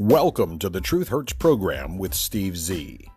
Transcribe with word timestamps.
Welcome 0.00 0.60
to 0.60 0.68
the 0.68 0.80
Truth 0.80 1.08
Hurts 1.08 1.32
program 1.32 1.98
with 1.98 2.14
Steve 2.14 2.56
Z. 2.56 3.10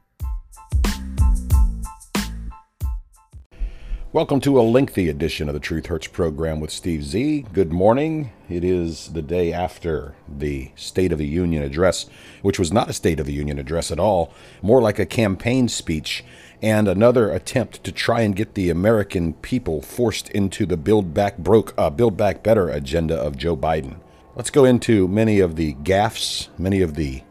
Welcome 4.12 4.40
to 4.42 4.60
a 4.60 4.64
lengthy 4.64 5.08
edition 5.08 5.48
of 5.48 5.54
the 5.54 5.60
Truth 5.60 5.86
Hurts 5.86 6.08
program 6.08 6.60
with 6.60 6.72
Steve 6.72 7.04
Z. 7.04 7.46
Good 7.54 7.72
morning. 7.72 8.32
It 8.50 8.64
is 8.64 9.10
the 9.14 9.22
day 9.22 9.54
after 9.54 10.16
the 10.28 10.72
State 10.76 11.12
of 11.12 11.20
the 11.20 11.28
Union 11.28 11.62
address, 11.62 12.08
which 12.42 12.58
was 12.58 12.74
not 12.74 12.90
a 12.90 12.94
State 12.94 13.20
of 13.20 13.28
the 13.28 13.34
Union 13.34 13.60
address 13.60 13.92
at 13.92 14.00
all, 14.00 14.34
more 14.64 14.82
like 14.82 14.98
a 14.98 15.06
campaign 15.06 15.68
speech 15.68 16.24
and 16.64 16.88
another 16.88 17.30
attempt 17.30 17.84
to 17.84 17.92
try 17.92 18.22
and 18.22 18.36
get 18.36 18.56
the 18.56 18.72
American 18.72 19.34
people 19.34 19.84
forced 19.84 20.32
into 20.32 20.66
the 20.66 20.78
Build 20.78 21.14
Back 21.14 21.38
Broke, 21.38 21.76
uh, 21.78 21.92
Build 21.92 22.18
Back 22.18 22.42
Better 22.42 22.70
agenda 22.70 23.16
of 23.16 23.38
Joe 23.38 23.56
Biden. 23.56 23.98
Let's 24.34 24.50
go 24.50 24.64
into 24.64 25.10
many 25.10 25.42
of 25.42 25.58
the 25.58 25.74
gaffes, 25.74 26.48
many 26.58 26.82
of 26.82 26.96
the 26.96 27.22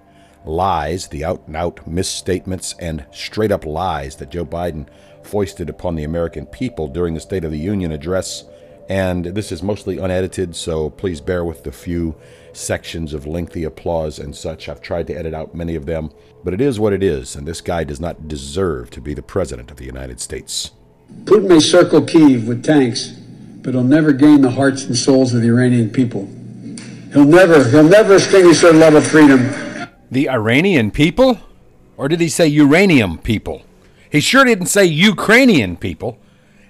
lies, 0.45 1.09
the 1.09 1.25
out 1.25 1.43
and 1.47 1.57
out 1.57 1.87
misstatements, 1.87 2.75
and 2.79 3.07
straight 3.11 3.51
up 3.51 3.65
lies 3.65 4.17
that 4.17 4.29
Joe 4.29 4.45
Biden 4.45 4.87
foisted 5.23 5.71
upon 5.71 5.95
the 5.95 6.05
American 6.05 6.45
people 6.45 6.89
during 6.89 7.15
the 7.15 7.21
State 7.21 7.43
of 7.43 7.53
the 7.53 7.59
Union 7.59 7.91
address. 7.91 8.45
And 8.91 9.25
this 9.25 9.51
is 9.51 9.63
mostly 9.63 9.97
unedited, 9.97 10.55
so 10.55 10.91
please 10.91 11.23
bear 11.23 11.43
with 11.43 11.65
the 11.65 11.73
few 11.73 12.17
sections 12.53 13.15
of 13.15 13.27
lengthy 13.27 13.65
applause 13.65 14.19
and 14.19 14.37
such. 14.37 14.69
I've 14.69 14.83
tried 14.83 15.07
to 15.07 15.15
edit 15.15 15.33
out 15.33 15.55
many 15.55 15.77
of 15.77 15.87
them, 15.87 16.11
but 16.45 16.53
it 16.53 16.61
is 16.61 16.79
what 16.79 16.93
it 16.93 17.03
is, 17.03 17.35
and 17.35 17.49
this 17.49 17.63
guy 17.63 17.83
does 17.83 18.01
not 18.01 18.29
deserve 18.29 18.91
to 18.91 19.01
be 19.01 19.15
the 19.15 19.23
President 19.23 19.71
of 19.71 19.79
the 19.79 19.87
United 19.87 20.21
States. 20.21 20.73
Putin 21.25 21.49
may 21.49 21.61
circle 21.61 22.03
Kiev 22.03 22.47
with 22.47 22.63
tanks, 22.63 23.09
but 23.63 23.73
he'll 23.73 23.83
never 23.85 24.13
gain 24.13 24.43
the 24.43 24.51
hearts 24.51 24.85
and 24.85 24.95
souls 24.95 25.33
of 25.33 25.41
the 25.41 25.49
Iranian 25.49 25.89
people. 25.89 26.29
He'll 27.13 27.25
never, 27.25 27.69
he'll 27.69 27.83
never 27.83 28.15
extinguish 28.15 28.61
their 28.61 28.73
love 28.73 28.95
of 28.95 29.07
freedom. 29.07 29.51
The 30.11 30.29
Iranian 30.29 30.91
people? 30.91 31.41
Or 31.97 32.09
did 32.09 32.21
he 32.21 32.29
say 32.29 32.47
uranium 32.47 33.19
people? 33.19 33.63
He 34.11 34.21
sure 34.21 34.45
didn't 34.45 34.67
say 34.67 34.85
Ukrainian 34.85 35.77
people. 35.77 36.19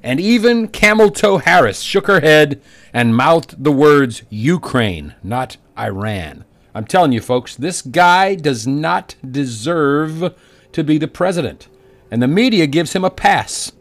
And 0.03 0.19
even 0.19 0.69
Camel 0.69 1.11
Toe 1.11 1.39
Harris 1.39 1.81
shook 1.81 2.07
her 2.07 2.21
head 2.21 2.61
and 2.93 3.15
mouthed 3.15 3.63
the 3.63 3.73
words 3.73 4.23
Ukraine, 4.31 5.15
not 5.23 5.59
Iran. 5.79 6.45
I'm 6.75 6.87
telling 6.87 7.13
you, 7.13 7.21
folks, 7.21 7.55
this 7.55 7.83
guy 7.83 8.35
does 8.35 8.67
not 8.67 9.17
deserve 9.29 10.35
to 10.73 10.85
be 10.85 10.97
the 10.97 11.09
president. 11.09 11.69
And 12.11 12.23
the 12.23 12.29
media 12.29 12.67
gives 12.67 12.95
him 12.95 13.05
a 13.05 13.11
pass. 13.11 13.73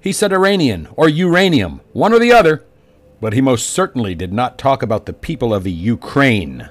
He 0.00 0.12
said 0.12 0.32
Iranian 0.32 0.88
or 0.94 1.08
uranium, 1.08 1.80
one 1.92 2.12
or 2.12 2.18
the 2.18 2.32
other. 2.32 2.64
But 3.22 3.34
he 3.34 3.40
most 3.40 3.70
certainly 3.70 4.16
did 4.16 4.32
not 4.32 4.58
talk 4.58 4.82
about 4.82 5.06
the 5.06 5.12
people 5.12 5.54
of 5.54 5.62
the 5.62 5.70
Ukraine. 5.70 6.68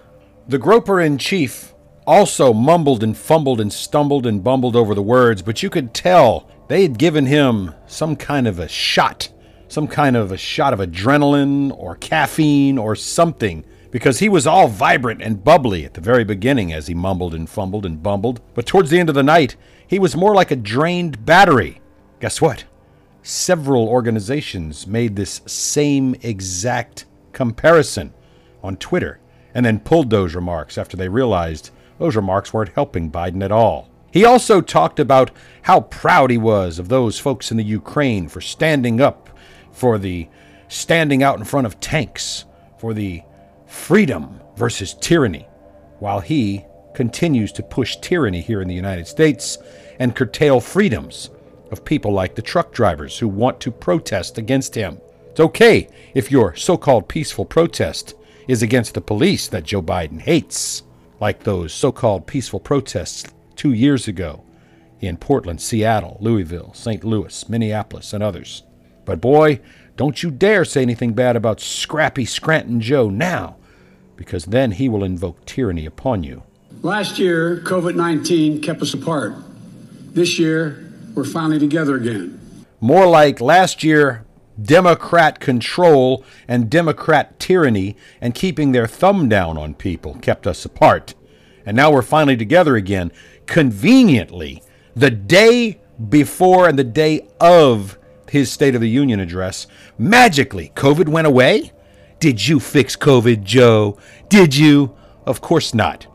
The 0.50 0.58
groper 0.58 1.00
in 1.00 1.18
chief 1.18 1.74
also 2.06 2.52
mumbled 2.52 3.04
and 3.04 3.16
fumbled 3.16 3.62
and 3.62 3.72
stumbled 3.72 4.28
and 4.28 4.44
bumbled 4.44 4.76
over 4.76 4.94
the 4.94 5.02
words, 5.02 5.42
but 5.42 5.64
you 5.64 5.70
could 5.70 5.94
tell 5.94 6.50
they 6.68 6.82
had 6.82 6.98
given 6.98 7.26
him 7.26 7.74
some 7.88 8.18
kind 8.18 8.50
of 8.50 8.60
a 8.60 8.68
shot, 8.68 9.30
some 9.70 9.88
kind 9.88 10.18
of 10.18 10.34
a 10.34 10.38
shot 10.38 10.74
of 10.74 10.80
adrenaline 10.80 11.72
or 11.78 11.96
caffeine 11.96 12.78
or 12.78 12.98
something, 12.98 13.64
because 13.90 14.20
he 14.20 14.28
was 14.28 14.46
all 14.46 14.68
vibrant 14.68 15.22
and 15.22 15.46
bubbly 15.46 15.86
at 15.86 15.94
the 15.94 16.02
very 16.02 16.26
beginning 16.26 16.74
as 16.74 16.88
he 16.88 16.94
mumbled 16.94 17.34
and 17.34 17.50
fumbled 17.50 17.86
and 17.86 18.04
bumbled. 18.04 18.42
But 18.56 18.66
towards 18.66 18.90
the 18.90 19.00
end 19.00 19.08
of 19.08 19.16
the 19.16 19.24
night, 19.24 19.56
he 19.88 20.00
was 20.00 20.18
more 20.18 20.36
like 20.36 20.52
a 20.52 20.58
drained 20.58 21.26
battery. 21.26 21.80
Guess 22.20 22.42
what? 22.42 22.66
Several 23.24 23.88
organizations 23.88 24.88
made 24.88 25.16
this 25.16 25.42
same 25.46 26.16
exact 26.22 27.06
comparison 27.34 28.14
on 28.64 28.78
Twitter 28.78 29.20
and 29.54 29.66
then 29.66 29.80
pulled 29.80 30.10
those 30.10 30.34
remarks 30.34 30.78
after 30.78 30.98
they 30.98 31.08
realized 31.10 31.70
those 32.00 32.16
remarks 32.16 32.52
weren't 32.52 32.74
helping 32.74 33.12
Biden 33.12 33.44
at 33.44 33.52
all. 33.52 33.90
He 34.12 34.26
also 34.26 34.60
talked 34.60 35.00
about 35.00 35.32
how 35.64 35.82
proud 35.82 36.32
he 36.32 36.38
was 36.38 36.80
of 36.80 36.90
those 36.90 37.20
folks 37.20 37.52
in 37.52 37.58
the 37.58 37.64
Ukraine 37.64 38.28
for 38.28 38.42
standing 38.42 39.00
up 39.00 39.30
for 39.72 39.98
the 39.98 40.28
standing 40.68 41.22
out 41.22 41.38
in 41.38 41.46
front 41.46 41.68
of 41.68 41.80
tanks 41.80 42.46
for 42.78 42.94
the 42.94 43.22
freedom 43.68 44.42
versus 44.56 44.96
tyranny, 44.96 45.48
while 46.00 46.20
he 46.22 46.66
continues 46.96 47.52
to 47.54 47.64
push 47.64 47.98
tyranny 47.98 48.42
here 48.42 48.62
in 48.62 48.68
the 48.68 48.74
United 48.74 49.08
States 49.08 49.58
and 50.00 50.16
curtail 50.16 50.60
freedoms 50.60 51.30
of 51.72 51.86
people 51.86 52.12
like 52.12 52.36
the 52.36 52.42
truck 52.42 52.72
drivers 52.72 53.18
who 53.18 53.28
want 53.28 53.60
to 53.62 53.72
protest 53.72 54.38
against 54.38 54.76
him. 54.76 55.00
It's 55.30 55.40
okay 55.40 55.88
if 56.14 56.32
your 56.32 56.56
so 56.56 56.78
called 56.78 57.08
peaceful 57.08 57.46
protest 57.46 58.16
is 58.48 58.62
against 58.62 58.94
the 58.94 59.02
police 59.02 59.48
that 59.48 59.64
Joe 59.64 59.82
Biden 59.82 60.20
hates 60.20 60.84
like 61.22 61.44
those 61.44 61.72
so 61.72 61.92
called 61.92 62.28
peaceful 62.28 62.60
protests 62.60 63.32
two 63.56 63.72
years 63.72 64.08
ago 64.08 64.44
in 65.00 65.18
Portland, 65.18 65.62
Seattle, 65.62 66.18
Louisville, 66.20 66.74
St. 66.74 67.04
Louis, 67.04 67.48
Minneapolis, 67.48 68.12
and 68.14 68.24
others. 68.24 68.64
But 69.06 69.22
boy, 69.22 69.60
don't 69.96 70.22
you 70.22 70.32
dare 70.32 70.66
say 70.66 70.82
anything 70.82 71.14
bad 71.14 71.36
about 71.36 71.60
Scrappy 71.60 72.26
Scranton 72.26 72.82
Joe 72.82 73.10
now, 73.10 73.58
because 74.16 74.46
then 74.46 74.72
he 74.72 74.90
will 74.90 75.04
invoke 75.04 75.46
tyranny 75.46 75.86
upon 75.86 76.24
you. 76.24 76.44
Last 76.82 77.20
year, 77.20 77.58
COVID 77.58 77.96
19 77.96 78.62
kept 78.62 78.82
us 78.82 78.94
apart. 78.94 79.34
This 80.14 80.40
year, 80.40 80.91
we're 81.14 81.24
finally 81.24 81.60
together 81.60 81.96
again. 81.96 82.40
More 82.80 83.08
like 83.08 83.42
last 83.42 83.84
year, 83.84 84.26
Democrat 84.62 85.40
control 85.40 86.24
and 86.48 86.70
Democrat 86.70 87.40
tyranny 87.40 87.96
and 88.20 88.36
keeping 88.36 88.72
their 88.72 88.88
thumb 88.88 89.30
down 89.30 89.58
on 89.58 89.74
people 89.74 90.16
kept 90.16 90.48
us 90.48 90.66
apart. 90.66 91.14
And 91.66 91.78
now 91.78 91.92
we're 91.92 92.02
finally 92.02 92.38
together 92.38 92.76
again, 92.76 93.12
conveniently, 93.46 94.64
the 94.96 95.12
day 95.12 95.80
before 96.10 96.68
and 96.68 96.78
the 96.78 96.84
day 96.84 97.28
of 97.40 97.98
his 98.30 98.52
State 98.52 98.76
of 98.76 98.82
the 98.82 98.90
Union 98.90 99.20
address. 99.20 99.68
Magically, 99.98 100.72
COVID 100.76 101.10
went 101.10 101.28
away? 101.28 101.72
Did 102.20 102.48
you 102.48 102.60
fix 102.60 102.96
COVID, 102.96 103.44
Joe? 103.44 103.98
Did 104.30 104.56
you? 104.56 104.96
Of 105.26 105.42
course 105.42 105.74
not. 105.74 106.08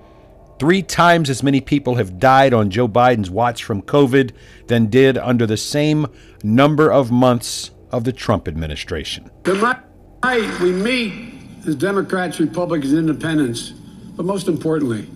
Three 0.59 0.83
times 0.83 1.29
as 1.29 1.43
many 1.43 1.61
people 1.61 1.97
have 1.97 2.19
died 2.19 2.55
on 2.55 2.71
Joe 2.71 2.89
Biden's 2.89 3.29
watch 3.29 3.63
from 3.63 3.83
COVID 3.83 4.33
than 4.69 4.87
did 4.87 5.19
under 5.19 5.47
the 5.47 5.59
same 5.59 6.07
number 6.43 6.91
of 6.91 7.11
months 7.11 7.73
of 7.91 8.05
the 8.05 8.13
Trump 8.13 8.49
administration. 8.49 9.31
Tonight, 9.45 10.61
we 10.61 10.73
meet 10.73 11.35
as 11.67 11.75
Democrats, 11.75 12.41
Republicans, 12.41 12.95
Independents, 12.95 13.71
but 14.17 14.25
most 14.25 14.49
importantly, 14.49 15.07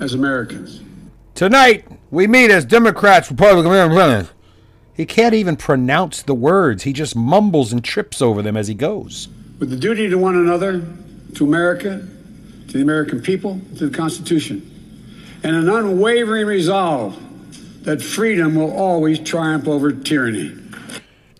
as 0.00 0.14
Americans. 0.14 0.80
Tonight, 1.34 1.86
we 2.10 2.26
meet 2.26 2.50
as 2.50 2.64
Democrats, 2.64 3.30
Republicans, 3.30 3.74
Independents. 3.74 4.30
He 4.94 5.04
can't 5.04 5.34
even 5.34 5.56
pronounce 5.56 6.22
the 6.22 6.34
words. 6.34 6.84
He 6.84 6.94
just 6.94 7.14
mumbles 7.14 7.70
and 7.70 7.84
trips 7.84 8.22
over 8.22 8.40
them 8.40 8.56
as 8.56 8.66
he 8.66 8.74
goes. 8.74 9.28
With 9.58 9.68
the 9.68 9.76
duty 9.76 10.08
to 10.08 10.16
one 10.16 10.36
another, 10.36 10.82
to 11.34 11.44
America, 11.44 12.08
to 12.68 12.72
the 12.72 12.82
American 12.82 13.20
people, 13.20 13.60
to 13.76 13.90
the 13.90 13.94
Constitution, 13.94 14.72
and 15.42 15.56
an 15.56 15.68
unwavering 15.68 16.46
resolve 16.46 17.22
that 17.84 18.02
freedom 18.02 18.54
will 18.56 18.72
always 18.72 19.18
triumph 19.18 19.68
over 19.68 19.92
tyranny. 19.92 20.52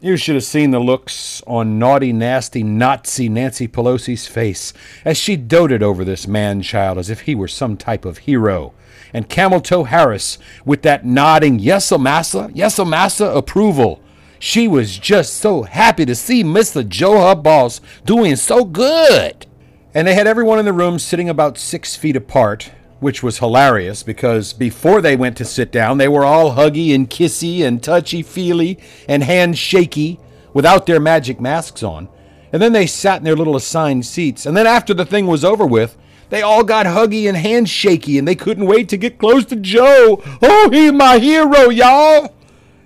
You 0.00 0.16
should 0.16 0.36
have 0.36 0.44
seen 0.44 0.70
the 0.70 0.78
looks 0.78 1.42
on 1.46 1.78
naughty, 1.78 2.12
nasty, 2.12 2.62
Nazi 2.62 3.28
Nancy 3.28 3.66
Pelosi's 3.66 4.28
face 4.28 4.72
as 5.04 5.16
she 5.16 5.36
doted 5.36 5.82
over 5.82 6.04
this 6.04 6.28
man 6.28 6.62
child 6.62 6.98
as 6.98 7.10
if 7.10 7.22
he 7.22 7.34
were 7.34 7.48
some 7.48 7.76
type 7.76 8.04
of 8.04 8.18
hero. 8.18 8.72
And 9.12 9.28
Camel 9.28 9.60
Toe 9.60 9.84
Harris 9.84 10.38
with 10.64 10.82
that 10.82 11.04
nodding, 11.04 11.58
yes, 11.58 11.90
massa, 11.98 12.50
yes, 12.54 12.78
massa 12.78 13.26
approval. 13.26 14.00
She 14.38 14.68
was 14.68 14.98
just 14.98 15.34
so 15.34 15.62
happy 15.62 16.04
to 16.04 16.14
see 16.14 16.44
Mr. 16.44 16.86
Joe, 16.86 17.26
her 17.26 17.34
boss, 17.34 17.80
doing 18.04 18.36
so 18.36 18.64
good. 18.64 19.46
And 19.94 20.06
they 20.06 20.14
had 20.14 20.26
everyone 20.26 20.58
in 20.58 20.66
the 20.66 20.72
room 20.72 20.98
sitting 20.98 21.28
about 21.28 21.56
six 21.56 21.96
feet 21.96 22.16
apart, 22.16 22.70
which 23.00 23.22
was 23.22 23.38
hilarious 23.38 24.02
because 24.02 24.52
before 24.52 25.00
they 25.00 25.16
went 25.16 25.36
to 25.36 25.44
sit 25.44 25.70
down, 25.70 25.98
they 25.98 26.08
were 26.08 26.24
all 26.24 26.54
huggy 26.54 26.94
and 26.94 27.10
kissy 27.10 27.62
and 27.62 27.82
touchy 27.82 28.22
feely 28.22 28.78
and 29.08 29.22
handshaky 29.22 30.18
without 30.54 30.86
their 30.86 31.00
magic 31.00 31.40
masks 31.40 31.82
on. 31.82 32.08
And 32.52 32.62
then 32.62 32.72
they 32.72 32.86
sat 32.86 33.18
in 33.18 33.24
their 33.24 33.36
little 33.36 33.56
assigned 33.56 34.06
seats. 34.06 34.46
And 34.46 34.56
then 34.56 34.66
after 34.66 34.94
the 34.94 35.04
thing 35.04 35.26
was 35.26 35.44
over 35.44 35.66
with, 35.66 35.98
they 36.30 36.42
all 36.42 36.64
got 36.64 36.86
huggy 36.86 37.28
and 37.28 37.36
handshaky 37.36 38.18
and 38.18 38.26
they 38.26 38.34
couldn't 38.34 38.66
wait 38.66 38.88
to 38.88 38.96
get 38.96 39.18
close 39.18 39.44
to 39.46 39.56
Joe. 39.56 40.22
Oh, 40.42 40.70
he's 40.72 40.92
my 40.92 41.18
hero, 41.18 41.68
y'all. 41.68 42.34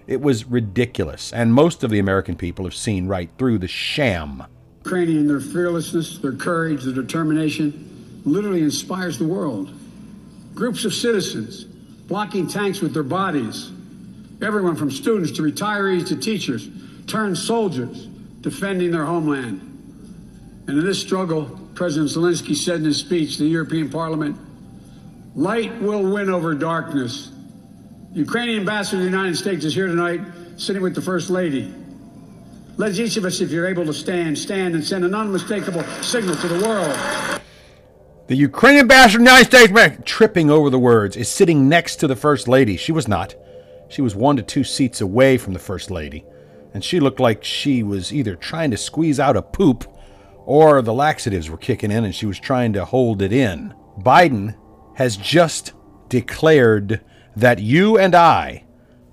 It 0.06 0.20
was 0.20 0.44
ridiculous. 0.44 1.32
And 1.32 1.54
most 1.54 1.84
of 1.84 1.90
the 1.90 2.00
American 2.00 2.34
people 2.34 2.64
have 2.64 2.74
seen 2.74 3.06
right 3.06 3.30
through 3.38 3.58
the 3.58 3.68
sham. 3.68 4.42
Ukrainian, 4.84 5.28
their 5.28 5.40
fearlessness, 5.40 6.18
their 6.18 6.32
courage, 6.32 6.82
their 6.82 6.94
determination 6.94 8.22
literally 8.24 8.62
inspires 8.62 9.18
the 9.18 9.26
world 9.26 9.72
groups 10.54 10.84
of 10.84 10.92
citizens 10.92 11.64
blocking 11.64 12.48
tanks 12.48 12.80
with 12.80 12.92
their 12.92 13.04
bodies. 13.04 13.70
Everyone 14.42 14.74
from 14.74 14.90
students 14.90 15.30
to 15.32 15.42
retirees 15.42 16.08
to 16.08 16.16
teachers 16.16 16.68
turned 17.06 17.38
soldiers 17.38 18.06
defending 18.40 18.90
their 18.90 19.04
homeland. 19.04 19.60
And 20.66 20.78
in 20.78 20.84
this 20.84 21.00
struggle, 21.00 21.44
President 21.74 22.10
Zelensky 22.10 22.56
said 22.56 22.76
in 22.76 22.84
his 22.84 22.98
speech 22.98 23.36
to 23.36 23.44
the 23.44 23.48
European 23.48 23.90
Parliament, 23.90 24.36
Light 25.34 25.80
will 25.80 26.12
win 26.12 26.28
over 26.28 26.54
darkness. 26.54 27.30
The 28.12 28.18
Ukrainian 28.18 28.60
ambassador 28.60 28.96
to 28.98 29.04
the 29.04 29.10
United 29.10 29.36
States 29.36 29.64
is 29.64 29.74
here 29.74 29.86
tonight, 29.86 30.20
sitting 30.56 30.82
with 30.82 30.94
the 30.94 31.02
First 31.02 31.30
Lady. 31.30 31.72
Let 32.76 32.98
each 32.98 33.16
of 33.16 33.24
us, 33.24 33.40
if 33.40 33.50
you're 33.50 33.68
able 33.68 33.84
to 33.84 33.92
stand, 33.92 34.36
stand 34.36 34.74
and 34.74 34.84
send 34.84 35.04
an 35.04 35.14
unmistakable 35.14 35.84
signal 36.02 36.34
to 36.36 36.48
the 36.48 36.66
world. 36.66 37.40
The 38.30 38.36
Ukrainian 38.36 38.82
ambassador 38.82 39.18
United 39.18 39.46
States, 39.46 39.96
tripping 40.04 40.50
over 40.50 40.70
the 40.70 40.78
words, 40.78 41.16
is 41.16 41.28
sitting 41.28 41.68
next 41.68 41.96
to 41.96 42.06
the 42.06 42.14
First 42.14 42.46
Lady. 42.46 42.76
She 42.76 42.92
was 42.92 43.08
not. 43.08 43.34
She 43.88 44.02
was 44.02 44.14
one 44.14 44.36
to 44.36 44.42
two 44.44 44.62
seats 44.62 45.00
away 45.00 45.36
from 45.36 45.52
the 45.52 45.58
First 45.58 45.90
Lady, 45.90 46.24
and 46.72 46.84
she 46.84 47.00
looked 47.00 47.18
like 47.18 47.42
she 47.42 47.82
was 47.82 48.12
either 48.12 48.36
trying 48.36 48.70
to 48.70 48.76
squeeze 48.76 49.18
out 49.18 49.36
a 49.36 49.42
poop 49.42 49.84
or 50.46 50.80
the 50.80 50.94
laxatives 50.94 51.50
were 51.50 51.56
kicking 51.56 51.90
in 51.90 52.04
and 52.04 52.14
she 52.14 52.24
was 52.24 52.38
trying 52.38 52.72
to 52.74 52.84
hold 52.84 53.20
it 53.20 53.32
in. 53.32 53.74
Biden 53.98 54.54
has 54.94 55.16
just 55.16 55.72
declared 56.08 57.00
that 57.34 57.58
you 57.58 57.98
and 57.98 58.14
I, 58.14 58.64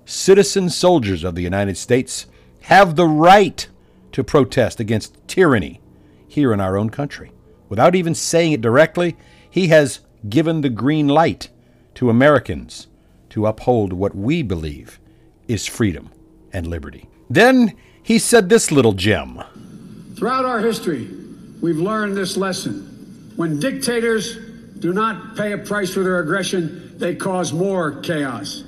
citizen 0.04 0.70
soldiers 0.70 1.24
of 1.24 1.34
the 1.34 1.42
United 1.42 1.76
States, 1.76 2.26
have 2.60 2.94
the 2.94 3.08
right 3.08 3.68
to 4.12 4.22
protest 4.22 4.78
against 4.78 5.18
tyranny 5.26 5.80
here 6.28 6.52
in 6.52 6.60
our 6.60 6.76
own 6.78 6.88
country. 6.88 7.32
Without 7.68 7.94
even 7.94 8.14
saying 8.14 8.52
it 8.52 8.60
directly, 8.60 9.16
he 9.48 9.68
has 9.68 10.00
given 10.28 10.60
the 10.60 10.70
green 10.70 11.08
light 11.08 11.48
to 11.94 12.10
Americans 12.10 12.86
to 13.30 13.46
uphold 13.46 13.92
what 13.92 14.14
we 14.14 14.42
believe 14.42 14.98
is 15.46 15.66
freedom 15.66 16.10
and 16.52 16.66
liberty. 16.66 17.08
Then 17.28 17.74
he 18.02 18.18
said 18.18 18.48
this 18.48 18.72
little 18.72 18.92
gem. 18.92 19.42
Throughout 20.16 20.44
our 20.44 20.60
history, 20.60 21.08
we've 21.60 21.78
learned 21.78 22.16
this 22.16 22.36
lesson. 22.36 23.32
When 23.36 23.60
dictators 23.60 24.36
do 24.78 24.92
not 24.92 25.36
pay 25.36 25.52
a 25.52 25.58
price 25.58 25.92
for 25.92 26.02
their 26.02 26.20
aggression, 26.20 26.94
they 26.98 27.14
cause 27.14 27.52
more 27.52 28.00
chaos. 28.00 28.64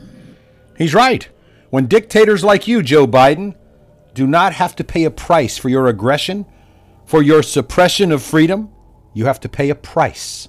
He's 0.76 0.94
right. 0.94 1.28
When 1.70 1.86
dictators 1.86 2.44
like 2.44 2.68
you, 2.68 2.82
Joe 2.82 3.06
Biden, 3.06 3.54
do 4.14 4.26
not 4.26 4.52
have 4.54 4.74
to 4.76 4.84
pay 4.84 5.04
a 5.04 5.10
price 5.10 5.56
for 5.56 5.68
your 5.68 5.86
aggression, 5.86 6.46
for 7.06 7.22
your 7.22 7.42
suppression 7.42 8.12
of 8.12 8.22
freedom, 8.22 8.70
you 9.12 9.26
have 9.26 9.40
to 9.40 9.48
pay 9.48 9.70
a 9.70 9.74
price. 9.74 10.48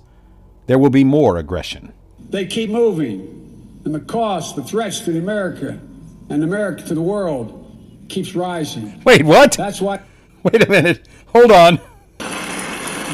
There 0.67 0.77
will 0.79 0.89
be 0.89 1.03
more 1.03 1.37
aggression. 1.37 1.93
They 2.29 2.45
keep 2.45 2.69
moving, 2.69 3.81
and 3.85 3.93
the 3.93 3.99
cost, 3.99 4.55
the 4.55 4.63
threats 4.63 5.01
to 5.01 5.17
America 5.17 5.79
and 6.29 6.43
America 6.43 6.83
to 6.83 6.93
the 6.93 7.01
world 7.01 7.57
keeps 8.07 8.35
rising. 8.35 9.01
Wait, 9.05 9.23
what? 9.23 9.53
That's 9.53 9.81
why. 9.81 10.01
Wait 10.43 10.63
a 10.63 10.69
minute. 10.69 11.07
Hold 11.27 11.51
on. 11.51 11.79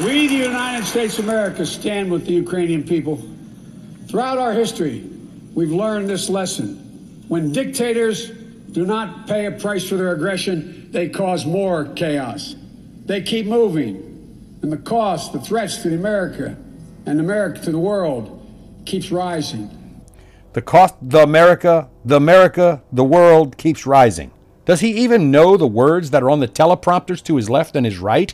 We, 0.03 0.27
the 0.27 0.35
United 0.35 0.85
States 0.85 1.17
of 1.17 1.25
America, 1.25 1.65
stand 1.65 2.11
with 2.11 2.25
the 2.25 2.33
Ukrainian 2.33 2.83
people. 2.83 3.21
Throughout 4.07 4.37
our 4.37 4.53
history, 4.53 5.09
we've 5.55 5.71
learned 5.71 6.07
this 6.07 6.29
lesson. 6.29 6.75
When 7.27 7.51
dictators 7.51 8.29
do 8.29 8.85
not 8.85 9.27
pay 9.27 9.47
a 9.47 9.51
price 9.51 9.89
for 9.89 9.95
their 9.95 10.13
aggression, 10.13 10.91
they 10.91 11.09
cause 11.09 11.45
more 11.45 11.85
chaos. 11.95 12.55
They 13.05 13.21
keep 13.23 13.47
moving, 13.47 14.06
and 14.61 14.71
the 14.71 14.77
cost, 14.77 15.33
the 15.33 15.39
threats 15.39 15.77
to 15.83 15.93
America 15.93 16.57
and 17.05 17.19
America 17.19 17.61
to 17.61 17.71
the 17.71 17.79
world 17.79 18.45
keeps 18.85 19.11
rising. 19.11 20.03
The 20.53 20.61
cost, 20.61 20.95
the 21.01 21.21
America, 21.21 21.89
the 22.03 22.15
America, 22.15 22.81
the 22.91 23.03
world 23.03 23.57
keeps 23.57 23.85
rising. 23.85 24.31
Does 24.65 24.79
he 24.81 24.91
even 24.91 25.31
know 25.31 25.55
the 25.55 25.67
words 25.67 26.11
that 26.11 26.23
are 26.23 26.29
on 26.29 26.39
the 26.39 26.47
teleprompters 26.47 27.23
to 27.23 27.37
his 27.37 27.49
left 27.49 27.75
and 27.75 27.85
his 27.85 27.99
right? 27.99 28.33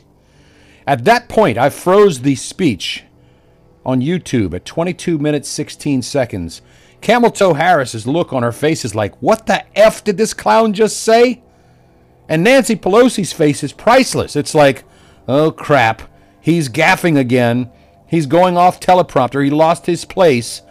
At 0.88 1.06
that 1.06 1.30
point, 1.30 1.58
I 1.58 1.70
froze 1.70 2.22
the 2.22 2.36
speech 2.36 3.04
on 3.86 4.02
YouTube 4.02 4.54
at 4.54 4.66
22 4.66 5.18
minutes 5.18 5.50
16 5.50 6.02
seconds. 6.02 6.62
Camel 7.02 7.32
Toe 7.32 7.54
Harris's 7.54 8.08
look 8.08 8.32
on 8.32 8.44
her 8.44 8.52
face 8.52 8.86
is 8.86 8.96
like, 8.96 9.16
What 9.22 9.46
the 9.46 9.64
F 9.78 10.04
did 10.04 10.18
this 10.18 10.34
clown 10.34 10.74
just 10.74 11.02
say? 11.02 11.44
And 12.30 12.44
Nancy 12.44 12.76
Pelosi's 12.76 13.34
face 13.34 13.64
is 13.64 13.74
priceless. 13.74 14.36
It's 14.36 14.56
like, 14.56 14.86
Oh 15.28 15.52
crap, 15.52 16.02
he's 16.44 16.70
gaffing 16.70 17.18
again. 17.18 17.72
He's 18.06 18.28
going 18.28 18.58
off 18.58 18.80
teleprompter. 18.80 19.44
He 19.44 19.50
lost 19.50 19.88
his 19.88 20.06
place. 20.06 20.62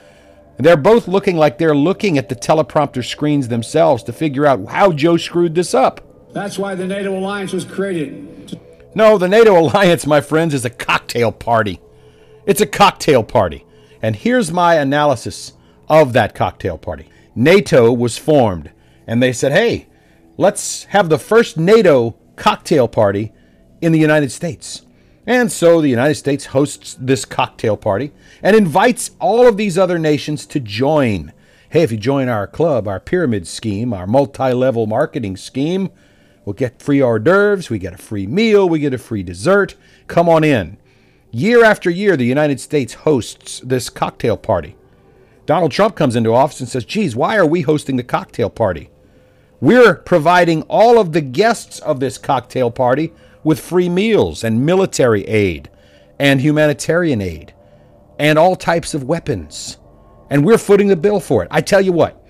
They're 0.58 0.76
both 0.76 1.08
looking 1.08 1.36
like 1.36 1.58
they're 1.58 1.74
looking 1.74 2.16
at 2.18 2.28
the 2.28 2.36
teleprompter 2.36 3.04
screens 3.04 3.48
themselves 3.48 4.04
to 4.04 4.12
figure 4.12 4.46
out 4.46 4.68
how 4.68 4.92
Joe 4.92 5.16
screwed 5.16 5.56
this 5.56 5.74
up. 5.74 6.00
That's 6.32 6.58
why 6.58 6.76
the 6.76 6.86
NATO 6.86 7.18
alliance 7.18 7.52
was 7.52 7.64
created 7.64 8.60
no, 8.94 9.16
the 9.16 9.28
NATO 9.28 9.58
alliance, 9.58 10.06
my 10.06 10.20
friends, 10.20 10.54
is 10.54 10.64
a 10.64 10.70
cocktail 10.70 11.32
party. 11.32 11.80
It's 12.46 12.60
a 12.60 12.66
cocktail 12.66 13.22
party. 13.22 13.64
And 14.02 14.16
here's 14.16 14.52
my 14.52 14.74
analysis 14.74 15.52
of 15.88 16.12
that 16.12 16.34
cocktail 16.34 16.76
party. 16.76 17.08
NATO 17.34 17.92
was 17.92 18.18
formed, 18.18 18.70
and 19.06 19.22
they 19.22 19.32
said, 19.32 19.52
hey, 19.52 19.86
let's 20.36 20.84
have 20.84 21.08
the 21.08 21.18
first 21.18 21.56
NATO 21.56 22.16
cocktail 22.36 22.88
party 22.88 23.32
in 23.80 23.92
the 23.92 23.98
United 23.98 24.30
States. 24.30 24.82
And 25.26 25.52
so 25.52 25.80
the 25.80 25.88
United 25.88 26.16
States 26.16 26.46
hosts 26.46 26.96
this 26.98 27.24
cocktail 27.24 27.76
party 27.76 28.12
and 28.42 28.56
invites 28.56 29.12
all 29.20 29.46
of 29.46 29.56
these 29.56 29.78
other 29.78 29.98
nations 29.98 30.46
to 30.46 30.60
join. 30.60 31.32
Hey, 31.70 31.82
if 31.82 31.92
you 31.92 31.98
join 31.98 32.28
our 32.28 32.46
club, 32.46 32.88
our 32.88 33.00
pyramid 33.00 33.46
scheme, 33.46 33.92
our 33.92 34.06
multi 34.06 34.52
level 34.52 34.86
marketing 34.86 35.36
scheme, 35.36 35.90
We'll 36.44 36.54
get 36.54 36.82
free 36.82 37.00
hors 37.00 37.20
d'oeuvres, 37.20 37.70
we 37.70 37.78
get 37.78 37.94
a 37.94 37.98
free 37.98 38.26
meal, 38.26 38.68
we 38.68 38.80
get 38.80 38.94
a 38.94 38.98
free 38.98 39.22
dessert. 39.22 39.76
Come 40.08 40.28
on 40.28 40.42
in. 40.42 40.76
Year 41.30 41.64
after 41.64 41.88
year, 41.88 42.16
the 42.16 42.26
United 42.26 42.60
States 42.60 42.94
hosts 42.94 43.60
this 43.60 43.88
cocktail 43.88 44.36
party. 44.36 44.76
Donald 45.46 45.70
Trump 45.70 45.94
comes 45.94 46.16
into 46.16 46.34
office 46.34 46.60
and 46.60 46.68
says, 46.68 46.84
geez, 46.84 47.14
why 47.14 47.36
are 47.36 47.46
we 47.46 47.62
hosting 47.62 47.96
the 47.96 48.02
cocktail 48.02 48.50
party? 48.50 48.90
We're 49.60 49.94
providing 49.94 50.62
all 50.62 50.98
of 50.98 51.12
the 51.12 51.20
guests 51.20 51.78
of 51.80 52.00
this 52.00 52.18
cocktail 52.18 52.70
party 52.70 53.12
with 53.44 53.60
free 53.60 53.88
meals 53.88 54.44
and 54.44 54.64
military 54.64 55.24
aid 55.24 55.70
and 56.18 56.40
humanitarian 56.40 57.20
aid 57.20 57.54
and 58.18 58.38
all 58.38 58.56
types 58.56 58.94
of 58.94 59.04
weapons. 59.04 59.78
And 60.30 60.44
we're 60.44 60.58
footing 60.58 60.88
the 60.88 60.96
bill 60.96 61.20
for 61.20 61.42
it. 61.42 61.48
I 61.50 61.60
tell 61.60 61.80
you 61.80 61.92
what, 61.92 62.24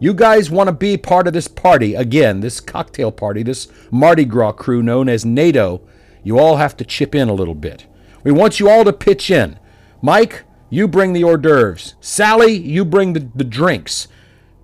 you 0.00 0.14
guys 0.14 0.50
want 0.50 0.68
to 0.68 0.72
be 0.72 0.96
part 0.96 1.26
of 1.26 1.32
this 1.32 1.48
party, 1.48 1.94
again, 1.94 2.40
this 2.40 2.60
cocktail 2.60 3.12
party, 3.12 3.42
this 3.42 3.68
Mardi 3.90 4.24
Gras 4.24 4.52
crew 4.52 4.82
known 4.82 5.08
as 5.08 5.24
NATO, 5.24 5.80
you 6.22 6.38
all 6.38 6.56
have 6.56 6.76
to 6.78 6.84
chip 6.84 7.14
in 7.14 7.28
a 7.28 7.34
little 7.34 7.54
bit. 7.54 7.86
We 8.24 8.32
want 8.32 8.58
you 8.58 8.68
all 8.68 8.84
to 8.84 8.92
pitch 8.92 9.30
in. 9.30 9.58
Mike, 10.02 10.44
you 10.70 10.88
bring 10.88 11.12
the 11.12 11.22
hors 11.22 11.36
d'oeuvres. 11.36 11.94
Sally, 12.00 12.52
you 12.52 12.84
bring 12.84 13.12
the, 13.12 13.28
the 13.34 13.44
drinks. 13.44 14.08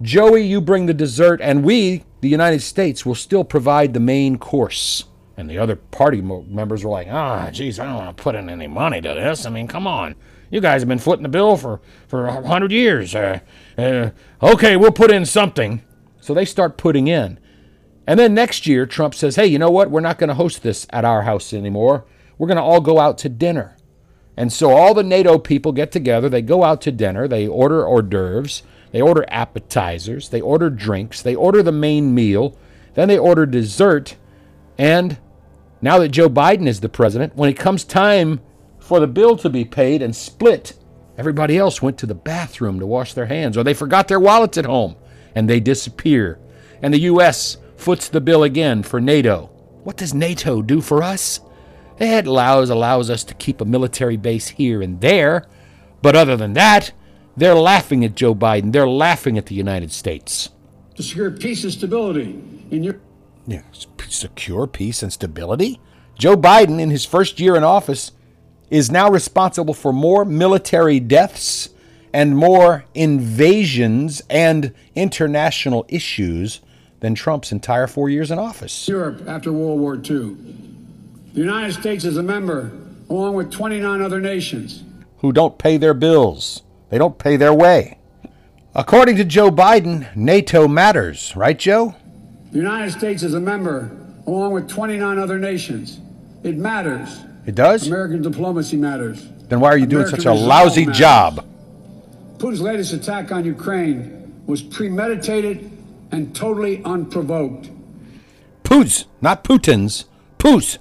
Joey, 0.02 0.42
you 0.42 0.60
bring 0.60 0.86
the 0.86 0.94
dessert. 0.94 1.40
And 1.42 1.62
we, 1.62 2.04
the 2.22 2.28
United 2.28 2.62
States, 2.62 3.04
will 3.04 3.14
still 3.14 3.44
provide 3.44 3.92
the 3.92 4.00
main 4.00 4.38
course. 4.38 5.04
And 5.36 5.48
the 5.48 5.58
other 5.58 5.76
party 5.76 6.20
members 6.20 6.84
were 6.84 6.90
like, 6.90 7.08
ah, 7.10 7.50
geez, 7.50 7.78
I 7.78 7.86
don't 7.86 7.96
want 7.96 8.16
to 8.16 8.22
put 8.22 8.34
in 8.34 8.50
any 8.50 8.66
money 8.66 9.00
to 9.00 9.08
this. 9.08 9.46
I 9.46 9.50
mean, 9.50 9.68
come 9.68 9.86
on. 9.86 10.14
You 10.50 10.60
guys 10.60 10.82
have 10.82 10.88
been 10.88 10.98
footing 10.98 11.22
the 11.22 11.28
bill 11.28 11.56
for, 11.56 11.80
for 12.08 12.26
100 12.26 12.72
years. 12.72 13.14
Uh, 13.14 13.40
uh, 13.78 14.10
okay, 14.42 14.76
we'll 14.76 14.90
put 14.90 15.10
in 15.10 15.24
something. 15.24 15.82
So 16.20 16.34
they 16.34 16.44
start 16.44 16.76
putting 16.76 17.06
in. 17.06 17.38
And 18.06 18.18
then 18.18 18.34
next 18.34 18.66
year, 18.66 18.86
Trump 18.86 19.14
says, 19.14 19.36
hey, 19.36 19.46
you 19.46 19.58
know 19.58 19.70
what? 19.70 19.90
We're 19.90 20.00
not 20.00 20.18
going 20.18 20.28
to 20.28 20.34
host 20.34 20.62
this 20.62 20.86
at 20.90 21.04
our 21.04 21.22
house 21.22 21.52
anymore. 21.52 22.04
We're 22.36 22.48
going 22.48 22.56
to 22.56 22.62
all 22.62 22.80
go 22.80 22.98
out 22.98 23.18
to 23.18 23.28
dinner. 23.28 23.76
And 24.36 24.52
so 24.52 24.70
all 24.70 24.94
the 24.94 25.02
NATO 25.02 25.38
people 25.38 25.72
get 25.72 25.92
together. 25.92 26.28
They 26.28 26.42
go 26.42 26.64
out 26.64 26.80
to 26.82 26.92
dinner. 26.92 27.28
They 27.28 27.46
order 27.46 27.86
hors 27.86 28.02
d'oeuvres. 28.02 28.62
They 28.90 29.00
order 29.00 29.24
appetizers. 29.28 30.30
They 30.30 30.40
order 30.40 30.70
drinks. 30.70 31.22
They 31.22 31.34
order 31.34 31.62
the 31.62 31.72
main 31.72 32.14
meal. 32.14 32.56
Then 32.94 33.08
they 33.08 33.18
order 33.18 33.46
dessert. 33.46 34.16
And 34.80 35.18
now 35.82 35.98
that 35.98 36.08
Joe 36.08 36.30
Biden 36.30 36.66
is 36.66 36.80
the 36.80 36.88
president, 36.88 37.36
when 37.36 37.50
it 37.50 37.58
comes 37.58 37.84
time 37.84 38.40
for 38.78 38.98
the 38.98 39.06
bill 39.06 39.36
to 39.36 39.50
be 39.50 39.64
paid 39.64 40.00
and 40.00 40.16
split. 40.16 40.72
Everybody 41.18 41.58
else 41.58 41.82
went 41.82 41.98
to 41.98 42.06
the 42.06 42.14
bathroom 42.14 42.80
to 42.80 42.86
wash 42.86 43.12
their 43.12 43.26
hands, 43.26 43.58
or 43.58 43.62
they 43.62 43.74
forgot 43.74 44.08
their 44.08 44.18
wallets 44.18 44.56
at 44.56 44.64
home, 44.64 44.96
and 45.34 45.48
they 45.48 45.60
disappear. 45.60 46.38
And 46.80 46.94
the 46.94 47.00
U.S. 47.00 47.58
foots 47.76 48.08
the 48.08 48.22
bill 48.22 48.42
again 48.42 48.82
for 48.82 49.00
NATO. 49.00 49.50
What 49.84 49.98
does 49.98 50.14
NATO 50.14 50.62
do 50.62 50.80
for 50.80 51.02
us? 51.02 51.40
It 51.98 52.26
allows, 52.26 52.70
allows 52.70 53.10
us 53.10 53.22
to 53.24 53.34
keep 53.34 53.60
a 53.60 53.66
military 53.66 54.16
base 54.16 54.48
here 54.48 54.80
and 54.80 54.98
there, 55.02 55.46
but 56.00 56.16
other 56.16 56.36
than 56.36 56.54
that, 56.54 56.92
they're 57.36 57.54
laughing 57.54 58.02
at 58.02 58.14
Joe 58.14 58.34
Biden. 58.34 58.72
They're 58.72 58.88
laughing 58.88 59.36
at 59.36 59.44
the 59.44 59.54
United 59.54 59.92
States. 59.92 60.48
To 60.96 61.02
secure 61.02 61.30
peace 61.30 61.64
and 61.64 61.72
stability 61.72 62.42
in 62.70 62.82
your. 63.50 63.62
Yeah, 63.62 64.06
secure 64.08 64.66
peace 64.66 65.02
and 65.02 65.12
stability? 65.12 65.80
Joe 66.18 66.36
Biden, 66.36 66.80
in 66.80 66.90
his 66.90 67.04
first 67.04 67.40
year 67.40 67.56
in 67.56 67.64
office, 67.64 68.12
is 68.70 68.90
now 68.90 69.10
responsible 69.10 69.74
for 69.74 69.92
more 69.92 70.24
military 70.24 71.00
deaths 71.00 71.70
and 72.12 72.36
more 72.36 72.84
invasions 72.94 74.22
and 74.28 74.74
international 74.94 75.86
issues 75.88 76.60
than 77.00 77.14
Trump's 77.14 77.52
entire 77.52 77.86
four 77.86 78.10
years 78.10 78.30
in 78.30 78.38
office. 78.38 78.88
Europe 78.88 79.22
after 79.26 79.52
World 79.52 79.80
War 79.80 79.94
II. 79.94 80.36
The 81.32 81.40
United 81.40 81.72
States 81.72 82.04
is 82.04 82.16
a 82.16 82.22
member, 82.22 82.72
along 83.08 83.34
with 83.34 83.50
29 83.50 84.02
other 84.02 84.20
nations, 84.20 84.82
who 85.18 85.32
don't 85.32 85.58
pay 85.58 85.76
their 85.76 85.94
bills 85.94 86.62
They 86.90 86.98
don't 86.98 87.18
pay 87.18 87.36
their 87.36 87.54
way. 87.54 87.98
According 88.74 89.16
to 89.16 89.24
Joe 89.24 89.50
Biden, 89.50 90.14
NATO 90.16 90.66
matters, 90.68 91.34
right, 91.36 91.58
Joe? 91.58 91.94
The 92.50 92.58
United 92.58 92.90
States 92.90 93.22
is 93.22 93.34
a 93.34 93.40
member, 93.40 93.96
along 94.26 94.52
with 94.52 94.68
29 94.68 95.18
other 95.18 95.38
nations. 95.38 96.00
It 96.42 96.56
matters. 96.56 97.20
It 97.46 97.54
does? 97.54 97.86
American 97.86 98.22
diplomacy 98.22 98.76
matters. 98.76 99.28
Then 99.48 99.60
why 99.60 99.68
are 99.68 99.78
you 99.78 99.86
doing 99.86 100.02
American 100.02 100.20
such 100.20 100.26
a 100.26 100.32
lousy 100.32 100.86
matters. 100.86 100.98
job? 100.98 101.46
Putin's 102.38 102.60
latest 102.60 102.92
attack 102.92 103.30
on 103.30 103.44
Ukraine 103.44 104.42
was 104.46 104.62
premeditated 104.62 105.70
and 106.10 106.34
totally 106.34 106.82
unprovoked. 106.84 107.70
Putin's, 108.64 109.06
not 109.20 109.44
Putin's. 109.44 110.06
Putin's. 110.38 110.78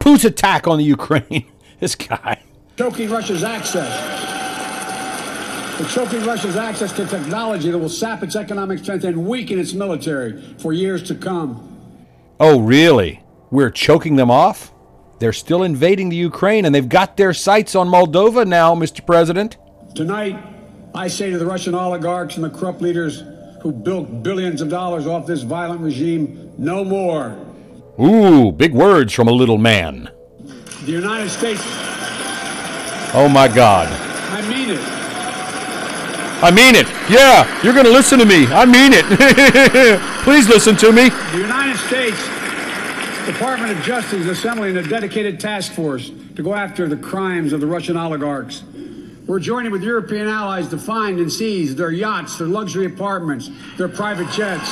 Putin's 0.00 0.24
attack 0.24 0.66
on 0.66 0.78
the 0.78 0.84
Ukraine. 0.84 1.46
this 1.80 1.94
guy. 1.94 2.42
choking 2.76 3.08
Russia's 3.08 3.44
access. 3.44 4.33
The 5.78 5.84
choking 5.86 6.24
Russia's 6.24 6.54
access 6.56 6.92
to 6.92 7.04
technology 7.04 7.68
that 7.72 7.78
will 7.78 7.88
sap 7.88 8.22
its 8.22 8.36
economic 8.36 8.78
strength 8.78 9.02
and 9.02 9.26
weaken 9.26 9.58
its 9.58 9.72
military 9.72 10.40
for 10.58 10.72
years 10.72 11.02
to 11.04 11.16
come. 11.16 11.96
Oh, 12.38 12.60
really? 12.60 13.24
We're 13.50 13.70
choking 13.70 14.14
them 14.14 14.30
off? 14.30 14.72
They're 15.18 15.32
still 15.32 15.64
invading 15.64 16.10
the 16.10 16.16
Ukraine 16.16 16.64
and 16.64 16.72
they've 16.72 16.88
got 16.88 17.16
their 17.16 17.34
sights 17.34 17.74
on 17.74 17.88
Moldova 17.88 18.46
now, 18.46 18.76
Mr. 18.76 19.04
President. 19.04 19.56
Tonight, 19.96 20.38
I 20.94 21.08
say 21.08 21.30
to 21.30 21.38
the 21.38 21.46
Russian 21.46 21.74
oligarchs 21.74 22.36
and 22.36 22.44
the 22.44 22.50
corrupt 22.50 22.80
leaders 22.80 23.24
who 23.60 23.72
built 23.72 24.22
billions 24.22 24.60
of 24.60 24.68
dollars 24.68 25.08
off 25.08 25.26
this 25.26 25.42
violent 25.42 25.80
regime, 25.80 26.52
no 26.56 26.84
more. 26.84 27.36
Ooh, 28.00 28.52
big 28.52 28.74
words 28.74 29.12
from 29.12 29.26
a 29.26 29.32
little 29.32 29.58
man. 29.58 30.08
The 30.84 30.92
United 30.92 31.30
States, 31.30 31.62
Oh 33.16 33.28
my 33.28 33.48
God. 33.48 33.88
I 34.30 34.48
mean 34.48 34.70
it. 34.70 35.03
I 36.42 36.50
mean 36.50 36.74
it. 36.74 36.86
Yeah, 37.08 37.62
you're 37.62 37.72
going 37.72 37.86
to 37.86 37.92
listen 37.92 38.18
to 38.18 38.26
me. 38.26 38.46
I 38.46 38.64
mean 38.64 38.92
it. 38.92 39.04
Please 40.24 40.48
listen 40.48 40.76
to 40.76 40.92
me. 40.92 41.08
The 41.08 41.38
United 41.38 41.78
States 41.78 42.18
Department 43.26 43.72
of 43.72 43.82
Justice 43.82 44.20
is 44.20 44.26
assembling 44.26 44.76
a 44.76 44.82
dedicated 44.82 45.40
task 45.40 45.72
force 45.72 46.10
to 46.36 46.42
go 46.42 46.54
after 46.54 46.86
the 46.86 46.96
crimes 46.96 47.54
of 47.54 47.60
the 47.60 47.66
Russian 47.66 47.96
oligarchs. 47.96 48.62
We're 49.26 49.40
joining 49.40 49.72
with 49.72 49.82
European 49.82 50.28
allies 50.28 50.68
to 50.68 50.76
find 50.76 51.18
and 51.18 51.32
seize 51.32 51.74
their 51.74 51.90
yachts, 51.90 52.36
their 52.36 52.46
luxury 52.46 52.84
apartments, 52.84 53.48
their 53.78 53.88
private 53.88 54.30
jets. 54.30 54.70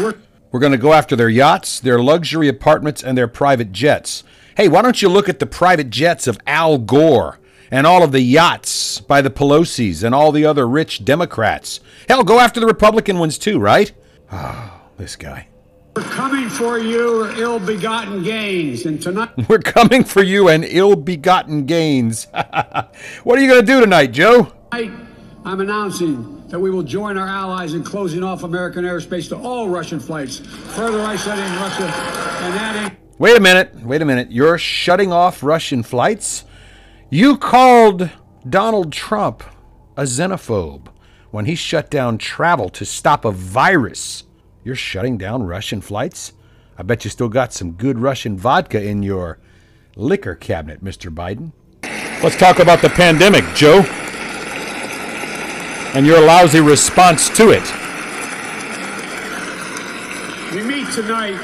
We're 0.00 0.14
We're 0.50 0.58
going 0.58 0.72
to 0.72 0.78
go 0.78 0.92
after 0.92 1.14
their 1.14 1.28
yachts, 1.28 1.78
their 1.78 2.00
luxury 2.00 2.48
apartments, 2.48 3.04
and 3.04 3.16
their 3.16 3.28
private 3.28 3.70
jets. 3.70 4.24
Hey, 4.56 4.66
why 4.66 4.82
don't 4.82 5.00
you 5.00 5.08
look 5.08 5.28
at 5.28 5.38
the 5.38 5.46
private 5.46 5.90
jets 5.90 6.26
of 6.26 6.38
Al 6.48 6.78
Gore 6.78 7.38
and 7.74 7.88
all 7.88 8.04
of 8.04 8.12
the 8.12 8.20
yachts 8.20 9.00
by 9.00 9.20
the 9.20 9.30
Pelosi's 9.30 10.04
and 10.04 10.14
all 10.14 10.30
the 10.30 10.46
other 10.46 10.68
rich 10.68 11.04
Democrats? 11.04 11.80
Hell, 12.08 12.22
go 12.22 12.38
after 12.38 12.60
the 12.60 12.66
Republican 12.66 13.18
ones 13.18 13.36
too, 13.36 13.58
right? 13.58 13.90
Oh, 14.30 14.80
this 14.96 15.16
guy. 15.16 15.48
we're 15.96 16.04
coming 16.04 16.48
for 16.48 16.78
you, 16.78 17.26
ill 17.32 17.58
begotten 17.58 18.22
gains. 18.22 18.86
And 18.86 19.02
tonight, 19.02 19.30
We're 19.48 19.58
coming 19.58 20.04
for 20.04 20.22
you 20.22 20.48
and 20.48 20.64
ill 20.64 20.94
begotten 20.94 21.66
gains. 21.66 22.28
what 23.24 23.38
are 23.38 23.42
you 23.42 23.48
going 23.48 23.60
to 23.60 23.66
do 23.66 23.80
tonight, 23.80 24.12
Joe? 24.12 24.52
Tonight, 24.70 24.92
I'm 25.44 25.60
announcing 25.60 26.46
that 26.48 26.60
we 26.60 26.70
will 26.70 26.84
join 26.84 27.18
our 27.18 27.26
allies 27.26 27.74
in 27.74 27.82
closing 27.82 28.22
off 28.22 28.44
American 28.44 28.84
airspace 28.84 29.28
to 29.30 29.36
all 29.36 29.68
Russian 29.68 29.98
flights, 29.98 30.38
further 30.38 31.00
isolating 31.00 31.52
Russia 31.56 31.86
and 31.86 32.54
adding. 32.54 32.96
Wait 33.18 33.36
a 33.36 33.40
minute. 33.40 33.74
Wait 33.82 34.00
a 34.00 34.04
minute. 34.04 34.30
You're 34.30 34.58
shutting 34.58 35.12
off 35.12 35.42
Russian 35.42 35.82
flights? 35.82 36.44
You 37.14 37.36
called 37.36 38.10
Donald 38.50 38.92
Trump 38.92 39.44
a 39.96 40.02
xenophobe 40.02 40.88
when 41.30 41.44
he 41.44 41.54
shut 41.54 41.88
down 41.88 42.18
travel 42.18 42.68
to 42.70 42.84
stop 42.84 43.24
a 43.24 43.30
virus. 43.30 44.24
You're 44.64 44.74
shutting 44.74 45.16
down 45.16 45.44
Russian 45.44 45.80
flights? 45.80 46.32
I 46.76 46.82
bet 46.82 47.04
you 47.04 47.10
still 47.10 47.28
got 47.28 47.52
some 47.52 47.74
good 47.74 48.00
Russian 48.00 48.36
vodka 48.36 48.82
in 48.82 49.04
your 49.04 49.38
liquor 49.94 50.34
cabinet, 50.34 50.82
Mr. 50.82 51.14
Biden. 51.14 51.52
Let's 52.20 52.36
talk 52.36 52.58
about 52.58 52.82
the 52.82 52.88
pandemic, 52.88 53.44
Joe. 53.54 53.82
And 55.94 56.04
your 56.04 56.20
lousy 56.20 56.58
response 56.58 57.28
to 57.36 57.50
it. 57.50 57.62
We 60.52 60.64
meet 60.64 60.92
tonight 60.92 61.38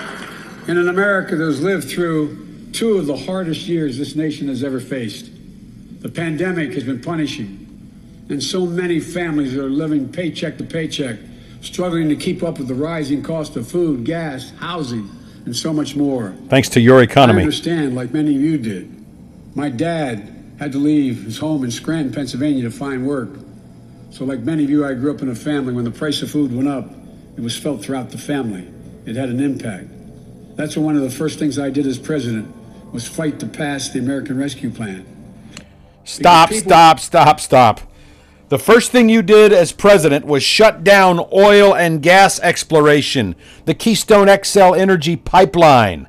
in 0.67 0.77
an 0.79 0.89
America 0.89 1.37
that 1.37 1.45
has 1.45 1.63
lived 1.63 1.89
through 1.89 2.73
two 2.73 2.99
of 2.99 3.07
the 3.07 3.17
hardest 3.17 3.69
years 3.69 3.99
this 3.99 4.17
nation 4.17 4.49
has 4.49 4.65
ever 4.65 4.81
faced. 4.81 5.31
The 6.01 6.09
pandemic 6.09 6.73
has 6.73 6.85
been 6.85 7.03
punishing, 7.03 7.67
and 8.31 8.43
so 8.43 8.65
many 8.65 9.01
families 9.01 9.55
are 9.55 9.69
living 9.69 10.09
paycheck 10.09 10.57
to 10.57 10.65
paycheck, 10.65 11.19
struggling 11.61 12.09
to 12.09 12.17
keep 12.17 12.43
up 12.43 12.57
with 12.57 12.69
the 12.69 12.75
rising 12.75 13.23
cost 13.23 13.55
of 13.57 13.69
food, 13.69 14.07
gas, 14.07 14.51
housing, 14.59 15.11
and 15.45 15.55
so 15.55 15.75
much 15.75 15.97
more. 15.97 16.35
Thanks 16.49 16.71
to 16.71 16.81
your 16.81 17.03
economy. 17.03 17.41
I 17.41 17.43
understand, 17.43 17.95
like 17.95 18.15
many 18.15 18.35
of 18.35 18.41
you 18.41 18.57
did. 18.57 19.05
My 19.55 19.69
dad 19.69 20.55
had 20.59 20.73
to 20.73 20.79
leave 20.79 21.25
his 21.25 21.37
home 21.37 21.65
in 21.65 21.71
Scranton, 21.71 22.15
Pennsylvania 22.15 22.63
to 22.63 22.71
find 22.71 23.07
work. 23.07 23.31
So, 24.11 24.25
like 24.25 24.41
many 24.41 24.65
of 24.65 24.71
you, 24.71 24.87
I 24.87 24.95
grew 24.95 25.15
up 25.15 25.21
in 25.21 25.29
a 25.29 25.35
family 25.35 25.75
when 25.75 25.85
the 25.85 25.91
price 25.91 26.23
of 26.23 26.31
food 26.31 26.51
went 26.51 26.69
up, 26.69 26.91
it 27.37 27.43
was 27.43 27.59
felt 27.59 27.85
throughout 27.85 28.11
the 28.11 28.19
family. 28.19 28.67
It 29.05 29.17
had 29.17 29.29
an 29.29 29.41
impact. 29.41 29.89
That's 30.57 30.79
one 30.79 30.97
of 30.97 31.03
the 31.03 31.11
first 31.11 31.39
things 31.39 31.59
I 31.59 31.69
did 31.69 31.87
as 31.87 31.99
president 31.99 32.55
was 32.91 33.07
fight 33.07 33.39
to 33.41 33.47
pass 33.47 33.91
the 33.91 33.99
American 33.99 34.39
Rescue 34.39 34.71
Plan. 34.71 35.10
Stop, 36.05 36.51
people- 36.51 36.71
stop, 36.71 37.01
stop, 37.01 37.41
stop. 37.41 37.81
The 38.49 38.59
first 38.59 38.91
thing 38.91 39.09
you 39.09 39.23
did 39.23 39.53
as 39.53 39.71
president 39.71 40.27
was 40.27 40.43
shut 40.43 40.83
down 40.83 41.21
oil 41.33 41.73
and 41.73 42.03
gas 42.03 42.41
exploration, 42.41 43.37
the 43.65 43.75
Keystone 43.75 44.29
XL 44.43 44.75
energy 44.75 45.15
pipeline. 45.15 46.09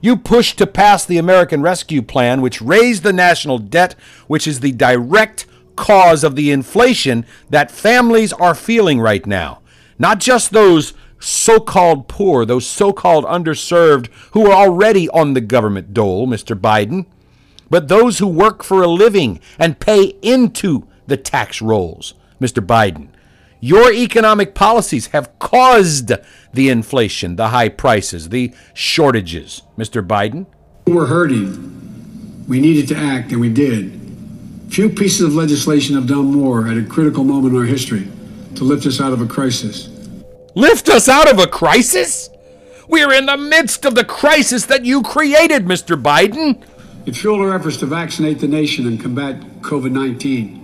You 0.00 0.16
pushed 0.16 0.56
to 0.58 0.68
pass 0.68 1.04
the 1.04 1.18
American 1.18 1.62
Rescue 1.62 2.00
Plan, 2.00 2.42
which 2.42 2.62
raised 2.62 3.02
the 3.02 3.12
national 3.12 3.58
debt, 3.58 3.96
which 4.28 4.46
is 4.46 4.60
the 4.60 4.70
direct 4.70 5.46
cause 5.74 6.22
of 6.22 6.36
the 6.36 6.52
inflation 6.52 7.26
that 7.50 7.72
families 7.72 8.32
are 8.34 8.54
feeling 8.54 9.00
right 9.00 9.26
now. 9.26 9.58
Not 9.98 10.20
just 10.20 10.52
those 10.52 10.94
so 11.18 11.58
called 11.58 12.06
poor, 12.06 12.44
those 12.44 12.66
so 12.66 12.92
called 12.92 13.24
underserved 13.24 14.08
who 14.30 14.46
are 14.46 14.52
already 14.52 15.08
on 15.08 15.34
the 15.34 15.40
government 15.40 15.92
dole, 15.92 16.28
Mr. 16.28 16.58
Biden 16.58 17.06
but 17.70 17.88
those 17.88 18.18
who 18.18 18.26
work 18.26 18.62
for 18.62 18.82
a 18.82 18.88
living 18.88 19.40
and 19.58 19.80
pay 19.80 20.14
into 20.20 20.86
the 21.06 21.16
tax 21.16 21.62
rolls, 21.62 22.14
Mr. 22.40 22.64
Biden. 22.64 23.08
Your 23.60 23.92
economic 23.92 24.54
policies 24.54 25.08
have 25.08 25.38
caused 25.38 26.12
the 26.52 26.68
inflation, 26.68 27.36
the 27.36 27.48
high 27.48 27.68
prices, 27.68 28.30
the 28.30 28.52
shortages, 28.74 29.62
Mr. 29.78 30.06
Biden. 30.06 30.46
We 30.86 30.94
were 30.94 31.06
hurting. 31.06 32.46
We 32.48 32.58
needed 32.58 32.88
to 32.88 32.96
act, 32.96 33.32
and 33.32 33.40
we 33.40 33.50
did. 33.50 34.00
Few 34.70 34.88
pieces 34.88 35.20
of 35.20 35.34
legislation 35.34 35.94
have 35.94 36.06
done 36.06 36.32
more 36.32 36.68
at 36.68 36.78
a 36.78 36.82
critical 36.82 37.22
moment 37.22 37.54
in 37.54 37.60
our 37.60 37.66
history 37.66 38.08
to 38.54 38.64
lift 38.64 38.86
us 38.86 39.00
out 39.00 39.12
of 39.12 39.20
a 39.20 39.26
crisis. 39.26 39.88
Lift 40.54 40.88
us 40.88 41.08
out 41.08 41.30
of 41.30 41.38
a 41.38 41.46
crisis? 41.46 42.30
We're 42.88 43.12
in 43.12 43.26
the 43.26 43.36
midst 43.36 43.84
of 43.84 43.94
the 43.94 44.04
crisis 44.04 44.66
that 44.66 44.84
you 44.84 45.02
created, 45.02 45.66
Mr. 45.66 46.00
Biden. 46.00 46.62
It 47.06 47.16
fueled 47.16 47.40
our 47.40 47.54
efforts 47.54 47.78
to 47.78 47.86
vaccinate 47.86 48.40
the 48.40 48.48
nation 48.48 48.86
and 48.86 49.00
combat 49.00 49.40
COVID 49.62 49.90
19. 49.90 50.60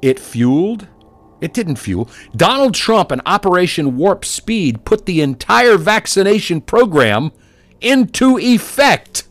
It 0.00 0.20
fueled? 0.20 0.86
It 1.40 1.52
didn't 1.52 1.76
fuel. 1.76 2.08
Donald 2.36 2.74
Trump 2.74 3.10
and 3.10 3.20
Operation 3.26 3.96
Warp 3.96 4.24
Speed 4.24 4.84
put 4.84 5.06
the 5.06 5.20
entire 5.20 5.76
vaccination 5.76 6.60
program 6.60 7.32
into 7.80 8.38
effect, 8.38 9.24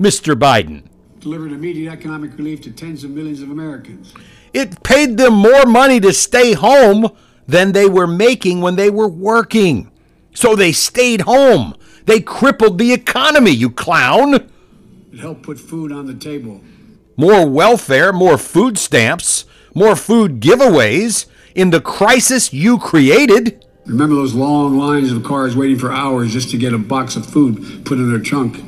Mr. 0.00 0.34
Biden. 0.34 0.84
Delivered 1.20 1.52
immediate 1.52 1.92
economic 1.92 2.36
relief 2.36 2.60
to 2.62 2.72
tens 2.72 3.04
of 3.04 3.10
millions 3.10 3.42
of 3.42 3.50
Americans. 3.50 4.12
It 4.52 4.82
paid 4.82 5.16
them 5.16 5.34
more 5.34 5.64
money 5.64 6.00
to 6.00 6.12
stay 6.12 6.54
home 6.54 7.08
than 7.46 7.70
they 7.70 7.88
were 7.88 8.08
making 8.08 8.60
when 8.60 8.74
they 8.74 8.90
were 8.90 9.08
working. 9.08 9.92
So 10.34 10.56
they 10.56 10.72
stayed 10.72 11.22
home. 11.22 11.76
They 12.06 12.20
crippled 12.20 12.78
the 12.78 12.92
economy, 12.92 13.52
you 13.52 13.70
clown. 13.70 14.50
It 15.12 15.20
helped 15.20 15.42
put 15.42 15.60
food 15.60 15.92
on 15.92 16.06
the 16.06 16.14
table. 16.14 16.62
More 17.18 17.46
welfare, 17.46 18.14
more 18.14 18.38
food 18.38 18.78
stamps, 18.78 19.44
more 19.74 19.94
food 19.94 20.40
giveaways 20.40 21.26
in 21.54 21.68
the 21.68 21.82
crisis 21.82 22.54
you 22.54 22.78
created. 22.78 23.62
Remember 23.84 24.14
those 24.14 24.32
long 24.32 24.78
lines 24.78 25.12
of 25.12 25.22
cars 25.22 25.54
waiting 25.54 25.78
for 25.78 25.92
hours 25.92 26.32
just 26.32 26.50
to 26.52 26.56
get 26.56 26.72
a 26.72 26.78
box 26.78 27.14
of 27.14 27.26
food 27.26 27.84
put 27.84 27.98
in 27.98 28.10
their 28.10 28.22
trunk? 28.22 28.64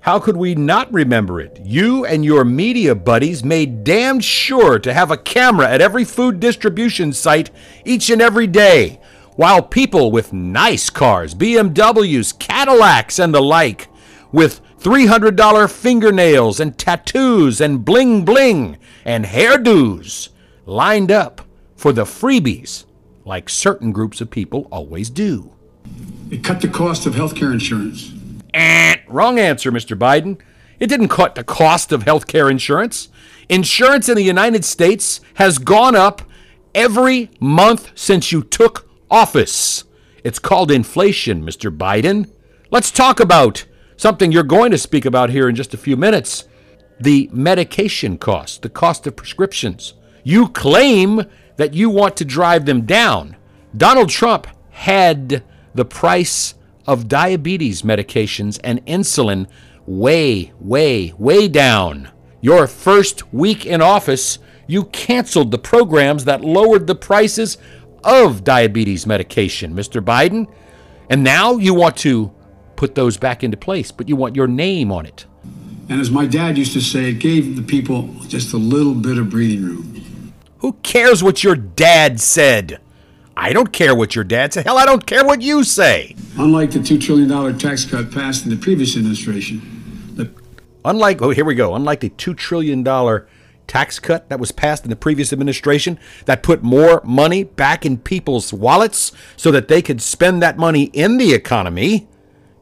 How 0.00 0.18
could 0.18 0.36
we 0.36 0.56
not 0.56 0.92
remember 0.92 1.40
it? 1.40 1.60
You 1.62 2.04
and 2.04 2.24
your 2.24 2.44
media 2.44 2.96
buddies 2.96 3.44
made 3.44 3.84
damn 3.84 4.18
sure 4.18 4.80
to 4.80 4.92
have 4.92 5.12
a 5.12 5.16
camera 5.16 5.70
at 5.70 5.80
every 5.80 6.04
food 6.04 6.40
distribution 6.40 7.12
site 7.12 7.52
each 7.84 8.10
and 8.10 8.20
every 8.20 8.48
day, 8.48 9.00
while 9.36 9.62
people 9.62 10.10
with 10.10 10.32
nice 10.32 10.90
cars, 10.90 11.36
BMWs, 11.36 12.36
Cadillacs, 12.36 13.20
and 13.20 13.32
the 13.32 13.40
like, 13.40 13.86
with 14.32 14.60
$300 14.80 15.70
fingernails 15.70 16.60
and 16.60 16.78
tattoos 16.78 17.60
and 17.60 17.84
bling 17.84 18.24
bling 18.24 18.78
and 19.04 19.24
hairdos, 19.24 20.28
lined 20.66 21.10
up 21.10 21.42
for 21.76 21.92
the 21.92 22.04
freebies, 22.04 22.84
like 23.24 23.48
certain 23.48 23.92
groups 23.92 24.20
of 24.20 24.30
people 24.30 24.68
always 24.70 25.10
do. 25.10 25.52
It 26.30 26.44
cut 26.44 26.60
the 26.60 26.68
cost 26.68 27.06
of 27.06 27.14
health 27.14 27.34
care 27.34 27.52
insurance. 27.52 28.12
Eh, 28.54 28.96
wrong 29.08 29.38
answer, 29.38 29.72
Mr. 29.72 29.98
Biden. 29.98 30.40
It 30.78 30.86
didn't 30.86 31.08
cut 31.08 31.34
the 31.34 31.44
cost 31.44 31.90
of 31.92 32.04
health 32.04 32.26
care 32.26 32.48
insurance. 32.48 33.08
Insurance 33.48 34.08
in 34.08 34.14
the 34.14 34.22
United 34.22 34.64
States 34.64 35.20
has 35.34 35.58
gone 35.58 35.96
up 35.96 36.22
every 36.74 37.30
month 37.40 37.90
since 37.94 38.30
you 38.30 38.42
took 38.42 38.88
office. 39.10 39.84
It's 40.22 40.38
called 40.38 40.70
inflation, 40.70 41.44
Mr. 41.44 41.74
Biden. 41.74 42.30
Let's 42.70 42.90
talk 42.90 43.18
about 43.18 43.64
something 43.98 44.32
you're 44.32 44.42
going 44.42 44.70
to 44.70 44.78
speak 44.78 45.04
about 45.04 45.28
here 45.28 45.48
in 45.48 45.54
just 45.54 45.74
a 45.74 45.78
few 45.78 45.96
minutes 45.96 46.48
the 47.00 47.28
medication 47.32 48.18
cost, 48.18 48.62
the 48.62 48.68
cost 48.68 49.06
of 49.06 49.14
prescriptions. 49.14 49.94
You 50.24 50.48
claim 50.48 51.22
that 51.56 51.74
you 51.74 51.90
want 51.90 52.16
to 52.16 52.24
drive 52.24 52.66
them 52.66 52.86
down. 52.86 53.36
Donald 53.76 54.08
Trump 54.08 54.48
had 54.70 55.44
the 55.74 55.84
price 55.84 56.54
of 56.86 57.06
diabetes 57.06 57.82
medications 57.82 58.58
and 58.64 58.84
insulin 58.86 59.46
way, 59.86 60.52
way, 60.58 61.12
way 61.18 61.46
down. 61.46 62.10
Your 62.40 62.66
first 62.66 63.32
week 63.32 63.66
in 63.66 63.80
office, 63.80 64.38
you 64.66 64.84
canceled 64.86 65.50
the 65.50 65.58
programs 65.58 66.24
that 66.24 66.40
lowered 66.40 66.86
the 66.86 66.94
prices 66.94 67.58
of 68.04 68.44
diabetes 68.44 69.06
medication, 69.06 69.74
Mr. 69.74 70.02
Biden. 70.02 70.52
And 71.10 71.22
now 71.22 71.56
you 71.56 71.74
want 71.74 71.96
to 71.98 72.32
put 72.78 72.94
those 72.94 73.16
back 73.16 73.42
into 73.42 73.56
place, 73.56 73.90
but 73.90 74.08
you 74.08 74.14
want 74.14 74.36
your 74.36 74.46
name 74.46 74.92
on 74.92 75.04
it. 75.04 75.26
And 75.88 76.00
as 76.00 76.12
my 76.12 76.26
dad 76.26 76.56
used 76.56 76.72
to 76.74 76.80
say, 76.80 77.10
it 77.10 77.18
gave 77.18 77.56
the 77.56 77.62
people 77.62 78.14
just 78.28 78.52
a 78.52 78.56
little 78.56 78.94
bit 78.94 79.18
of 79.18 79.28
breathing 79.30 79.64
room. 79.64 80.32
Who 80.58 80.74
cares 80.84 81.20
what 81.20 81.42
your 81.42 81.56
dad 81.56 82.20
said? 82.20 82.80
I 83.36 83.52
don't 83.52 83.72
care 83.72 83.96
what 83.96 84.14
your 84.14 84.22
dad 84.22 84.52
said. 84.52 84.64
Hell, 84.64 84.78
I 84.78 84.86
don't 84.86 85.06
care 85.06 85.24
what 85.24 85.42
you 85.42 85.64
say. 85.64 86.14
Unlike 86.38 86.70
the 86.70 86.78
$2 86.78 87.00
trillion 87.00 87.58
tax 87.58 87.84
cut 87.84 88.12
passed 88.12 88.44
in 88.44 88.50
the 88.50 88.56
previous 88.56 88.96
administration, 88.96 89.60
the 90.14 90.30
Unlike, 90.84 91.20
oh, 91.20 91.30
here 91.30 91.44
we 91.44 91.56
go. 91.56 91.74
Unlike 91.74 92.00
the 92.00 92.10
$2 92.10 92.36
trillion 92.36 92.84
tax 93.66 93.98
cut 93.98 94.28
that 94.28 94.38
was 94.38 94.52
passed 94.52 94.84
in 94.84 94.90
the 94.90 94.96
previous 94.96 95.32
administration 95.32 95.98
that 96.26 96.44
put 96.44 96.62
more 96.62 97.02
money 97.04 97.42
back 97.42 97.84
in 97.84 97.98
people's 97.98 98.52
wallets 98.52 99.10
so 99.36 99.50
that 99.50 99.66
they 99.66 99.82
could 99.82 100.00
spend 100.00 100.40
that 100.42 100.56
money 100.56 100.84
in 100.92 101.18
the 101.18 101.34
economy, 101.34 102.06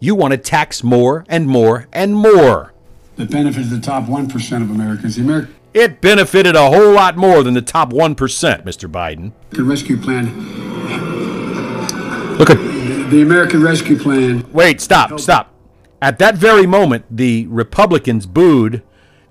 you 0.00 0.14
want 0.14 0.32
to 0.32 0.38
tax 0.38 0.82
more 0.82 1.24
and 1.28 1.48
more 1.48 1.86
and 1.92 2.14
more. 2.14 2.72
that 3.16 3.30
benefited 3.30 3.70
the 3.70 3.80
top 3.80 4.04
1% 4.04 4.62
of 4.62 4.70
Americans. 4.70 5.16
The 5.16 5.22
American 5.22 5.54
It 5.72 6.00
benefited 6.00 6.54
a 6.54 6.70
whole 6.70 6.92
lot 6.92 7.16
more 7.16 7.42
than 7.42 7.54
the 7.54 7.62
top 7.62 7.92
1%, 7.92 8.16
Mr. 8.16 8.90
Biden. 8.90 9.32
The 9.50 9.64
Rescue 9.64 9.96
Plan, 9.96 10.26
Look 12.38 12.50
at 12.50 12.58
the 13.10 13.22
American 13.22 13.62
Rescue 13.62 13.98
Plan 13.98 14.50
Wait, 14.52 14.80
stop, 14.80 15.18
stop. 15.18 15.54
At 16.02 16.18
that 16.18 16.34
very 16.36 16.66
moment, 16.66 17.06
the 17.10 17.46
Republicans 17.46 18.26
booed. 18.26 18.82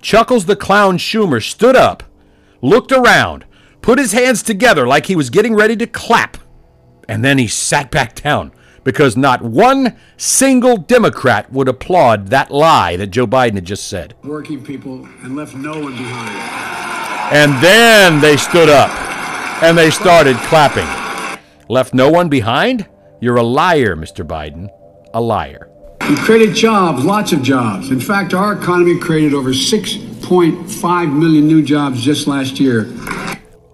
Chuckles 0.02 0.46
the 0.46 0.56
Clown 0.56 0.98
Schumer 0.98 1.42
stood 1.42 1.74
up, 1.76 2.02
looked 2.60 2.92
around, 2.92 3.44
put 3.82 3.98
his 3.98 4.12
hands 4.12 4.42
together 4.42 4.86
like 4.86 5.06
he 5.06 5.16
was 5.16 5.30
getting 5.30 5.54
ready 5.54 5.76
to 5.76 5.86
clap, 5.86 6.36
and 7.08 7.24
then 7.24 7.38
he 7.38 7.46
sat 7.46 7.90
back 7.90 8.14
down 8.20 8.52
because 8.86 9.16
not 9.16 9.42
one 9.42 9.96
single 10.16 10.76
Democrat 10.76 11.52
would 11.52 11.66
applaud 11.66 12.28
that 12.28 12.52
lie 12.52 12.96
that 12.96 13.08
Joe 13.08 13.26
Biden 13.26 13.54
had 13.54 13.64
just 13.64 13.88
said. 13.88 14.14
working 14.22 14.64
people 14.64 15.04
and 15.24 15.34
left 15.34 15.56
no 15.56 15.72
one 15.72 15.96
behind. 15.96 16.30
And 17.34 17.60
then 17.60 18.20
they 18.20 18.36
stood 18.36 18.68
up 18.68 18.90
and 19.60 19.76
they 19.76 19.90
started 19.90 20.36
clapping. 20.36 20.86
Left 21.68 21.94
no 21.94 22.08
one 22.08 22.28
behind? 22.28 22.88
You're 23.20 23.38
a 23.38 23.42
liar, 23.42 23.96
Mr. 23.96 24.24
Biden. 24.24 24.68
A 25.12 25.20
liar. 25.20 25.68
We 26.08 26.14
created 26.14 26.54
jobs, 26.54 27.04
lots 27.04 27.32
of 27.32 27.42
jobs. 27.42 27.90
In 27.90 27.98
fact, 27.98 28.34
our 28.34 28.52
economy 28.52 29.00
created 29.00 29.34
over 29.34 29.50
6.5 29.50 31.12
million 31.12 31.48
new 31.48 31.60
jobs 31.60 32.00
just 32.00 32.28
last 32.28 32.60
year. 32.60 32.82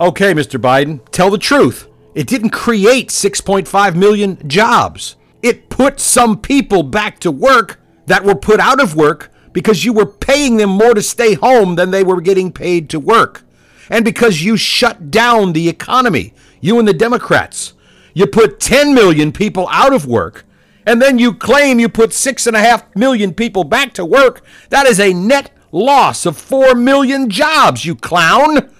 Okay, 0.00 0.32
Mr. 0.32 0.58
Biden, 0.58 1.06
tell 1.10 1.28
the 1.28 1.36
truth. 1.36 1.86
It 2.14 2.26
didn't 2.26 2.50
create 2.50 3.08
6.5 3.08 3.94
million 3.94 4.48
jobs. 4.48 5.16
It 5.42 5.68
put 5.68 5.98
some 5.98 6.40
people 6.40 6.82
back 6.82 7.18
to 7.20 7.30
work 7.30 7.80
that 8.06 8.24
were 8.24 8.34
put 8.34 8.60
out 8.60 8.80
of 8.80 8.94
work 8.94 9.30
because 9.52 9.84
you 9.84 9.92
were 9.92 10.06
paying 10.06 10.56
them 10.56 10.70
more 10.70 10.94
to 10.94 11.02
stay 11.02 11.34
home 11.34 11.74
than 11.74 11.90
they 11.90 12.04
were 12.04 12.20
getting 12.20 12.52
paid 12.52 12.90
to 12.90 13.00
work. 13.00 13.44
And 13.90 14.04
because 14.04 14.42
you 14.42 14.56
shut 14.56 15.10
down 15.10 15.52
the 15.52 15.68
economy, 15.68 16.34
you 16.60 16.78
and 16.78 16.86
the 16.86 16.94
Democrats. 16.94 17.74
You 18.14 18.26
put 18.26 18.60
10 18.60 18.94
million 18.94 19.32
people 19.32 19.68
out 19.70 19.92
of 19.92 20.06
work, 20.06 20.44
and 20.86 21.00
then 21.00 21.18
you 21.18 21.34
claim 21.34 21.80
you 21.80 21.88
put 21.88 22.10
6.5 22.10 22.94
million 22.94 23.32
people 23.34 23.64
back 23.64 23.94
to 23.94 24.04
work. 24.04 24.42
That 24.68 24.86
is 24.86 25.00
a 25.00 25.14
net 25.14 25.50
loss 25.72 26.26
of 26.26 26.36
4 26.36 26.74
million 26.74 27.30
jobs, 27.30 27.84
you 27.84 27.94
clown. 27.94 28.70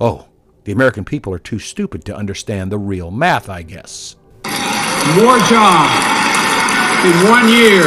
Oh, 0.00 0.27
the 0.68 0.74
American 0.74 1.02
people 1.02 1.32
are 1.32 1.38
too 1.38 1.58
stupid 1.58 2.04
to 2.04 2.14
understand 2.14 2.70
the 2.70 2.76
real 2.76 3.10
math, 3.10 3.48
I 3.48 3.62
guess. 3.62 4.16
More 4.44 5.38
jobs 5.48 5.94
in 7.08 7.16
one 7.26 7.48
year 7.48 7.84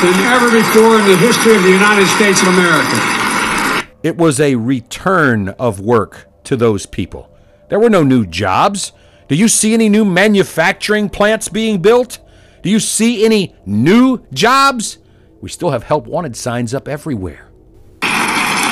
than 0.00 0.14
ever 0.24 0.50
before 0.50 0.98
in 0.98 1.08
the 1.08 1.18
history 1.18 1.54
of 1.54 1.62
the 1.62 1.68
United 1.68 2.06
States 2.06 2.40
of 2.40 2.48
America. 2.48 3.86
It 4.02 4.16
was 4.16 4.40
a 4.40 4.54
return 4.54 5.50
of 5.58 5.78
work 5.78 6.26
to 6.44 6.56
those 6.56 6.86
people. 6.86 7.30
There 7.68 7.78
were 7.78 7.90
no 7.90 8.02
new 8.02 8.24
jobs. 8.24 8.92
Do 9.28 9.34
you 9.34 9.46
see 9.46 9.74
any 9.74 9.90
new 9.90 10.06
manufacturing 10.06 11.10
plants 11.10 11.50
being 11.50 11.82
built? 11.82 12.18
Do 12.62 12.70
you 12.70 12.80
see 12.80 13.26
any 13.26 13.54
new 13.66 14.24
jobs? 14.32 14.96
We 15.42 15.50
still 15.50 15.72
have 15.72 15.82
help 15.82 16.06
wanted 16.06 16.34
signs 16.34 16.72
up 16.72 16.88
everywhere. 16.88 17.45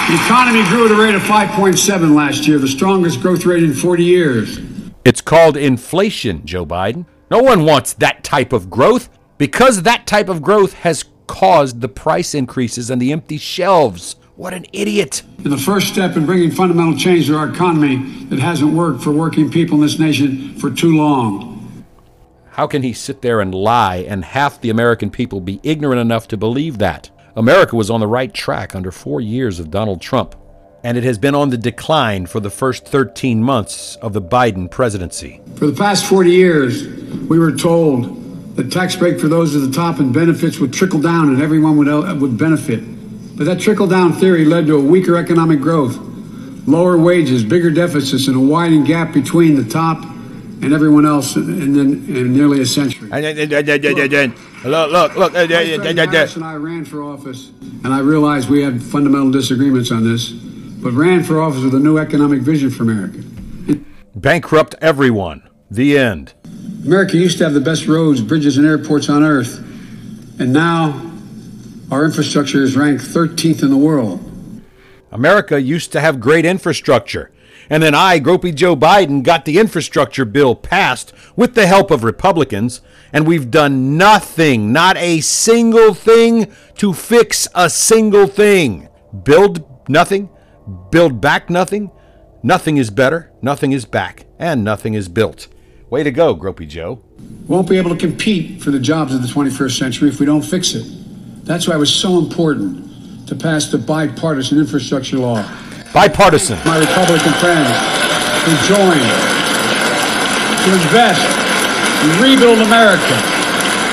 The 0.06 0.16
economy 0.16 0.62
grew 0.64 0.84
at 0.84 0.90
a 0.90 0.96
rate 0.96 1.14
of 1.14 1.22
5.7 1.22 2.14
last 2.14 2.46
year, 2.46 2.58
the 2.58 2.68
strongest 2.68 3.22
growth 3.22 3.46
rate 3.46 3.62
in 3.62 3.72
40 3.72 4.04
years. 4.04 4.60
It's 5.02 5.22
called 5.22 5.56
inflation, 5.56 6.44
Joe 6.44 6.66
Biden. 6.66 7.06
No 7.30 7.38
one 7.38 7.64
wants 7.64 7.94
that 7.94 8.22
type 8.22 8.52
of 8.52 8.68
growth 8.68 9.08
because 9.38 9.80
that 9.82 10.06
type 10.06 10.28
of 10.28 10.42
growth 10.42 10.74
has 10.74 11.06
caused 11.26 11.80
the 11.80 11.88
price 11.88 12.34
increases 12.34 12.90
and 12.90 13.00
the 13.00 13.12
empty 13.12 13.38
shelves. 13.38 14.16
What 14.36 14.52
an 14.52 14.66
idiot. 14.74 15.22
And 15.38 15.50
the 15.50 15.56
first 15.56 15.88
step 15.88 16.18
in 16.18 16.26
bringing 16.26 16.50
fundamental 16.50 16.98
change 16.98 17.28
to 17.28 17.38
our 17.38 17.48
economy 17.48 18.26
that 18.26 18.40
hasn't 18.40 18.74
worked 18.74 19.02
for 19.02 19.10
working 19.10 19.50
people 19.50 19.76
in 19.76 19.80
this 19.80 19.98
nation 19.98 20.54
for 20.58 20.70
too 20.70 20.98
long. 20.98 21.84
How 22.50 22.66
can 22.66 22.82
he 22.82 22.92
sit 22.92 23.22
there 23.22 23.40
and 23.40 23.54
lie 23.54 24.04
and 24.06 24.22
half 24.22 24.60
the 24.60 24.68
American 24.68 25.10
people 25.10 25.40
be 25.40 25.60
ignorant 25.62 26.02
enough 26.02 26.28
to 26.28 26.36
believe 26.36 26.76
that? 26.76 27.08
America 27.36 27.74
was 27.74 27.90
on 27.90 27.98
the 27.98 28.06
right 28.06 28.32
track 28.32 28.76
under 28.76 28.92
four 28.92 29.20
years 29.20 29.58
of 29.58 29.68
Donald 29.68 30.00
Trump, 30.00 30.36
and 30.84 30.96
it 30.96 31.02
has 31.02 31.18
been 31.18 31.34
on 31.34 31.50
the 31.50 31.58
decline 31.58 32.26
for 32.26 32.38
the 32.38 32.50
first 32.50 32.86
13 32.86 33.42
months 33.42 33.96
of 33.96 34.12
the 34.12 34.22
Biden 34.22 34.70
presidency. 34.70 35.40
For 35.56 35.66
the 35.66 35.72
past 35.72 36.04
40 36.06 36.30
years, 36.30 36.86
we 37.28 37.40
were 37.40 37.50
told 37.50 38.54
that 38.54 38.70
tax 38.70 38.94
break 38.94 39.18
for 39.18 39.26
those 39.26 39.56
at 39.56 39.62
the 39.62 39.72
top 39.72 39.98
and 39.98 40.14
benefits 40.14 40.60
would 40.60 40.72
trickle 40.72 41.00
down 41.00 41.28
and 41.28 41.42
everyone 41.42 41.76
would, 41.76 42.20
would 42.20 42.38
benefit. 42.38 42.84
But 43.36 43.46
that 43.46 43.58
trickle 43.58 43.88
down 43.88 44.12
theory 44.12 44.44
led 44.44 44.68
to 44.68 44.76
a 44.76 44.80
weaker 44.80 45.16
economic 45.16 45.60
growth, 45.60 45.96
lower 46.68 46.96
wages, 46.96 47.42
bigger 47.42 47.72
deficits, 47.72 48.28
and 48.28 48.36
a 48.36 48.40
widening 48.40 48.84
gap 48.84 49.12
between 49.12 49.56
the 49.56 49.68
top 49.68 50.04
and 50.62 50.72
everyone 50.72 51.06
else 51.06 51.36
in, 51.36 51.78
in, 51.78 52.16
in 52.16 52.32
nearly 52.34 52.60
a 52.60 52.66
century. 52.66 53.10
Look, 54.64 54.90
look, 54.92 55.16
look. 55.16 55.32
Vice 55.32 55.48
President 55.76 56.10
Harris 56.10 56.36
and 56.36 56.44
I 56.44 56.54
ran 56.54 56.84
for 56.84 57.02
office, 57.02 57.50
and 57.84 57.88
I 57.88 58.00
realized 58.00 58.48
we 58.48 58.62
had 58.62 58.82
fundamental 58.82 59.30
disagreements 59.30 59.90
on 59.90 60.04
this, 60.04 60.30
but 60.30 60.92
ran 60.92 61.22
for 61.22 61.40
office 61.40 61.62
with 61.62 61.74
a 61.74 61.78
new 61.78 61.98
economic 61.98 62.40
vision 62.40 62.70
for 62.70 62.82
America. 62.84 63.22
Bankrupt 64.14 64.74
everyone. 64.80 65.48
The 65.70 65.98
end. 65.98 66.34
America 66.84 67.16
used 67.16 67.38
to 67.38 67.44
have 67.44 67.54
the 67.54 67.60
best 67.60 67.86
roads, 67.86 68.20
bridges, 68.20 68.58
and 68.58 68.66
airports 68.66 69.08
on 69.08 69.22
earth, 69.22 69.58
and 70.38 70.52
now 70.52 71.10
our 71.90 72.04
infrastructure 72.04 72.62
is 72.62 72.76
ranked 72.76 73.02
13th 73.04 73.62
in 73.62 73.70
the 73.70 73.76
world. 73.76 74.20
America 75.12 75.60
used 75.60 75.92
to 75.92 76.00
have 76.00 76.20
great 76.20 76.44
infrastructure. 76.44 77.30
And 77.70 77.82
then 77.82 77.94
I, 77.94 78.20
Gropey 78.20 78.54
Joe 78.54 78.76
Biden, 78.76 79.22
got 79.22 79.44
the 79.44 79.58
infrastructure 79.58 80.24
bill 80.24 80.54
passed 80.54 81.12
with 81.36 81.54
the 81.54 81.66
help 81.66 81.90
of 81.90 82.04
Republicans, 82.04 82.80
and 83.12 83.26
we've 83.26 83.50
done 83.50 83.96
nothing, 83.96 84.72
not 84.72 84.96
a 84.96 85.20
single 85.20 85.94
thing 85.94 86.52
to 86.76 86.92
fix 86.92 87.48
a 87.54 87.70
single 87.70 88.26
thing. 88.26 88.88
Build 89.22 89.64
nothing, 89.88 90.28
build 90.90 91.20
back 91.20 91.48
nothing. 91.48 91.90
Nothing 92.42 92.76
is 92.76 92.90
better, 92.90 93.32
nothing 93.40 93.72
is 93.72 93.86
back, 93.86 94.26
and 94.38 94.62
nothing 94.62 94.92
is 94.92 95.08
built. 95.08 95.48
Way 95.88 96.02
to 96.02 96.10
go, 96.10 96.36
Gropey 96.36 96.68
Joe. 96.68 97.02
Won't 97.46 97.70
be 97.70 97.78
able 97.78 97.88
to 97.88 97.96
compete 97.96 98.60
for 98.60 98.70
the 98.70 98.78
jobs 98.78 99.14
of 99.14 99.22
the 99.22 99.28
21st 99.28 99.78
century 99.78 100.08
if 100.10 100.20
we 100.20 100.26
don't 100.26 100.42
fix 100.42 100.74
it. 100.74 100.84
That's 101.46 101.66
why 101.66 101.74
it 101.76 101.78
was 101.78 101.94
so 101.94 102.18
important 102.18 103.28
to 103.28 103.34
pass 103.34 103.68
the 103.68 103.78
bipartisan 103.78 104.58
infrastructure 104.58 105.16
law. 105.16 105.42
Bipartisan. 105.94 106.58
My 106.64 106.76
Republican 106.80 107.32
friends, 107.34 107.70
to 108.42 108.50
join, 108.66 108.98
to 110.58 110.72
invest, 110.74 111.24
and 112.02 112.20
rebuild 112.20 112.58
America. 112.66 113.14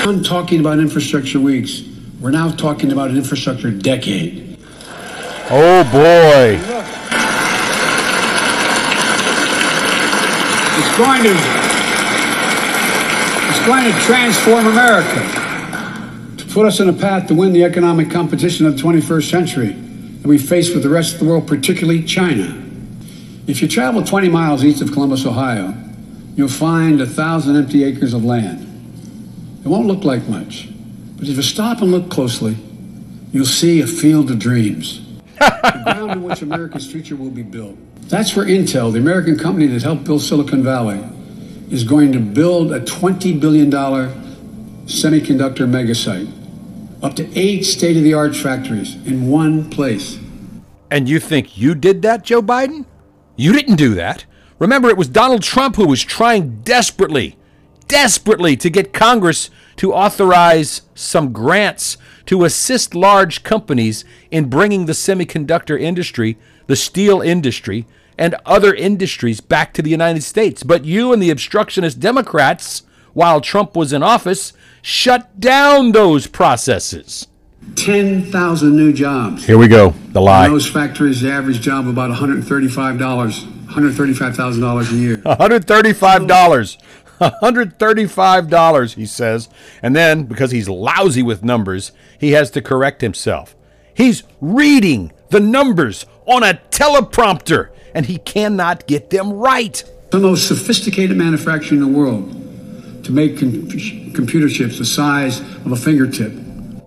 I'm 0.02 0.20
talking 0.20 0.58
about 0.58 0.80
infrastructure 0.80 1.38
weeks. 1.38 1.82
We're 2.18 2.32
now 2.32 2.50
talking 2.50 2.90
about 2.90 3.10
an 3.10 3.16
infrastructure 3.16 3.70
decade. 3.70 4.58
Oh 5.48 5.84
boy. 5.92 6.58
It's 10.74 10.98
going 10.98 11.22
to 11.22 11.36
it's 13.48 13.64
going 13.64 13.84
to 13.84 14.00
transform 14.00 14.66
America 14.66 15.20
to 16.36 16.52
put 16.52 16.66
us 16.66 16.80
on 16.80 16.88
a 16.88 16.92
path 16.92 17.28
to 17.28 17.34
win 17.34 17.52
the 17.52 17.62
economic 17.62 18.10
competition 18.10 18.66
of 18.66 18.76
the 18.76 18.82
21st 18.82 19.30
century 19.30 19.91
that 20.22 20.28
we 20.28 20.38
face 20.38 20.72
with 20.72 20.84
the 20.84 20.88
rest 20.88 21.14
of 21.14 21.20
the 21.20 21.26
world, 21.26 21.48
particularly 21.48 22.02
China. 22.04 22.58
If 23.48 23.60
you 23.60 23.66
travel 23.66 24.04
20 24.04 24.28
miles 24.28 24.64
east 24.64 24.80
of 24.80 24.92
Columbus, 24.92 25.26
Ohio, 25.26 25.74
you'll 26.36 26.48
find 26.48 27.00
a 27.00 27.06
thousand 27.06 27.56
empty 27.56 27.82
acres 27.82 28.14
of 28.14 28.24
land. 28.24 28.60
It 29.64 29.68
won't 29.68 29.86
look 29.86 30.04
like 30.04 30.28
much, 30.28 30.68
but 31.16 31.28
if 31.28 31.36
you 31.36 31.42
stop 31.42 31.82
and 31.82 31.90
look 31.90 32.08
closely, 32.08 32.56
you'll 33.32 33.44
see 33.44 33.80
a 33.80 33.86
field 33.86 34.30
of 34.30 34.38
dreams. 34.38 35.00
the 35.38 35.80
ground 35.84 36.10
on 36.12 36.22
which 36.22 36.42
America's 36.42 36.86
future 36.90 37.16
will 37.16 37.30
be 37.30 37.42
built. 37.42 37.76
That's 38.02 38.36
where 38.36 38.46
Intel, 38.46 38.92
the 38.92 38.98
American 38.98 39.36
company 39.36 39.66
that 39.68 39.82
helped 39.82 40.04
build 40.04 40.22
Silicon 40.22 40.62
Valley, 40.62 41.02
is 41.70 41.82
going 41.82 42.12
to 42.12 42.20
build 42.20 42.72
a 42.72 42.80
$20 42.80 43.40
billion 43.40 43.70
semiconductor 43.70 45.66
megasite, 45.66 46.30
up 47.02 47.16
to 47.16 47.38
eight 47.38 47.64
state 47.64 47.96
of 47.96 48.04
the 48.04 48.14
art 48.14 48.34
factories 48.34 48.94
in 49.06 49.28
one 49.28 49.68
place. 49.68 50.18
And 50.90 51.08
you 51.08 51.18
think 51.18 51.58
you 51.58 51.74
did 51.74 52.02
that, 52.02 52.22
Joe 52.22 52.42
Biden? 52.42 52.84
You 53.36 53.52
didn't 53.52 53.76
do 53.76 53.94
that. 53.94 54.24
Remember, 54.58 54.88
it 54.88 54.96
was 54.96 55.08
Donald 55.08 55.42
Trump 55.42 55.76
who 55.76 55.86
was 55.86 56.04
trying 56.04 56.60
desperately, 56.60 57.36
desperately 57.88 58.56
to 58.56 58.70
get 58.70 58.92
Congress 58.92 59.50
to 59.76 59.92
authorize 59.92 60.82
some 60.94 61.32
grants 61.32 61.96
to 62.26 62.44
assist 62.44 62.94
large 62.94 63.42
companies 63.42 64.04
in 64.30 64.48
bringing 64.48 64.86
the 64.86 64.92
semiconductor 64.92 65.80
industry, 65.80 66.38
the 66.68 66.76
steel 66.76 67.20
industry, 67.20 67.86
and 68.16 68.36
other 68.46 68.72
industries 68.72 69.40
back 69.40 69.72
to 69.74 69.82
the 69.82 69.90
United 69.90 70.22
States. 70.22 70.62
But 70.62 70.84
you 70.84 71.12
and 71.12 71.20
the 71.20 71.30
obstructionist 71.30 71.98
Democrats, 71.98 72.82
while 73.14 73.40
Trump 73.40 73.76
was 73.76 73.92
in 73.92 74.02
office, 74.02 74.52
shut 74.82 75.38
down 75.40 75.92
those 75.92 76.26
processes. 76.26 77.28
10,000 77.76 78.76
new 78.76 78.92
jobs. 78.92 79.46
Here 79.46 79.56
we 79.56 79.68
go, 79.68 79.90
the 80.08 80.20
lie. 80.20 80.46
In 80.46 80.52
those 80.52 80.68
factories, 80.68 81.20
the 81.20 81.30
average 81.30 81.60
job 81.60 81.86
about 81.86 82.10
$135, 82.10 82.98
$135,000 82.98 84.92
a 84.92 84.96
year. 84.96 85.16
$135. 85.18 86.78
$135, 87.20 88.94
he 88.94 89.06
says. 89.06 89.48
And 89.80 89.94
then, 89.94 90.24
because 90.24 90.50
he's 90.50 90.68
lousy 90.68 91.22
with 91.22 91.44
numbers, 91.44 91.92
he 92.18 92.32
has 92.32 92.50
to 92.50 92.60
correct 92.60 93.00
himself. 93.00 93.54
He's 93.94 94.24
reading 94.40 95.12
the 95.30 95.38
numbers 95.38 96.04
on 96.26 96.42
a 96.42 96.60
teleprompter, 96.70 97.68
and 97.94 98.06
he 98.06 98.18
cannot 98.18 98.88
get 98.88 99.10
them 99.10 99.32
right. 99.32 99.84
The 100.10 100.18
most 100.18 100.48
sophisticated 100.48 101.16
manufacturer 101.16 101.78
in 101.78 101.80
the 101.80 101.86
world 101.86 102.41
to 103.04 103.12
make 103.12 103.38
com- 103.38 103.68
computer 104.12 104.48
chips 104.48 104.78
the 104.78 104.84
size 104.84 105.40
of 105.40 105.72
a 105.72 105.76
fingertip. 105.76 106.32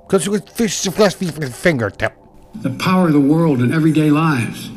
Because 0.08 0.30
with 0.30 0.50
fingertip. 0.50 2.14
The 2.56 2.70
power 2.72 3.08
of 3.08 3.14
the 3.14 3.20
world 3.20 3.62
in 3.62 3.74
everyday 3.74 4.12
lives, 4.12 4.68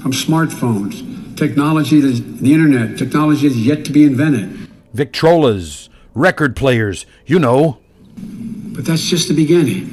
from 0.00 0.12
smartphones, 0.12 1.36
technology 1.36 2.00
to 2.00 2.12
the 2.12 2.52
internet, 2.52 2.98
technology 2.98 3.46
is 3.46 3.66
yet 3.66 3.84
to 3.86 3.92
be 3.92 4.04
invented. 4.04 4.68
Victrolas, 4.94 5.88
record 6.14 6.54
players, 6.54 7.06
you 7.26 7.38
know. 7.38 7.78
But 8.16 8.84
that's 8.84 9.08
just 9.08 9.28
the 9.28 9.34
beginning. 9.34 9.86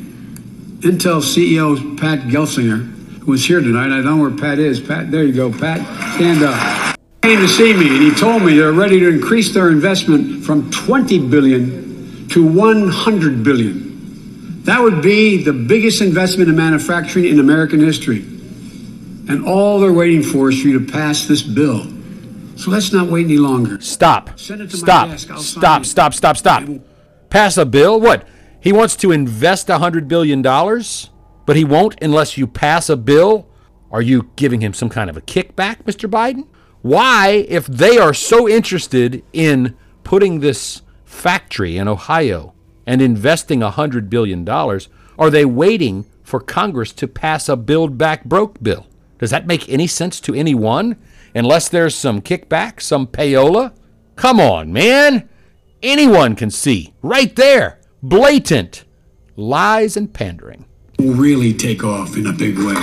Intel 0.81 1.21
CEO 1.21 1.99
Pat 1.99 2.19
Gelsinger, 2.27 3.19
who 3.19 3.33
is 3.33 3.45
here 3.45 3.61
tonight, 3.61 3.85
I 3.85 4.01
don't 4.01 4.05
know 4.05 4.17
where 4.17 4.31
Pat 4.31 4.59
is. 4.59 4.79
Pat, 4.79 5.11
there 5.11 5.23
you 5.23 5.33
go, 5.33 5.51
Pat, 5.51 5.79
stand 6.15 6.43
up. 6.43 7.00
Came 7.21 7.37
to 7.39 7.47
see 7.47 7.71
me 7.73 7.87
and 7.87 8.01
he 8.01 8.11
told 8.15 8.41
me 8.41 8.55
they're 8.55 8.71
ready 8.71 8.99
to 8.99 9.07
increase 9.07 9.53
their 9.53 9.69
investment 9.69 10.43
from 10.43 10.71
20 10.71 11.27
billion 11.29 12.27
to 12.29 12.43
100 12.43 13.43
billion. 13.43 14.63
That 14.63 14.81
would 14.81 15.03
be 15.03 15.43
the 15.43 15.53
biggest 15.53 16.01
investment 16.01 16.49
in 16.49 16.55
manufacturing 16.55 17.25
in 17.25 17.39
American 17.39 17.79
history. 17.79 18.21
And 19.29 19.45
all 19.45 19.79
they're 19.79 19.93
waiting 19.93 20.23
for 20.23 20.49
is 20.49 20.59
for 20.63 20.67
you 20.67 20.83
to 20.83 20.91
pass 20.91 21.27
this 21.27 21.43
bill. 21.43 21.85
So 22.55 22.71
let's 22.71 22.91
not 22.91 23.07
wait 23.07 23.25
any 23.25 23.37
longer. 23.37 23.79
Stop. 23.81 24.39
Send 24.39 24.61
it 24.61 24.71
to 24.71 24.77
my 24.77 24.81
Stop. 24.81 25.09
desk. 25.09 25.27
Stop. 25.37 25.85
Stop. 25.85 26.13
Stop. 26.15 26.37
Stop. 26.37 26.63
Pass 27.29 27.55
a 27.55 27.67
bill? 27.67 28.01
What? 28.01 28.27
He 28.59 28.73
wants 28.73 28.95
to 28.95 29.11
invest 29.11 29.67
$100 29.67 30.07
billion, 30.07 30.41
but 30.41 31.55
he 31.55 31.65
won't 31.65 32.01
unless 32.01 32.35
you 32.35 32.47
pass 32.47 32.89
a 32.89 32.97
bill? 32.97 33.47
Are 33.91 34.01
you 34.01 34.31
giving 34.35 34.61
him 34.61 34.73
some 34.73 34.89
kind 34.89 35.07
of 35.07 35.17
a 35.17 35.21
kickback, 35.21 35.83
Mr. 35.83 36.09
Biden? 36.09 36.47
Why, 36.81 37.45
if 37.47 37.67
they 37.67 37.97
are 37.97 38.13
so 38.13 38.49
interested 38.49 39.23
in 39.33 39.77
putting 40.03 40.39
this 40.39 40.81
factory 41.05 41.77
in 41.77 41.87
Ohio 41.87 42.53
and 42.87 43.01
investing 43.01 43.61
a 43.61 43.71
$100 43.71 44.09
billion, 44.09 44.47
are 44.49 45.29
they 45.29 45.45
waiting 45.45 46.05
for 46.23 46.39
Congress 46.39 46.91
to 46.93 47.07
pass 47.07 47.47
a 47.47 47.55
Build 47.55 47.97
Back 47.97 48.25
Broke 48.25 48.61
bill? 48.63 48.87
Does 49.19 49.29
that 49.29 49.45
make 49.45 49.69
any 49.69 49.85
sense 49.85 50.19
to 50.21 50.33
anyone? 50.33 50.97
Unless 51.35 51.69
there's 51.69 51.93
some 51.93 52.21
kickback, 52.21 52.81
some 52.81 53.05
payola? 53.05 53.73
Come 54.15 54.39
on, 54.39 54.73
man. 54.73 55.29
Anyone 55.83 56.35
can 56.35 56.49
see 56.49 56.93
right 57.01 57.35
there, 57.35 57.79
blatant 58.01 58.83
lies 59.35 59.95
and 59.95 60.13
pandering. 60.13 60.65
Will 60.97 61.13
really 61.13 61.53
take 61.53 61.83
off 61.83 62.17
in 62.17 62.27
a 62.27 62.33
big 62.33 62.57
way. 62.57 62.73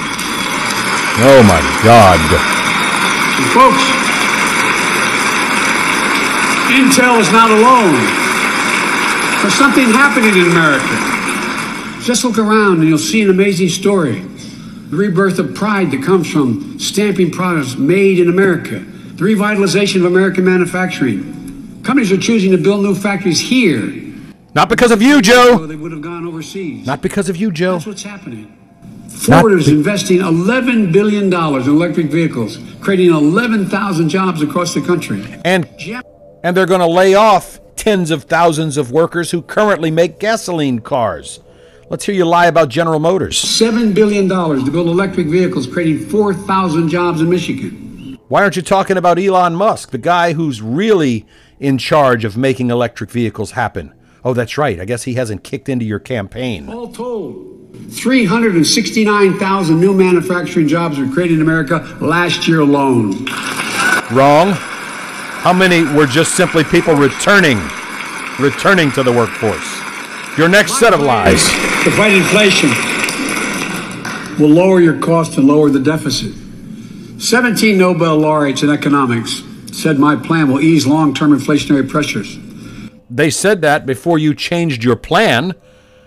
Oh 1.20 1.42
my 1.46 1.80
God. 1.82 2.67
And 3.38 3.46
folks, 3.55 3.85
Intel 6.74 7.20
is 7.20 7.31
not 7.31 7.53
alone. 7.53 7.94
There's 9.42 9.55
something 9.55 9.85
happening 9.85 10.35
in 10.35 10.51
America. 10.51 12.03
Just 12.03 12.24
look 12.24 12.37
around 12.37 12.81
and 12.81 12.88
you'll 12.88 12.98
see 12.98 13.22
an 13.22 13.31
amazing 13.31 13.68
story. 13.68 14.22
The 14.90 14.96
rebirth 14.96 15.38
of 15.38 15.55
pride 15.55 15.92
that 15.92 16.03
comes 16.03 16.29
from 16.29 16.81
stamping 16.81 17.31
products 17.31 17.77
made 17.77 18.18
in 18.18 18.29
America. 18.29 18.81
The 18.81 19.24
revitalization 19.24 19.96
of 19.96 20.07
American 20.07 20.44
manufacturing. 20.44 21.81
Companies 21.85 22.11
are 22.11 22.18
choosing 22.18 22.51
to 22.51 22.59
build 22.59 22.83
new 22.83 22.96
factories 22.96 23.38
here. 23.38 24.05
Not 24.53 24.68
because 24.68 24.90
of 24.90 25.01
you, 25.01 25.22
Joe. 25.22 25.64
they 25.64 25.77
would 25.77 25.92
have 25.92 26.03
gone 26.03 26.27
overseas. 26.27 26.85
Not 26.85 27.03
because 27.03 27.29
of 27.29 27.37
you, 27.37 27.53
Joe. 27.53 27.74
That's 27.74 27.87
what's 27.87 28.03
happening. 28.03 28.58
Ford 29.18 29.52
is 29.52 29.68
investing 29.68 30.18
$11 30.18 30.92
billion 30.92 31.26
in 31.26 31.68
electric 31.68 32.07
vehicles, 32.07 32.59
creating 32.81 33.11
11,000 33.11 34.09
jobs 34.09 34.42
across 34.42 34.74
the 34.74 34.81
country. 34.81 35.22
And 35.44 35.68
and 36.44 36.57
they're 36.57 36.66
going 36.66 36.81
to 36.81 36.87
lay 36.87 37.14
off 37.14 37.61
tens 37.76 38.11
of 38.11 38.24
thousands 38.24 38.76
of 38.76 38.92
workers 38.92 39.31
who 39.31 39.42
currently 39.42 39.90
make 39.90 40.18
gasoline 40.18 40.81
cars. 40.81 41.40
Let's 41.90 42.04
hear 42.04 42.14
you 42.14 42.26
lie 42.26 42.46
about 42.46 42.68
General 42.68 43.00
Motors. 43.00 43.42
$7 43.42 43.94
billion 43.94 44.28
to 44.28 44.70
build 44.70 44.88
electric 44.88 45.26
vehicles, 45.26 45.66
creating 45.66 46.07
4,000 46.09 46.88
jobs 46.88 47.20
in 47.20 47.31
Michigan. 47.31 48.18
Why 48.28 48.42
aren't 48.42 48.57
you 48.57 48.62
talking 48.62 48.98
about 48.98 49.18
Elon 49.18 49.54
Musk, 49.54 49.90
the 49.90 49.98
guy 49.98 50.35
who's 50.35 50.61
really 50.61 51.26
in 51.59 51.78
charge 51.78 52.24
of 52.24 52.37
making 52.37 52.70
electric 52.70 53.11
vehicles 53.11 53.52
happen? 53.52 53.94
Oh, 54.22 54.35
that's 54.35 54.59
right. 54.59 54.78
I 54.78 54.85
guess 54.85 55.04
he 55.04 55.14
hasn't 55.14 55.44
kicked 55.44 55.68
into 55.68 55.87
your 55.87 55.98
campaign. 55.98 56.68
All 56.68 56.92
told, 56.92 57.47
369,000 57.91 59.81
new 59.81 59.93
manufacturing 59.95 60.69
jobs 60.69 60.99
were 60.99 61.09
created 61.09 61.37
in 61.37 61.43
America 61.43 61.97
last 62.01 62.47
year 62.47 62.61
alone. 62.61 63.25
Wrong. 64.12 64.53
How 64.53 65.53
many 65.53 65.85
were 65.97 66.07
just 66.07 66.37
simply 66.37 66.64
people 66.64 66.95
returning, 66.95 67.59
returning 68.38 68.91
to 68.93 69.03
the 69.03 69.12
workforce? 69.12 69.67
Your 70.37 70.49
next 70.49 70.79
set 70.79 70.93
of 70.93 71.01
lies. 71.01 71.45
To 71.85 71.91
fight 71.93 72.12
inflation 72.12 72.71
will 74.38 74.51
lower 74.51 74.81
your 74.81 74.99
cost 75.01 75.37
and 75.38 75.47
lower 75.47 75.71
the 75.71 75.81
deficit. 75.81 76.35
17 77.21 77.77
Nobel 77.77 78.17
laureates 78.19 78.62
in 78.62 78.71
economics 78.71 79.43
said 79.73 79.99
my 79.99 80.17
plan 80.17 80.51
will 80.51 80.61
ease 80.61 80.87
long 80.87 81.14
term 81.14 81.31
inflationary 81.31 81.88
pressures. 81.88 82.38
They 83.11 83.31
said 83.31 83.62
that 83.62 83.87
before 83.87 84.19
you 84.19 84.35
changed 84.35 84.85
your 84.85 84.97
plan. 84.97 85.55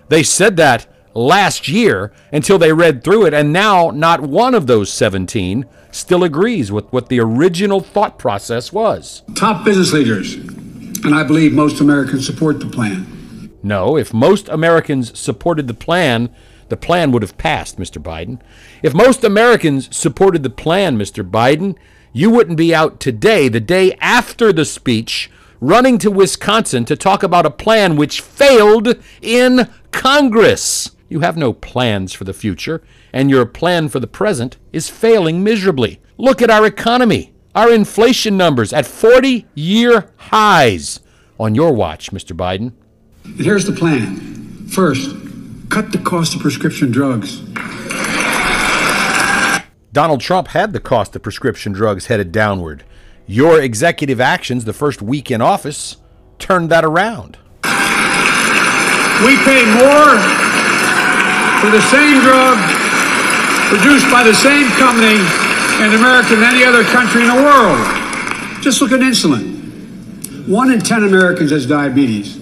They 0.09 0.23
said 0.23 0.57
that 0.57 0.87
last 1.13 1.67
year 1.67 2.11
until 2.31 2.57
they 2.57 2.73
read 2.73 3.03
through 3.03 3.25
it, 3.25 3.33
and 3.33 3.51
now 3.51 3.89
not 3.89 4.21
one 4.21 4.55
of 4.55 4.67
those 4.67 4.91
17 4.91 5.65
still 5.91 6.23
agrees 6.23 6.71
with 6.71 6.91
what 6.91 7.09
the 7.09 7.19
original 7.19 7.79
thought 7.79 8.17
process 8.17 8.71
was. 8.71 9.23
Top 9.35 9.65
business 9.65 9.93
leaders, 9.93 10.35
and 10.35 11.13
I 11.13 11.23
believe 11.23 11.53
most 11.53 11.81
Americans 11.81 12.25
support 12.25 12.59
the 12.59 12.67
plan. 12.67 13.51
No, 13.63 13.97
if 13.97 14.13
most 14.13 14.49
Americans 14.49 15.17
supported 15.19 15.67
the 15.67 15.73
plan, 15.73 16.29
the 16.69 16.77
plan 16.77 17.11
would 17.11 17.21
have 17.21 17.37
passed, 17.37 17.77
Mr. 17.77 18.01
Biden. 18.01 18.39
If 18.81 18.93
most 18.93 19.23
Americans 19.23 19.95
supported 19.95 20.41
the 20.41 20.49
plan, 20.49 20.97
Mr. 20.97 21.29
Biden, 21.29 21.75
you 22.13 22.29
wouldn't 22.29 22.57
be 22.57 22.73
out 22.73 22.99
today, 22.99 23.49
the 23.49 23.59
day 23.59 23.93
after 23.99 24.51
the 24.51 24.65
speech, 24.65 25.29
running 25.59 25.97
to 25.99 26.09
Wisconsin 26.09 26.85
to 26.85 26.95
talk 26.95 27.23
about 27.23 27.45
a 27.45 27.51
plan 27.51 27.95
which 27.95 28.21
failed 28.21 28.95
in 29.21 29.69
Congress. 29.91 30.91
You 31.11 31.19
have 31.19 31.35
no 31.35 31.51
plans 31.51 32.13
for 32.13 32.23
the 32.23 32.31
future, 32.31 32.81
and 33.11 33.29
your 33.29 33.45
plan 33.45 33.89
for 33.89 33.99
the 33.99 34.07
present 34.07 34.55
is 34.71 34.87
failing 34.89 35.43
miserably. 35.43 35.99
Look 36.17 36.41
at 36.41 36.49
our 36.49 36.65
economy, 36.65 37.33
our 37.53 37.69
inflation 37.69 38.37
numbers 38.37 38.71
at 38.71 38.85
40 38.85 39.45
year 39.53 40.09
highs 40.15 41.01
on 41.37 41.53
your 41.53 41.73
watch, 41.73 42.11
Mr. 42.11 42.33
Biden. 42.33 42.71
Here's 43.35 43.65
the 43.65 43.73
plan 43.73 44.67
first, 44.69 45.13
cut 45.67 45.91
the 45.91 45.97
cost 45.97 46.33
of 46.35 46.39
prescription 46.39 46.91
drugs. 46.91 47.41
Donald 49.91 50.21
Trump 50.21 50.47
had 50.47 50.71
the 50.71 50.79
cost 50.79 51.13
of 51.13 51.23
prescription 51.23 51.73
drugs 51.73 52.05
headed 52.05 52.31
downward. 52.31 52.85
Your 53.27 53.59
executive 53.59 54.21
actions 54.21 54.63
the 54.63 54.71
first 54.71 55.01
week 55.01 55.29
in 55.29 55.41
office 55.41 55.97
turned 56.39 56.69
that 56.69 56.85
around. 56.85 57.37
We 59.25 59.35
pay 59.43 59.65
more 59.75 60.50
for 61.61 61.69
the 61.69 61.81
same 61.93 62.19
drug 62.21 62.57
produced 63.69 64.09
by 64.09 64.23
the 64.23 64.33
same 64.33 64.67
company 64.81 65.21
in 65.85 65.93
America 65.93 66.35
than 66.35 66.43
any 66.43 66.63
other 66.63 66.83
country 66.85 67.21
in 67.21 67.27
the 67.27 67.35
world. 67.35 67.77
Just 68.63 68.81
look 68.81 68.91
at 68.91 68.99
insulin. 68.99 70.47
One 70.47 70.71
in 70.71 70.79
10 70.79 71.03
Americans 71.03 71.51
has 71.51 71.67
diabetes. 71.67 72.35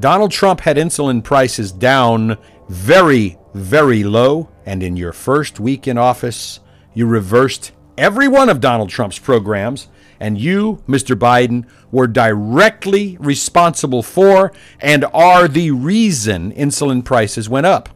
Donald 0.00 0.32
Trump 0.32 0.60
had 0.62 0.76
insulin 0.76 1.22
prices 1.22 1.70
down 1.70 2.36
very, 2.68 3.38
very 3.54 4.02
low, 4.02 4.48
and 4.66 4.82
in 4.82 4.96
your 4.96 5.12
first 5.12 5.60
week 5.60 5.86
in 5.86 5.96
office, 5.96 6.58
you 6.94 7.06
reversed 7.06 7.70
every 7.96 8.26
one 8.26 8.48
of 8.48 8.58
Donald 8.60 8.90
Trump's 8.90 9.20
programs, 9.20 9.86
and 10.18 10.36
you, 10.36 10.82
Mr. 10.88 11.14
Biden, 11.14 11.64
were 11.92 12.08
directly 12.08 13.16
responsible 13.20 14.02
for 14.02 14.52
and 14.80 15.04
are 15.14 15.46
the 15.46 15.70
reason 15.70 16.52
insulin 16.54 17.04
prices 17.04 17.48
went 17.48 17.66
up. 17.66 17.88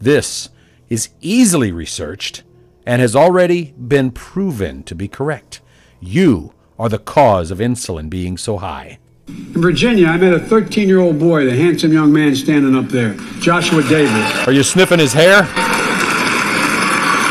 This 0.00 0.48
is 0.88 1.10
easily 1.20 1.70
researched 1.72 2.42
and 2.86 3.02
has 3.02 3.14
already 3.14 3.72
been 3.72 4.10
proven 4.10 4.82
to 4.84 4.94
be 4.94 5.08
correct. 5.08 5.60
You 6.00 6.54
are 6.78 6.88
the 6.88 6.98
cause 6.98 7.50
of 7.50 7.58
insulin 7.58 8.08
being 8.08 8.38
so 8.38 8.56
high. 8.56 8.98
In 9.28 9.60
Virginia, 9.60 10.06
I 10.06 10.16
met 10.16 10.32
a 10.32 10.40
13 10.40 10.88
year 10.88 11.00
old 11.00 11.18
boy, 11.18 11.44
the 11.44 11.54
handsome 11.54 11.92
young 11.92 12.10
man 12.14 12.34
standing 12.34 12.74
up 12.74 12.88
there, 12.88 13.12
Joshua 13.40 13.82
Davis. 13.82 14.48
Are 14.48 14.52
you 14.52 14.62
sniffing 14.62 14.98
his 14.98 15.12
hair? 15.12 15.42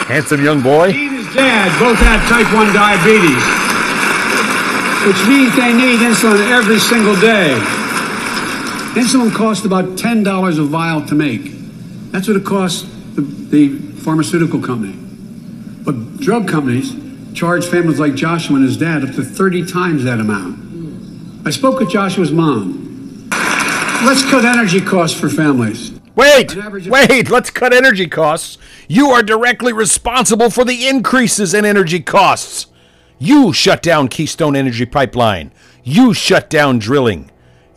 Handsome 0.06 0.44
young 0.44 0.62
boy? 0.62 0.92
He 0.92 1.08
and 1.08 1.18
his 1.18 1.34
dad 1.34 1.74
both 1.80 1.98
had 1.98 2.22
type 2.30 2.54
1 2.54 2.72
diabetes, 2.72 3.44
which 5.10 5.28
means 5.28 5.56
they 5.58 5.74
need 5.74 6.00
insulin 6.06 6.52
every 6.52 6.78
single 6.78 7.16
day. 7.20 7.58
Insulin 8.94 9.34
costs 9.34 9.66
about 9.66 9.86
$10 9.98 10.60
a 10.60 10.64
vial 10.64 11.04
to 11.08 11.16
make. 11.16 11.59
That's 12.12 12.28
what 12.28 12.38
it 12.38 12.46
costs 12.46 12.84
the, 13.16 13.22
the 13.22 13.78
pharmaceutical 14.00 14.62
company. 14.62 14.94
But 15.84 16.18
drug 16.18 16.48
companies 16.48 16.96
charge 17.34 17.66
families 17.66 18.00
like 18.00 18.16
Joshua 18.16 18.58
and 18.58 18.66
his 18.66 18.78
dad 18.78 19.04
up 19.04 19.16
to 19.16 19.24
30 19.24 19.66
times 19.66 20.04
that 20.04 20.20
amount. 20.20 21.48
I 21.48 21.52
spoke 21.52 21.80
with 21.80 21.90
Joshua's 21.90 22.32
mom. 22.32 23.30
Let's 23.32 24.24
cut 24.30 24.46
energy 24.46 24.82
costs 24.82 25.20
for 25.20 25.30
families. 25.30 25.94
Wait, 26.16 26.56
wait, 26.88 27.30
let's 27.30 27.50
cut 27.50 27.74
energy 27.74 28.08
costs. 28.08 28.58
You 28.88 29.12
are 29.12 29.24
directly 29.24 29.72
responsible 29.72 30.50
for 30.50 30.66
the 30.66 30.88
increases 30.88 31.54
in 31.54 31.64
energy 31.64 32.02
costs. 32.02 32.68
You 33.20 33.54
shut 33.54 33.82
down 33.82 34.08
Keystone 34.08 34.56
Energy 34.56 34.86
Pipeline. 34.86 35.52
You 35.84 36.14
shut 36.14 36.50
down 36.50 36.80
drilling. 36.80 37.29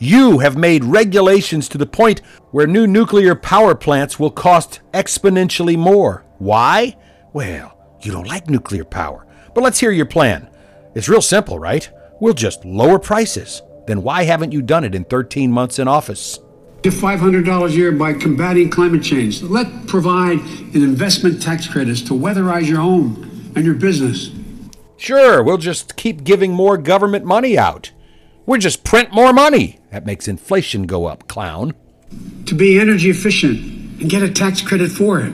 You 0.03 0.41
have 0.41 0.57
made 0.57 0.83
regulations 0.83 1.69
to 1.69 1.79
the 1.79 1.87
point 1.87 2.23
where 2.51 2.67
new 2.67 2.89
nuclear 2.89 3.37
power 3.37 3.77
plants 3.77 4.19
will 4.19 4.33
cost 4.33 4.81
exponentially 4.93 5.79
more. 5.79 6.25
Why? 6.39 6.97
Well, 7.33 7.79
you 8.01 8.11
don't 8.11 8.27
like 8.27 8.51
nuclear 8.51 8.85
power. 8.85 9.25
But 9.55 9.63
let's 9.63 9.79
hear 9.79 9.93
your 9.93 10.07
plan. 10.07 10.51
It's 10.97 11.09
real 11.09 11.23
simple, 11.23 11.61
right? 11.61 11.89
We'll 12.19 12.35
just 12.35 12.65
lower 12.65 12.99
prices. 12.99 13.63
Then 13.87 14.03
why 14.03 14.25
haven't 14.25 14.51
you 14.51 14.61
done 14.61 14.83
it 14.83 14.97
in 14.97 15.05
13 15.05 15.53
months 15.53 15.79
in 15.79 15.87
office? 15.87 16.41
Give 16.83 16.93
$500 16.93 17.69
a 17.69 17.71
year 17.71 17.93
by 17.93 18.15
combating 18.15 18.71
climate 18.71 19.05
change. 19.05 19.41
Let 19.41 19.87
provide 19.87 20.41
an 20.41 20.83
investment 20.83 21.41
tax 21.41 21.69
credits 21.69 22.03
to 22.03 22.13
weatherize 22.15 22.67
your 22.67 22.81
home 22.81 23.53
and 23.55 23.65
your 23.65 23.77
business. 23.77 24.33
Sure, 24.97 25.45
we'll 25.45 25.59
just 25.59 25.95
keep 25.95 26.25
giving 26.25 26.51
more 26.51 26.77
government 26.77 27.25
money 27.25 27.57
out. 27.57 27.93
We'll 28.45 28.61
just 28.61 28.85
print 28.85 29.13
more 29.13 29.33
money. 29.33 29.79
That 29.91 30.05
makes 30.05 30.27
inflation 30.27 30.85
go 30.85 31.07
up, 31.07 31.29
clown. 31.29 31.75
To 32.47 32.55
be 32.55 32.79
energy 32.79 33.11
efficient 33.11 34.01
and 34.01 34.11
get 34.11 34.23
a 34.23 34.31
tax 34.31 34.61
credit 34.61 34.91
for 34.91 35.21
it. 35.21 35.33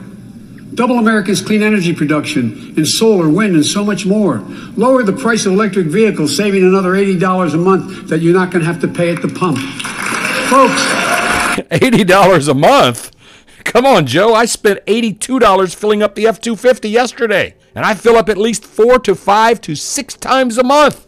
Double 0.75 0.99
America's 0.99 1.41
clean 1.41 1.63
energy 1.63 1.93
production 1.93 2.73
in 2.77 2.85
solar, 2.85 3.27
wind, 3.27 3.55
and 3.55 3.65
so 3.65 3.83
much 3.83 4.05
more. 4.05 4.37
Lower 4.77 5.01
the 5.03 5.13
price 5.13 5.45
of 5.45 5.53
electric 5.53 5.87
vehicles, 5.87 6.37
saving 6.37 6.63
another 6.63 6.91
$80 6.91 7.53
a 7.53 7.57
month 7.57 8.07
that 8.09 8.21
you're 8.21 8.33
not 8.33 8.51
going 8.51 8.63
to 8.63 8.71
have 8.71 8.79
to 8.81 8.87
pay 8.87 9.11
at 9.13 9.21
the 9.21 9.27
pump. 9.27 9.57
Folks, 10.47 10.81
$80 11.71 12.49
a 12.49 12.53
month? 12.53 13.11
Come 13.63 13.85
on, 13.85 14.05
Joe. 14.05 14.33
I 14.35 14.45
spent 14.45 14.85
$82 14.85 15.75
filling 15.75 16.03
up 16.03 16.15
the 16.15 16.27
F 16.27 16.39
250 16.39 16.89
yesterday, 16.89 17.55
and 17.73 17.83
I 17.83 17.95
fill 17.95 18.15
up 18.15 18.29
at 18.29 18.37
least 18.37 18.63
four 18.63 18.99
to 18.99 19.15
five 19.15 19.59
to 19.61 19.75
six 19.75 20.13
times 20.13 20.57
a 20.57 20.63
month. 20.63 21.07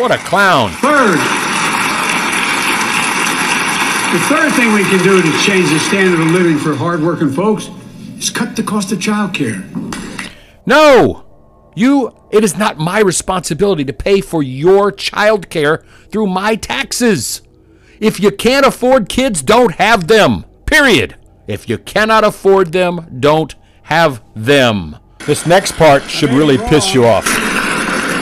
What 0.00 0.12
a 0.12 0.16
clown. 0.16 0.70
third, 0.70 1.18
the 4.14 4.24
third 4.28 4.50
thing 4.54 4.72
we 4.72 4.82
can 4.84 5.04
do 5.04 5.20
to 5.20 5.38
change 5.42 5.68
the 5.68 5.78
standard 5.78 6.18
of 6.18 6.28
living 6.28 6.56
for 6.56 6.74
hardworking 6.74 7.30
folks 7.30 7.68
is 8.16 8.30
cut 8.30 8.56
the 8.56 8.62
cost 8.62 8.92
of 8.92 8.98
childcare. 8.98 9.62
No! 10.64 11.26
You, 11.76 12.16
it 12.30 12.42
is 12.42 12.56
not 12.56 12.78
my 12.78 13.00
responsibility 13.00 13.84
to 13.84 13.92
pay 13.92 14.22
for 14.22 14.42
your 14.42 14.90
child 14.90 15.50
care 15.50 15.84
through 16.08 16.28
my 16.28 16.56
taxes. 16.56 17.42
If 18.00 18.18
you 18.18 18.30
can't 18.30 18.64
afford 18.64 19.10
kids, 19.10 19.42
don't 19.42 19.74
have 19.74 20.08
them. 20.08 20.46
Period. 20.64 21.16
If 21.46 21.68
you 21.68 21.76
cannot 21.76 22.24
afford 22.24 22.72
them, 22.72 23.18
don't 23.20 23.54
have 23.82 24.22
them. 24.34 24.96
This 25.26 25.44
next 25.44 25.72
part 25.72 26.04
should 26.04 26.30
really 26.30 26.56
piss 26.56 26.94
you 26.94 27.04
off. 27.04 27.49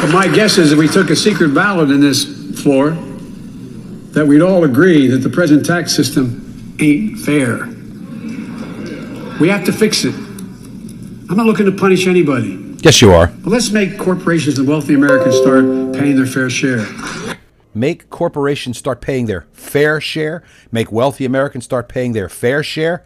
But 0.01 0.13
my 0.13 0.29
guess 0.29 0.59
is 0.59 0.73
if 0.73 0.79
we 0.79 0.89
took 0.89 1.11
a 1.11 1.17
secret 1.17 1.53
ballot 1.55 1.91
in 1.91 2.01
this 2.01 2.25
floor, 2.63 2.91
that 4.13 4.27
we'd 4.27 4.41
all 4.43 4.65
agree 4.65 5.07
that 5.09 5.19
the 5.19 5.29
present 5.29 5.67
tax 5.67 5.95
system 5.95 6.77
ain't 6.81 7.19
fair. 7.19 7.67
We 9.41 9.49
have 9.49 9.65
to 9.67 9.73
fix 9.73 10.05
it. 10.05 10.15
I'm 10.15 11.37
not 11.37 11.47
looking 11.47 11.67
to 11.67 11.73
punish 11.73 12.07
anybody, 12.07 12.77
Yes, 12.81 13.03
you 13.03 13.13
are. 13.13 13.27
but 13.27 13.51
let's 13.51 13.71
make 13.71 13.99
corporations 13.99 14.59
and 14.59 14.67
wealthy 14.67 14.95
Americans 14.95 15.37
start 15.37 15.65
paying 15.95 16.17
their 16.17 16.27
fair 16.27 16.49
share. 16.49 16.87
Make 17.75 18.09
corporations 18.09 18.79
start 18.79 19.01
paying 19.01 19.27
their 19.27 19.43
fair 19.53 20.01
share. 20.01 20.43
Make 20.73 20.91
wealthy 20.91 21.25
Americans 21.25 21.65
start 21.65 21.89
paying 21.89 22.13
their 22.13 22.29
fair 22.29 22.63
share. 22.63 23.05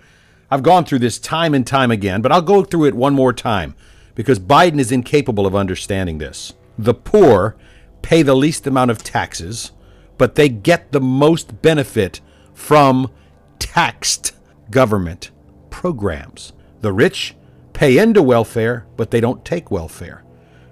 I've 0.50 0.62
gone 0.62 0.84
through 0.84 1.00
this 1.00 1.18
time 1.18 1.52
and 1.54 1.66
time 1.66 1.90
again, 1.90 2.22
but 2.22 2.30
I'll 2.32 2.42
go 2.42 2.62
through 2.62 2.84
it 2.84 2.94
one 2.94 3.14
more 3.14 3.32
time 3.32 3.74
because 4.14 4.38
Biden 4.38 4.78
is 4.78 4.92
incapable 4.92 5.46
of 5.46 5.54
understanding 5.54 6.18
this. 6.18 6.52
The 6.78 6.94
poor 6.94 7.56
pay 8.02 8.22
the 8.22 8.34
least 8.34 8.66
amount 8.66 8.90
of 8.90 9.02
taxes, 9.02 9.72
but 10.18 10.34
they 10.34 10.48
get 10.48 10.92
the 10.92 11.00
most 11.00 11.62
benefit 11.62 12.20
from 12.54 13.10
taxed 13.58 14.32
government 14.70 15.30
programs. 15.70 16.52
The 16.80 16.92
rich 16.92 17.34
pay 17.72 17.98
into 17.98 18.22
welfare, 18.22 18.86
but 18.96 19.10
they 19.10 19.20
don't 19.20 19.44
take 19.44 19.70
welfare. 19.70 20.24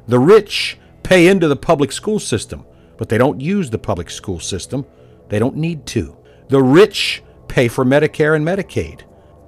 The 0.06 0.18
rich 0.18 0.78
pay 1.02 1.28
into 1.28 1.48
the 1.48 1.56
public 1.56 1.92
school 1.92 2.18
system, 2.18 2.64
but 2.96 3.08
they 3.08 3.18
don't 3.18 3.40
use 3.40 3.70
the 3.70 3.78
public 3.78 4.10
school 4.10 4.40
system. 4.40 4.84
They 5.28 5.38
don't 5.38 5.56
need 5.56 5.86
to. 5.86 6.16
The 6.48 6.62
rich 6.62 7.22
pay 7.48 7.68
for 7.68 7.84
Medicare 7.84 8.36
and 8.36 8.46
Medicaid. 8.46 9.02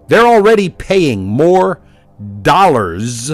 They're 0.08 0.26
already 0.26 0.68
paying 0.68 1.24
more 1.24 1.80
dollars 2.42 3.32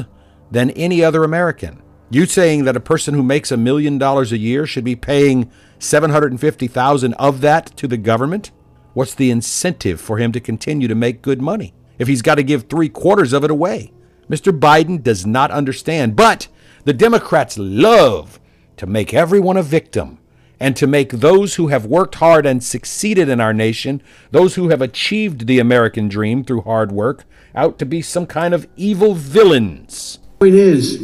than 0.50 0.70
any 0.70 1.02
other 1.02 1.24
American. 1.24 1.82
You 2.10 2.24
saying 2.24 2.64
that 2.64 2.76
a 2.76 2.80
person 2.80 3.12
who 3.12 3.22
makes 3.22 3.52
a 3.52 3.56
million 3.58 3.98
dollars 3.98 4.32
a 4.32 4.38
year 4.38 4.66
should 4.66 4.84
be 4.84 4.96
paying 4.96 5.50
750,000 5.78 7.14
of 7.14 7.42
that 7.42 7.66
to 7.76 7.86
the 7.86 7.98
government? 7.98 8.50
What's 8.94 9.14
the 9.14 9.30
incentive 9.30 10.00
for 10.00 10.16
him 10.16 10.32
to 10.32 10.40
continue 10.40 10.88
to 10.88 10.94
make 10.94 11.20
good 11.20 11.42
money 11.42 11.74
if 11.98 12.08
he's 12.08 12.22
got 12.22 12.36
to 12.36 12.42
give 12.42 12.62
3 12.62 12.88
quarters 12.88 13.34
of 13.34 13.44
it 13.44 13.50
away? 13.50 13.92
Mr. 14.30 14.58
Biden 14.58 15.02
does 15.02 15.26
not 15.26 15.50
understand, 15.50 16.16
but 16.16 16.48
the 16.84 16.94
Democrats 16.94 17.58
love 17.58 18.40
to 18.78 18.86
make 18.86 19.12
everyone 19.12 19.58
a 19.58 19.62
victim 19.62 20.18
and 20.58 20.74
to 20.76 20.86
make 20.86 21.10
those 21.10 21.56
who 21.56 21.68
have 21.68 21.84
worked 21.84 22.16
hard 22.16 22.46
and 22.46 22.64
succeeded 22.64 23.28
in 23.28 23.40
our 23.40 23.52
nation, 23.52 24.02
those 24.30 24.54
who 24.54 24.70
have 24.70 24.80
achieved 24.80 25.46
the 25.46 25.58
American 25.58 26.08
dream 26.08 26.42
through 26.42 26.62
hard 26.62 26.90
work, 26.90 27.24
out 27.54 27.78
to 27.78 27.84
be 27.86 28.00
some 28.00 28.26
kind 28.26 28.54
of 28.54 28.66
evil 28.76 29.14
villains. 29.14 30.18
Point 30.40 30.54
is, 30.54 31.00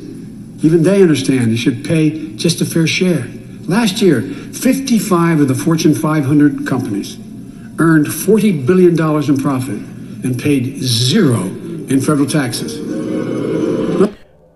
Even 0.63 0.83
they 0.83 1.03
understand 1.03 1.53
they 1.53 1.57
should 1.57 1.85
pay 1.85 2.35
just 2.37 2.61
a 2.61 2.65
fair 2.65 2.87
share. 2.87 3.27
Last 3.67 4.03
year, 4.03 4.23
55 4.23 5.41
of 5.41 5.49
the 5.49 5.55
Fortune 5.55 5.95
500 5.95 6.67
companies 6.67 7.19
earned 7.79 8.07
$40 8.07 8.67
billion 8.67 8.93
in 8.93 9.37
profit 9.39 9.81
and 10.25 10.39
paid 10.39 10.79
zero 10.79 11.43
in 11.43 12.01
federal 12.01 12.27
taxes. 12.27 12.79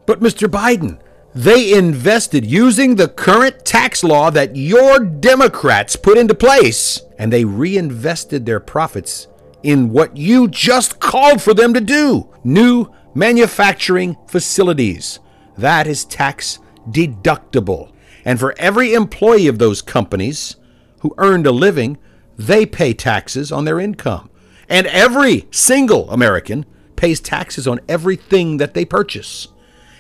But, 0.07 0.21
Mr. 0.21 0.49
Biden, 0.49 1.01
they 1.35 1.73
invested 1.73 2.47
using 2.47 2.97
the 2.97 3.09
current 3.09 3.65
tax 3.65 4.03
law 4.03 4.31
that 4.31 4.57
your 4.57 4.99
Democrats 4.99 5.97
put 5.97 6.17
into 6.17 6.35
place, 6.35 7.03
and 7.19 7.33
they 7.33 7.45
reinvested 7.45 8.47
their 8.47 8.61
profits 8.61 9.29
in 9.63 9.91
what 9.91 10.17
you 10.17 10.49
just 10.49 11.01
called 11.01 11.43
for 11.43 11.53
them 11.53 11.75
to 11.75 11.81
do 11.81 12.29
new 12.43 12.91
manufacturing 13.15 14.17
facilities. 14.27 15.21
That 15.59 15.87
is 15.87 16.05
tax 16.05 16.61
deductible. 16.89 17.93
And 18.25 18.39
for 18.39 18.55
every 18.59 18.95
employee 18.95 19.49
of 19.49 19.59
those 19.59 19.83
companies 19.83 20.57
who 21.01 21.15
earned 21.19 21.47
a 21.47 21.53
living, 21.53 21.99
they 22.37 22.65
pay 22.65 22.95
taxes 22.95 23.51
on 23.51 23.65
their 23.65 23.81
income. 23.81 24.31
And 24.69 24.87
every 24.87 25.47
single 25.51 26.11
American 26.11 26.65
pays 26.97 27.21
taxes 27.21 27.67
on 27.67 27.81
everything 27.89 28.59
that 28.59 28.75
they 28.75 28.85
purchase. 28.85 29.49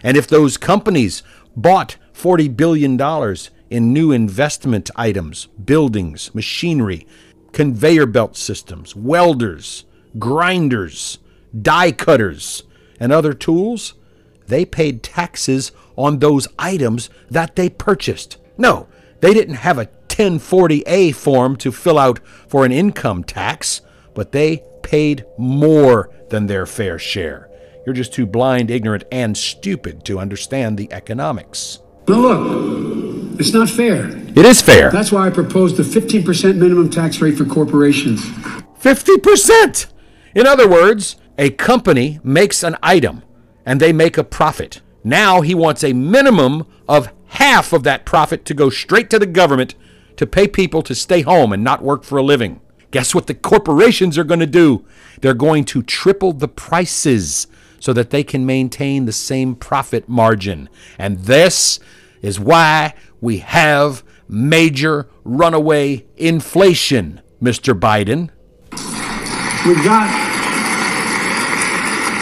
And 0.02 0.16
if 0.16 0.26
those 0.26 0.56
companies 0.56 1.22
bought 1.56 1.96
$40 2.14 2.56
billion 2.56 3.00
in 3.70 3.92
new 3.92 4.12
investment 4.12 4.90
items, 4.96 5.46
buildings, 5.46 6.34
machinery, 6.34 7.06
conveyor 7.52 8.06
belt 8.06 8.36
systems, 8.36 8.94
welders, 8.94 9.84
grinders, 10.18 11.18
die 11.60 11.92
cutters, 11.92 12.62
and 13.00 13.12
other 13.12 13.32
tools, 13.34 13.94
they 14.48 14.64
paid 14.64 15.02
taxes 15.02 15.72
on 15.96 16.18
those 16.18 16.48
items 16.58 17.10
that 17.30 17.56
they 17.56 17.68
purchased. 17.68 18.38
No, 18.56 18.88
they 19.20 19.32
didn't 19.32 19.56
have 19.56 19.78
a 19.78 19.88
1040A 20.08 21.14
form 21.14 21.56
to 21.56 21.70
fill 21.70 21.98
out 21.98 22.18
for 22.48 22.64
an 22.64 22.72
income 22.72 23.22
tax, 23.22 23.82
but 24.14 24.32
they 24.32 24.64
paid 24.82 25.24
more 25.36 26.10
than 26.30 26.46
their 26.46 26.66
fair 26.66 26.98
share. 26.98 27.48
You're 27.86 27.94
just 27.94 28.12
too 28.12 28.26
blind, 28.26 28.70
ignorant, 28.70 29.04
and 29.12 29.36
stupid 29.36 30.04
to 30.06 30.18
understand 30.18 30.76
the 30.76 30.92
economics. 30.92 31.78
Now, 32.08 32.16
look, 32.16 33.40
it's 33.40 33.52
not 33.52 33.70
fair. 33.70 34.08
It 34.08 34.44
is 34.44 34.60
fair. 34.60 34.90
That's 34.90 35.12
why 35.12 35.26
I 35.26 35.30
proposed 35.30 35.76
the 35.76 35.82
15% 35.82 36.56
minimum 36.56 36.90
tax 36.90 37.20
rate 37.20 37.36
for 37.36 37.44
corporations. 37.44 38.22
50%! 38.80 39.86
In 40.34 40.46
other 40.46 40.68
words, 40.68 41.16
a 41.38 41.50
company 41.50 42.20
makes 42.22 42.62
an 42.62 42.76
item 42.82 43.22
and 43.68 43.80
they 43.80 43.92
make 43.92 44.16
a 44.16 44.24
profit. 44.24 44.80
Now 45.04 45.42
he 45.42 45.54
wants 45.54 45.84
a 45.84 45.92
minimum 45.92 46.66
of 46.88 47.12
half 47.26 47.74
of 47.74 47.82
that 47.82 48.06
profit 48.06 48.46
to 48.46 48.54
go 48.54 48.70
straight 48.70 49.10
to 49.10 49.18
the 49.18 49.26
government 49.26 49.74
to 50.16 50.26
pay 50.26 50.48
people 50.48 50.80
to 50.80 50.94
stay 50.94 51.20
home 51.20 51.52
and 51.52 51.62
not 51.62 51.82
work 51.82 52.02
for 52.02 52.16
a 52.16 52.22
living. 52.22 52.62
Guess 52.92 53.14
what 53.14 53.26
the 53.26 53.34
corporations 53.34 54.16
are 54.16 54.24
going 54.24 54.40
to 54.40 54.46
do? 54.46 54.86
They're 55.20 55.34
going 55.34 55.66
to 55.66 55.82
triple 55.82 56.32
the 56.32 56.48
prices 56.48 57.46
so 57.78 57.92
that 57.92 58.08
they 58.08 58.24
can 58.24 58.46
maintain 58.46 59.04
the 59.04 59.12
same 59.12 59.54
profit 59.54 60.08
margin. 60.08 60.70
And 60.98 61.18
this 61.18 61.78
is 62.22 62.40
why 62.40 62.94
we 63.20 63.38
have 63.40 64.02
major 64.30 65.10
runaway 65.24 66.06
inflation, 66.16 67.20
Mr. 67.42 67.78
Biden. 67.78 68.30
We've 69.66 69.84
got, 69.84 70.08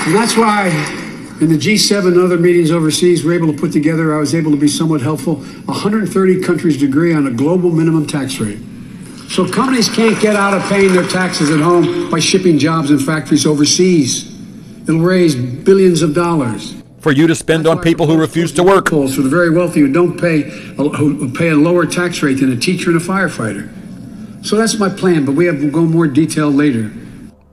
and 0.07 0.15
that's 0.17 0.37
why 0.37 1.05
in 1.41 1.51
the 1.51 1.59
G7 1.59 2.07
and 2.09 2.19
other 2.19 2.39
meetings 2.39 2.71
overseas, 2.71 3.25
we're 3.25 3.35
able 3.35 3.53
to 3.53 3.59
put 3.59 3.71
together, 3.73 4.15
I 4.15 4.19
was 4.19 4.35
able 4.35 4.51
to 4.53 4.57
be 4.57 4.69
somewhat 4.69 5.03
helpful, 5.03 5.37
130 5.37 6.41
countries 6.41 6.83
agree 6.83 7.13
on 7.13 7.27
a 7.27 7.31
global 7.31 7.71
minimum 7.71 8.07
tax 8.07 8.41
rate. 8.41 8.59
So 9.29 9.47
companies 9.47 9.89
can't 9.89 10.19
get 10.21 10.37
out 10.37 10.55
of 10.55 10.63
paying 10.63 10.93
their 10.95 11.07
taxes 11.07 11.51
at 11.51 11.61
home 11.61 12.11
by 12.11 12.21
shipping 12.21 12.59
jobs 12.59 12.91
and 12.91 13.03
factories 13.03 13.45
overseas. 13.45 14.33
It'll 14.89 15.01
raise 15.01 15.35
billions 15.35 16.01
of 16.01 16.15
dollars. 16.15 16.75
For 17.01 17.13
you 17.13 17.27
to 17.27 17.35
spend 17.35 17.67
on 17.67 17.81
people 17.83 18.07
who 18.07 18.17
refuse 18.19 18.53
to 18.53 18.63
work. 18.63 18.89
For 18.89 19.07
the 19.07 19.29
very 19.29 19.51
wealthy 19.51 19.81
who 19.81 19.93
don't 19.93 20.19
pay, 20.19 20.43
who 20.43 21.33
pay 21.33 21.51
a 21.51 21.57
lower 21.57 21.87
tax 21.87 22.23
rate 22.23 22.41
than 22.41 22.51
a 22.53 22.57
teacher 22.57 22.91
and 22.91 23.01
a 23.01 23.05
firefighter. 23.05 23.69
So 24.45 24.57
that's 24.57 24.79
my 24.79 24.89
plan, 24.89 25.25
but 25.25 25.35
we 25.35 25.45
have 25.47 25.61
to 25.61 25.71
go 25.71 25.83
more 25.83 26.07
detail 26.07 26.51
later. 26.51 26.91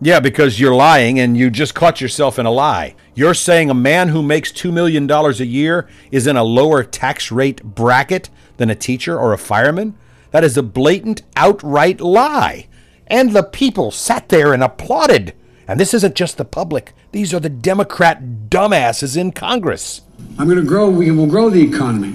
Yeah, 0.03 0.19
because 0.19 0.59
you're 0.59 0.75
lying 0.75 1.17
and 1.17 1.37
you 1.37 1.49
just 1.49 1.75
caught 1.75 2.01
yourself 2.01 2.37
in 2.37 2.45
a 2.45 2.51
lie. 2.51 2.93
You're 3.15 3.33
saying 3.33 3.69
a 3.69 3.73
man 3.73 4.09
who 4.09 4.21
makes 4.21 4.51
$2 4.51 4.73
million 4.73 5.09
a 5.09 5.31
year 5.45 5.87
is 6.11 6.27
in 6.27 6.35
a 6.35 6.43
lower 6.43 6.83
tax 6.83 7.31
rate 7.31 7.63
bracket 7.63 8.29
than 8.57 8.69
a 8.69 8.75
teacher 8.75 9.17
or 9.17 9.31
a 9.31 9.37
fireman? 9.37 9.97
That 10.31 10.43
is 10.43 10.57
a 10.57 10.63
blatant, 10.63 11.21
outright 11.37 12.01
lie. 12.01 12.67
And 13.07 13.31
the 13.31 13.43
people 13.43 13.91
sat 13.91 14.27
there 14.27 14.53
and 14.53 14.61
applauded. 14.61 15.35
And 15.69 15.79
this 15.79 15.93
isn't 15.93 16.15
just 16.15 16.35
the 16.35 16.43
public, 16.43 16.91
these 17.13 17.33
are 17.33 17.39
the 17.39 17.47
Democrat 17.47 18.49
dumbasses 18.49 19.15
in 19.15 19.31
Congress. 19.31 20.01
I'm 20.37 20.49
going 20.49 20.59
to 20.59 20.67
grow, 20.67 20.89
we 20.89 21.11
will 21.11 21.27
grow 21.27 21.49
the 21.49 21.63
economy, 21.63 22.13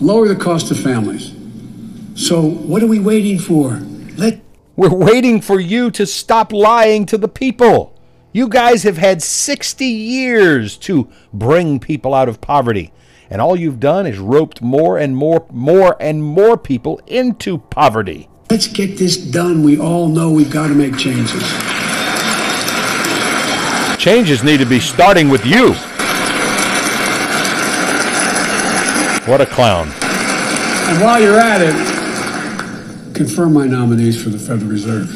lower 0.00 0.28
the 0.28 0.36
cost 0.36 0.70
of 0.70 0.78
families. 0.78 1.34
So, 2.14 2.42
what 2.42 2.82
are 2.82 2.86
we 2.86 2.98
waiting 2.98 3.38
for? 3.38 3.80
Let 4.18 4.42
We're 4.74 4.94
waiting 4.94 5.42
for 5.42 5.60
you 5.60 5.90
to 5.90 6.06
stop 6.06 6.50
lying 6.50 7.04
to 7.06 7.18
the 7.18 7.28
people. 7.28 7.94
You 8.32 8.48
guys 8.48 8.84
have 8.84 8.96
had 8.96 9.22
60 9.22 9.84
years 9.84 10.78
to 10.78 11.10
bring 11.30 11.78
people 11.78 12.14
out 12.14 12.26
of 12.26 12.40
poverty. 12.40 12.90
And 13.28 13.42
all 13.42 13.54
you've 13.54 13.80
done 13.80 14.06
is 14.06 14.18
roped 14.18 14.62
more 14.62 14.96
and 14.96 15.14
more, 15.14 15.44
more 15.50 15.96
and 16.00 16.22
more 16.22 16.56
people 16.56 17.02
into 17.06 17.58
poverty. 17.58 18.30
Let's 18.50 18.66
get 18.66 18.96
this 18.96 19.18
done. 19.18 19.62
We 19.62 19.78
all 19.78 20.08
know 20.08 20.30
we've 20.30 20.50
got 20.50 20.68
to 20.68 20.74
make 20.74 20.96
changes. 20.96 21.42
Changes 23.98 24.42
need 24.42 24.58
to 24.58 24.66
be 24.66 24.80
starting 24.80 25.28
with 25.28 25.44
you. 25.44 25.74
What 29.30 29.42
a 29.42 29.46
clown. 29.46 29.88
And 30.88 31.02
while 31.02 31.20
you're 31.20 31.38
at 31.38 31.60
it, 31.60 31.91
confirm 33.14 33.52
my 33.52 33.66
nominees 33.66 34.22
for 34.22 34.30
the 34.30 34.38
Federal 34.38 34.70
Reserve. 34.70 35.08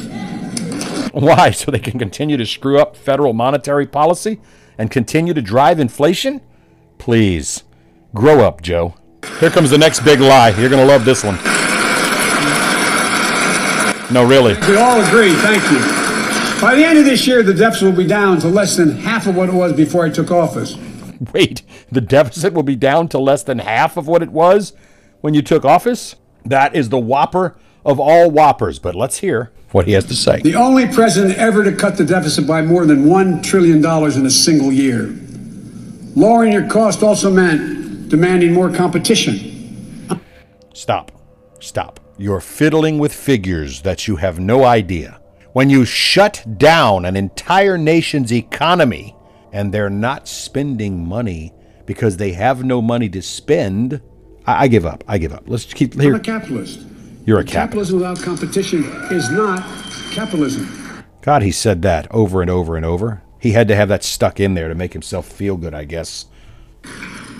Why? 1.13 1.51
So 1.51 1.71
they 1.71 1.79
can 1.79 1.99
continue 1.99 2.37
to 2.37 2.47
screw 2.47 2.79
up 2.79 2.97
federal 2.97 3.33
monetary 3.33 3.87
policy 3.87 4.41
and 4.79 4.91
continue 4.91 5.35
to 5.35 5.43
drive 5.43 5.81
inflation? 5.81 6.41
Please, 6.99 7.65
grow 8.15 8.41
up, 8.41 8.61
Joe. 8.61 8.95
Here 9.41 9.51
comes 9.51 9.71
the 9.71 9.79
next 9.79 10.01
big 10.01 10.21
lie. 10.21 10.51
You're 10.51 10.69
going 10.69 10.87
to 10.87 10.87
love 10.87 11.05
this 11.05 11.25
one. 11.25 11.37
No, 14.13 14.25
really. 14.25 14.55
We 14.69 14.77
all 14.77 15.01
agree. 15.01 15.33
Thank 15.35 15.63
you. 15.71 15.79
By 16.61 16.75
the 16.75 16.85
end 16.85 16.99
of 16.99 17.05
this 17.05 17.27
year, 17.27 17.43
the 17.43 17.53
deficit 17.53 17.85
will 17.85 17.97
be 17.97 18.07
down 18.07 18.39
to 18.41 18.49
less 18.49 18.77
than 18.77 18.93
half 18.93 19.27
of 19.27 19.37
what 19.37 19.49
it 19.49 19.55
was 19.55 19.73
before 19.73 20.07
I 20.07 20.11
took 20.11 20.31
office. 20.31 20.77
Wait, 21.35 21.63
the 21.91 22.01
deficit 22.01 22.53
will 22.53 22.63
be 22.63 22.77
down 22.77 23.09
to 23.09 23.19
less 23.19 23.43
than 23.43 23.59
half 23.59 23.97
of 23.97 24.07
what 24.07 24.23
it 24.23 24.31
was 24.31 24.73
when 25.21 25.35
you 25.35 25.43
took 25.43 25.65
office? 25.65 26.17
That 26.45 26.75
is 26.75 26.89
the 26.89 26.99
whopper 26.99 27.57
of 27.87 28.01
all 28.01 28.31
whoppers, 28.31 28.79
but 28.81 28.94
let's 28.94 29.18
hear 29.18 29.53
what 29.70 29.87
he 29.87 29.92
has 29.92 30.05
to 30.07 30.14
say. 30.14 30.40
The 30.40 30.57
only 30.57 30.87
president 30.88 31.38
ever 31.38 31.62
to 31.62 31.72
cut 31.72 31.96
the 31.96 32.05
deficit 32.05 32.46
by 32.46 32.61
more 32.61 32.85
than 32.85 33.05
$1 33.05 33.42
trillion 33.42 33.79
in 33.79 34.27
a 34.27 34.31
single 34.31 34.72
year. 34.72 35.14
Lowering 36.16 36.53
your 36.53 36.68
cost 36.68 37.03
also 37.03 37.31
meant 37.31 38.09
demanding 38.09 38.53
more 38.53 38.72
competition. 38.72 40.11
Stop. 40.75 41.12
Stop. 41.61 42.01
You're 42.18 42.40
fiddling 42.40 42.98
with 42.98 43.15
figures 43.15 43.83
that 43.83 44.08
you 44.08 44.17
have 44.17 44.40
no 44.40 44.65
idea. 44.65 45.21
When 45.52 45.71
you 45.71 45.85
shut 45.85 46.44
down 46.58 47.04
an 47.04 47.17
entire 47.17 47.79
nation's 47.79 48.33
economy 48.33 49.15
and 49.52 49.73
they're 49.73 49.90
not 49.90 50.27
spending 50.27 51.06
money 51.06 51.52
because 51.87 52.17
they 52.17 52.33
have 52.33 52.65
no 52.65 52.83
money 52.83 53.08
to 53.11 53.23
spend, 53.23 54.00
I, 54.44 54.65
I 54.65 54.69
give 54.69 54.85
up. 54.85 55.04
I 55.06 55.19
give 55.19 55.33
up. 55.33 55.44
Let's 55.46 55.65
keep 55.73 55.94
I'm 55.94 56.00
here. 56.00 56.15
a 56.17 56.21
capitalist. 56.21 56.81
You're 57.27 57.40
a 57.40 57.44
capitalist. 57.44 57.90
Capitalism 57.90 57.98
without 57.98 58.18
competition 58.20 58.85
is 59.10 59.31
not 59.31 59.60
capitalism. 60.12 61.04
God, 61.22 61.42
he 61.42 61.50
said 61.50 61.83
that 61.83 62.06
over 62.12 62.40
and 62.40 62.48
over 62.48 62.77
and 62.77 62.87
over. 62.87 63.20
He 63.40 63.50
had 63.50 63.66
to 63.66 63.74
have 63.74 63.88
that 63.88 64.04
stuck 64.04 64.38
in 64.38 64.54
there 64.54 64.68
to 64.68 64.77
make 64.77 64.92
himself 64.92 65.27
feel 65.27 65.56
good, 65.56 65.74
I 65.74 65.85
guess. 65.85 66.27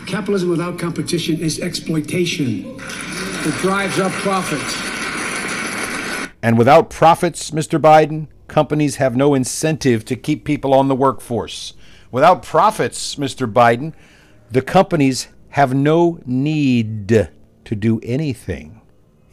Capitalism 0.07 0.51
without 0.51 0.77
competition 0.77 1.39
is 1.39 1.61
exploitation. 1.61 2.77
It 2.81 3.55
drives 3.61 4.01
up 4.01 4.11
profits. 4.11 4.75
And 6.43 6.59
without 6.59 6.91
profits, 6.91 7.53
Mr. 7.53 7.81
Biden, 7.81 8.27
companies 8.49 8.97
have 8.97 9.15
no 9.17 9.35
incentive 9.35 10.05
to 10.07 10.17
keep 10.17 10.45
people 10.45 10.75
on 10.75 10.89
the 10.89 10.97
workforce. 10.97 11.75
Without 12.11 12.43
profits, 12.43 13.15
Mr. 13.15 13.51
Biden, 13.51 13.93
the 14.51 14.63
companies 14.63 15.29
have 15.51 15.75
no 15.75 16.19
need 16.27 17.09
to 17.09 17.75
do 17.77 18.01
anything, 18.03 18.76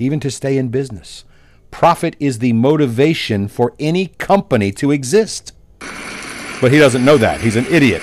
even 0.03 0.19
to 0.19 0.29
stay 0.29 0.57
in 0.57 0.69
business. 0.69 1.23
Profit 1.71 2.15
is 2.19 2.39
the 2.39 2.53
motivation 2.53 3.47
for 3.47 3.73
any 3.79 4.07
company 4.07 4.71
to 4.73 4.91
exist. 4.91 5.53
But 6.61 6.71
he 6.71 6.77
doesn't 6.77 7.03
know 7.03 7.17
that. 7.17 7.41
He's 7.41 7.55
an 7.55 7.65
idiot. 7.65 8.01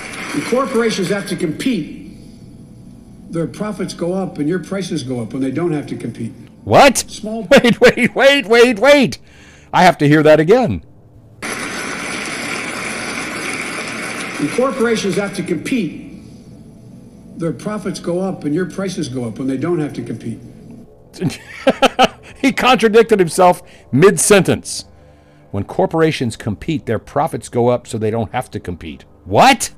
Corporations 0.51 1.09
have 1.09 1.28
to 1.28 1.36
compete 1.36 2.01
their 3.30 3.46
profits 3.46 3.94
go 3.94 4.12
up 4.12 4.38
and 4.38 4.48
your 4.48 4.59
prices 4.59 5.05
go 5.05 5.20
up 5.20 5.32
when 5.32 5.40
they 5.40 5.53
don't 5.53 5.70
have 5.72 5.86
to 5.86 5.96
compete. 5.96 6.32
What? 6.64 6.98
Small- 6.98 7.44
Wait, 7.51 7.80
wait, 7.80 8.14
wait, 8.14 8.46
wait, 8.46 8.78
wait. 8.78 9.18
I 9.72 9.84
have 9.84 9.96
to 9.98 10.09
hear 10.09 10.22
that 10.24 10.40
again. 10.40 10.84
When 14.38 14.48
corporations 14.57 15.16
have 15.16 15.34
to 15.36 15.42
compete, 15.42 16.09
their 17.38 17.53
profits 17.53 18.01
go 18.01 18.20
up 18.20 18.44
and 18.44 18.55
your 18.55 18.66
prices 18.66 19.09
go 19.09 19.24
up 19.24 19.38
when 19.38 19.46
they 19.46 19.57
don't 19.57 19.78
have 19.78 19.92
to 19.94 20.03
compete. 20.03 20.40
he 22.37 22.53
contradicted 22.53 23.19
himself 23.19 23.63
mid 23.93 24.21
sentence. 24.21 24.85
When 25.51 25.65
corporations 25.65 26.37
compete, 26.37 26.87
their 26.87 26.99
profits 26.99 27.49
go 27.49 27.69
up 27.69 27.87
so 27.87 27.99
they 27.99 28.11
don't 28.11 28.33
have 28.33 28.51
to 28.53 28.61
compete. 28.61 29.05
What? 29.25 29.73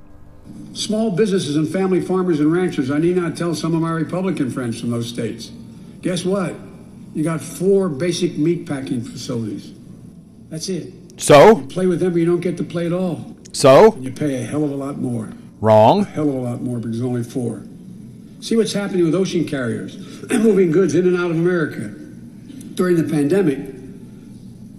Small 0.75 1.11
businesses 1.11 1.57
and 1.57 1.69
family 1.69 2.01
farmers 2.01 2.41
and 2.41 2.53
ranchers, 2.53 2.91
I 2.91 2.99
need 2.99 3.17
not 3.17 3.37
tell 3.37 3.55
some 3.55 3.75
of 3.75 3.81
my 3.81 3.91
Republican 3.91 4.51
friends 4.51 4.81
from 4.81 4.91
those 4.91 5.09
states. 5.09 5.51
Guess 6.03 6.25
what? 6.25 6.55
You 7.15 7.25
got 7.25 7.41
four 7.41 7.89
basic 7.89 8.37
meat 8.37 8.67
packing 8.67 9.03
facilities. 9.03 9.73
That's 10.49 10.69
it. 10.69 10.93
So? 11.17 11.67
Play 11.67 11.87
with 11.87 12.01
them, 12.01 12.13
but 12.13 12.19
you 12.19 12.27
don't 12.27 12.41
get 12.41 12.57
to 12.59 12.65
play 12.65 12.87
at 12.87 12.93
all. 12.93 13.37
So? 13.53 13.97
You 13.97 14.11
pay 14.11 14.43
a 14.43 14.47
hell 14.47 14.65
of 14.65 14.71
a 14.71 14.77
lot 14.77 14.99
more. 14.99 15.33
Wrong. 15.61 16.05
hell 16.05 16.29
of 16.29 16.35
a 16.35 16.39
lot 16.39 16.61
more 16.61 16.79
because 16.79 16.99
there's 16.99 17.09
only 17.09 17.23
four. 17.23 17.63
See 18.43 18.57
what's 18.57 18.73
happening 18.73 19.05
with 19.05 19.15
ocean 19.15 19.47
carriers 19.47 19.97
moving 20.31 20.73
goods 20.73 20.97
in 20.97 21.07
and 21.07 21.17
out 21.17 21.31
of 21.31 21.37
America. 21.37 21.95
During 22.75 22.97
the 22.97 23.05
pandemic, 23.05 23.73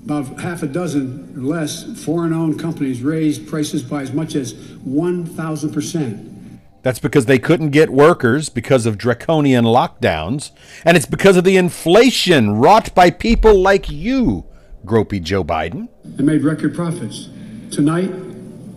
about 0.03 0.41
half 0.41 0.63
a 0.63 0.67
dozen 0.67 1.33
or 1.37 1.43
less 1.43 2.03
foreign 2.03 2.33
owned 2.33 2.59
companies 2.59 3.01
raised 3.01 3.47
prices 3.47 3.81
by 3.81 4.01
as 4.01 4.11
much 4.11 4.35
as 4.35 4.53
1,000%. 4.53 6.59
That's 6.81 6.99
because 6.99 7.25
they 7.25 7.39
couldn't 7.39 7.69
get 7.69 7.89
workers 7.89 8.49
because 8.49 8.85
of 8.85 8.97
draconian 8.97 9.63
lockdowns, 9.63 10.51
and 10.83 10.97
it's 10.97 11.05
because 11.05 11.37
of 11.37 11.45
the 11.45 11.55
inflation 11.55 12.57
wrought 12.57 12.93
by 12.93 13.11
people 13.11 13.61
like 13.61 13.89
you, 13.89 14.43
gropey 14.85 15.23
Joe 15.23 15.45
Biden. 15.45 15.87
and 16.03 16.25
made 16.25 16.43
record 16.43 16.75
profits. 16.75 17.29
Tonight, 17.71 18.11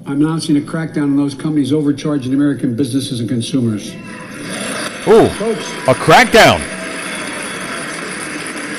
I'm 0.07 0.22
announcing 0.22 0.57
a 0.57 0.61
crackdown 0.61 1.03
on 1.03 1.16
those 1.16 1.34
companies 1.34 1.72
overcharging 1.72 2.32
American 2.32 2.76
businesses 2.76 3.18
and 3.18 3.28
consumers. 3.28 3.93
Ooh, 5.09 5.26
a 5.26 5.94
crackdown. 5.94 6.61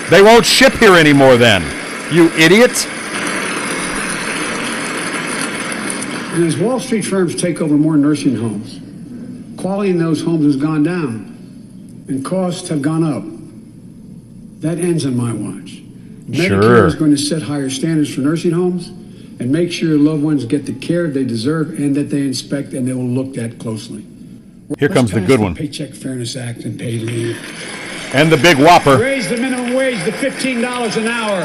They 0.09 0.21
won't 0.21 0.45
ship 0.45 0.73
here 0.73 0.95
anymore 0.95 1.37
then, 1.37 1.61
you 2.13 2.29
idiots. 2.33 2.85
And 6.33 6.45
as 6.45 6.57
Wall 6.57 6.79
Street 6.79 7.03
firms 7.03 7.33
take 7.33 7.61
over 7.61 7.75
more 7.75 7.97
nursing 7.97 8.35
homes, 8.35 8.79
quality 9.59 9.89
in 9.89 9.97
those 9.97 10.21
homes 10.21 10.45
has 10.45 10.55
gone 10.55 10.83
down 10.83 12.05
and 12.07 12.23
costs 12.23 12.69
have 12.69 12.81
gone 12.81 13.03
up. 13.03 13.23
That 14.61 14.79
ends 14.79 15.05
on 15.05 15.15
my 15.15 15.33
watch. 15.33 15.81
Sure. 16.33 16.61
Medicare 16.61 16.85
is 16.87 16.95
going 16.95 17.11
to 17.11 17.17
set 17.17 17.41
higher 17.41 17.69
standards 17.69 18.13
for 18.13 18.21
nursing 18.21 18.51
homes 18.51 18.89
and 19.39 19.51
make 19.51 19.71
sure 19.71 19.89
your 19.89 19.99
loved 19.99 20.23
ones 20.23 20.45
get 20.45 20.65
the 20.65 20.73
care 20.73 21.07
they 21.09 21.23
deserve 21.23 21.79
and 21.79 21.95
that 21.95 22.09
they 22.09 22.21
inspect 22.21 22.73
and 22.73 22.87
they 22.87 22.93
will 22.93 23.03
look 23.03 23.37
at 23.37 23.59
closely. 23.59 24.05
Here 24.79 24.89
comes 24.89 25.11
the 25.11 25.21
good 25.21 25.39
one. 25.39 25.55
Paycheck 25.55 25.93
Fairness 25.93 26.35
Act 26.35 26.65
and 26.65 26.77
paid 26.77 27.01
leave. 27.01 27.37
And 28.13 28.31
the 28.31 28.37
big 28.37 28.57
whopper. 28.57 28.97
Raise 28.97 29.29
the 29.29 29.37
minimum 29.37 29.73
wage 29.73 30.03
to 30.05 30.11
$15 30.11 30.97
an 30.97 31.07
hour 31.07 31.43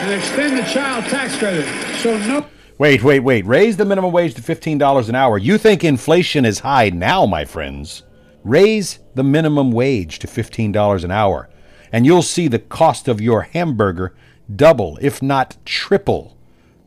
and 0.00 0.12
extend 0.12 0.58
the 0.58 0.62
child 0.62 1.04
tax 1.04 1.36
credit 1.36 1.66
so 1.98 2.16
no 2.26 2.46
Wait, 2.78 3.02
wait, 3.04 3.20
wait. 3.20 3.44
Raise 3.44 3.76
the 3.76 3.84
minimum 3.84 4.10
wage 4.10 4.32
to 4.34 4.40
$15 4.40 5.08
an 5.10 5.14
hour. 5.14 5.36
You 5.36 5.58
think 5.58 5.84
inflation 5.84 6.46
is 6.46 6.60
high 6.60 6.88
now, 6.88 7.26
my 7.26 7.44
friends. 7.44 8.04
Raise 8.42 9.00
the 9.14 9.22
minimum 9.22 9.70
wage 9.70 10.18
to 10.20 10.26
$15 10.26 11.04
an 11.04 11.10
hour, 11.10 11.50
and 11.92 12.06
you'll 12.06 12.22
see 12.22 12.48
the 12.48 12.58
cost 12.58 13.06
of 13.06 13.20
your 13.20 13.42
hamburger 13.42 14.14
double, 14.56 14.98
if 15.02 15.20
not 15.20 15.58
triple. 15.66 16.38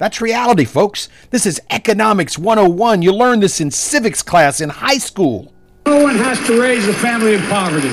That's 0.04 0.20
reality, 0.20 0.66
folks. 0.66 1.08
This 1.30 1.46
is 1.46 1.62
Economics 1.70 2.38
101. 2.38 3.04
You 3.04 3.14
learn 3.14 3.40
this 3.40 3.62
in 3.62 3.72
civics 3.72 4.22
class 4.22 4.60
in 4.60 4.68
high 4.68 4.98
school. 4.98 5.54
No 5.86 6.04
one 6.04 6.18
has 6.18 6.46
to 6.46 6.62
raise 6.62 6.86
a 6.90 6.94
family 6.94 7.36
in 7.36 7.42
poverty. 7.44 7.88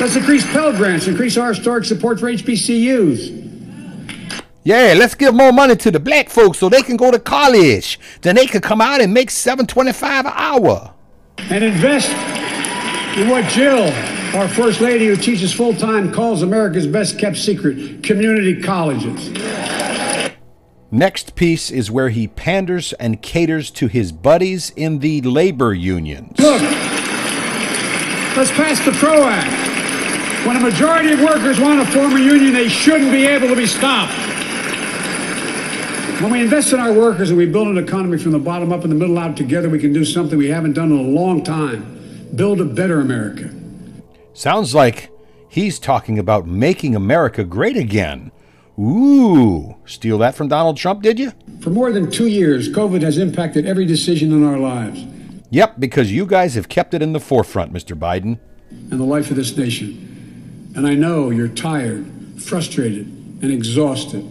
Let's 0.00 0.16
increase 0.16 0.50
Pell 0.52 0.72
Grants, 0.72 1.08
increase 1.08 1.36
our 1.36 1.52
historic 1.52 1.84
support 1.84 2.18
for 2.18 2.32
HBCUs. 2.32 4.42
Yeah, 4.64 4.94
let's 4.96 5.14
give 5.14 5.34
more 5.34 5.52
money 5.52 5.76
to 5.76 5.90
the 5.90 6.00
black 6.00 6.30
folks 6.30 6.58
so 6.58 6.70
they 6.70 6.80
can 6.80 6.96
go 6.96 7.10
to 7.10 7.18
college. 7.18 8.00
Then 8.22 8.36
they 8.36 8.46
can 8.46 8.62
come 8.62 8.80
out 8.80 9.02
and 9.02 9.12
make 9.12 9.30
725 9.30 10.24
an 10.24 10.32
hour. 10.34 10.94
And 11.36 11.62
invest 11.62 12.08
in 13.18 13.28
what 13.28 13.44
Jill, 13.50 13.92
our 14.34 14.48
First 14.48 14.80
Lady 14.80 15.08
who 15.08 15.16
teaches 15.16 15.52
full 15.52 15.74
time, 15.74 16.10
calls 16.10 16.40
America's 16.40 16.86
best 16.86 17.18
kept 17.18 17.36
secret 17.36 18.02
community 18.02 18.62
colleges. 18.62 19.51
Next 20.94 21.34
piece 21.34 21.70
is 21.70 21.90
where 21.90 22.10
he 22.10 22.28
panders 22.28 22.92
and 22.92 23.22
caters 23.22 23.70
to 23.70 23.86
his 23.86 24.12
buddies 24.12 24.74
in 24.76 24.98
the 24.98 25.22
labor 25.22 25.72
unions. 25.72 26.38
Look, 26.38 26.60
let's 28.36 28.50
pass 28.50 28.84
the 28.84 28.92
PRO 28.92 29.24
Act. 29.24 30.46
When 30.46 30.58
a 30.58 30.60
majority 30.60 31.12
of 31.12 31.20
workers 31.20 31.58
want 31.58 31.80
to 31.80 31.90
form 31.94 32.14
a 32.14 32.20
union, 32.20 32.52
they 32.52 32.68
shouldn't 32.68 33.10
be 33.10 33.24
able 33.24 33.48
to 33.48 33.56
be 33.56 33.64
stopped. 33.64 34.12
When 36.20 36.30
we 36.30 36.42
invest 36.42 36.74
in 36.74 36.78
our 36.78 36.92
workers 36.92 37.30
and 37.30 37.38
we 37.38 37.46
build 37.46 37.68
an 37.68 37.78
economy 37.78 38.18
from 38.18 38.32
the 38.32 38.38
bottom 38.38 38.70
up 38.70 38.82
and 38.82 38.92
the 38.92 38.96
middle 38.96 39.18
out 39.18 39.34
together, 39.34 39.70
we 39.70 39.78
can 39.78 39.94
do 39.94 40.04
something 40.04 40.36
we 40.36 40.50
haven't 40.50 40.74
done 40.74 40.92
in 40.92 40.98
a 40.98 41.02
long 41.02 41.42
time 41.42 41.88
build 42.34 42.60
a 42.60 42.66
better 42.66 43.00
America. 43.00 43.50
Sounds 44.34 44.74
like 44.74 45.10
he's 45.48 45.78
talking 45.78 46.18
about 46.18 46.46
making 46.46 46.94
America 46.94 47.44
great 47.44 47.78
again. 47.78 48.30
Ooh, 48.82 49.76
steal 49.86 50.18
that 50.18 50.34
from 50.34 50.48
Donald 50.48 50.76
Trump, 50.76 51.02
did 51.02 51.18
you? 51.18 51.32
For 51.60 51.70
more 51.70 51.92
than 51.92 52.10
two 52.10 52.26
years, 52.26 52.68
COVID 52.68 53.02
has 53.02 53.16
impacted 53.16 53.64
every 53.64 53.86
decision 53.86 54.32
in 54.32 54.44
our 54.44 54.58
lives 54.58 55.04
Yep, 55.50 55.80
because 55.80 56.10
you 56.10 56.24
guys 56.24 56.54
have 56.54 56.70
kept 56.70 56.94
it 56.94 57.02
in 57.02 57.12
the 57.12 57.20
forefront, 57.20 57.74
Mr. 57.74 57.96
Biden. 57.96 58.38
and 58.90 58.98
the 58.98 59.04
life 59.04 59.30
of 59.30 59.36
this 59.36 59.54
nation. 59.54 60.72
And 60.74 60.86
I 60.86 60.94
know 60.94 61.28
you're 61.28 61.46
tired, 61.46 62.06
frustrated, 62.38 63.06
and 63.42 63.52
exhausted. 63.52 64.26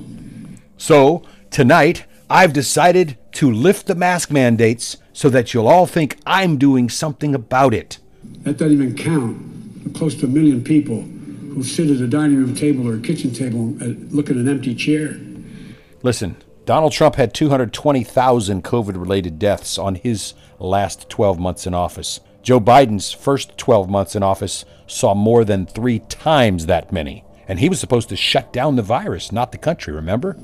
So, 0.78 1.22
tonight, 1.52 2.06
I've 2.28 2.54
decided 2.54 3.20
to 3.34 3.52
lift 3.52 3.86
the 3.86 3.94
mask 3.94 4.32
mandates 4.32 4.98
so 5.14 5.30
that 5.30 5.54
you'll 5.54 5.68
all 5.68 5.86
think 5.86 6.18
I'm 6.26 6.58
doing 6.58 6.90
something 6.90 7.36
about 7.36 7.76
it. 7.76 8.00
That 8.42 8.58
doesn't 8.58 8.74
even 8.74 8.96
count 8.96 9.94
close 9.94 10.16
to 10.16 10.26
a 10.26 10.30
million 10.30 10.64
people 10.64 11.06
who 11.54 11.64
sit 11.64 11.90
at 11.90 11.98
a 11.98 12.08
dining 12.08 12.38
room 12.38 12.56
table 12.56 12.88
or 12.88 12.96
a 12.96 13.00
kitchen 13.00 13.34
table 13.34 13.60
and 13.60 14.12
uh, 14.12 14.16
look 14.16 14.30
at 14.30 14.36
an 14.36 14.48
empty 14.48 14.76
chair. 14.76 15.18
Listen, 16.04 16.38
Donald 16.66 16.92
Trump 16.92 17.16
had 17.16 17.34
220,000 17.34 18.64
COVID 18.64 19.00
related 19.00 19.40
deaths 19.40 19.78
on 19.78 19.96
his 19.96 20.34
last 20.60 21.10
12 21.10 21.40
months 21.40 21.68
in 21.68 21.74
office. 21.74 22.20
Joe 22.42 22.60
Biden's 22.60 23.12
first 23.12 23.58
12 23.58 23.90
months 23.90 24.16
in 24.16 24.24
office 24.24 24.66
saw 24.88 25.14
more 25.14 25.46
than 25.46 25.66
three 25.66 26.00
times 26.00 26.66
that 26.66 26.92
many. 26.92 27.24
And 27.48 27.60
he 27.60 27.70
was 27.70 27.80
supposed 27.80 28.10
to 28.10 28.16
shut 28.16 28.54
down 28.54 28.76
the 28.76 28.82
virus, 28.82 29.32
not 29.32 29.52
the 29.52 29.58
country, 29.58 29.94
remember? 29.94 30.38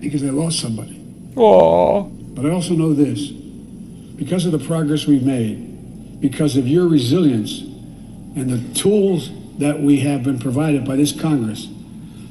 because 0.00 0.22
I 0.22 0.30
lost 0.30 0.60
somebody. 0.60 1.00
Oh. 1.36 2.02
But 2.02 2.46
I 2.46 2.50
also 2.50 2.74
know 2.74 2.92
this 2.92 3.28
because 3.28 4.46
of 4.46 4.52
the 4.52 4.58
progress 4.58 5.06
we've 5.06 5.24
made, 5.24 6.20
because 6.20 6.56
of 6.56 6.66
your 6.66 6.88
resilience 6.88 7.60
and 7.60 8.50
the 8.50 8.74
tools 8.74 9.30
that 9.58 9.80
we 9.80 10.00
have 10.00 10.22
been 10.22 10.38
provided 10.38 10.84
by 10.84 10.96
this 10.96 11.12
Congress, 11.12 11.68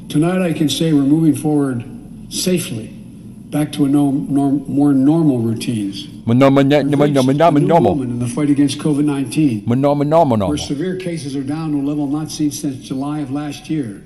tonight 0.09 0.41
I 0.41 0.53
can 0.53 0.69
say 0.69 0.93
we're 0.93 1.01
moving 1.01 1.35
forward 1.35 1.83
safely 2.29 2.87
back 3.49 3.71
to 3.73 3.85
a 3.85 3.89
no, 3.89 4.11
norm, 4.11 4.63
more 4.67 4.93
normal 4.93 5.39
routines. 5.39 6.07
We've 6.25 6.39
reached 6.41 7.17
a 7.17 7.51
new 7.51 7.67
moment 7.79 8.11
in 8.11 8.19
the 8.19 8.27
fight 8.27 8.49
against 8.49 8.79
COVID 8.79 9.05
19, 9.05 9.63
where 10.47 10.57
severe 10.57 10.97
cases 10.97 11.35
are 11.35 11.43
down 11.43 11.71
to 11.71 11.77
a 11.77 11.85
level 11.85 12.07
not 12.07 12.31
seen 12.31 12.51
since 12.51 12.77
July 12.77 13.19
of 13.19 13.31
last 13.31 13.69
year. 13.69 14.03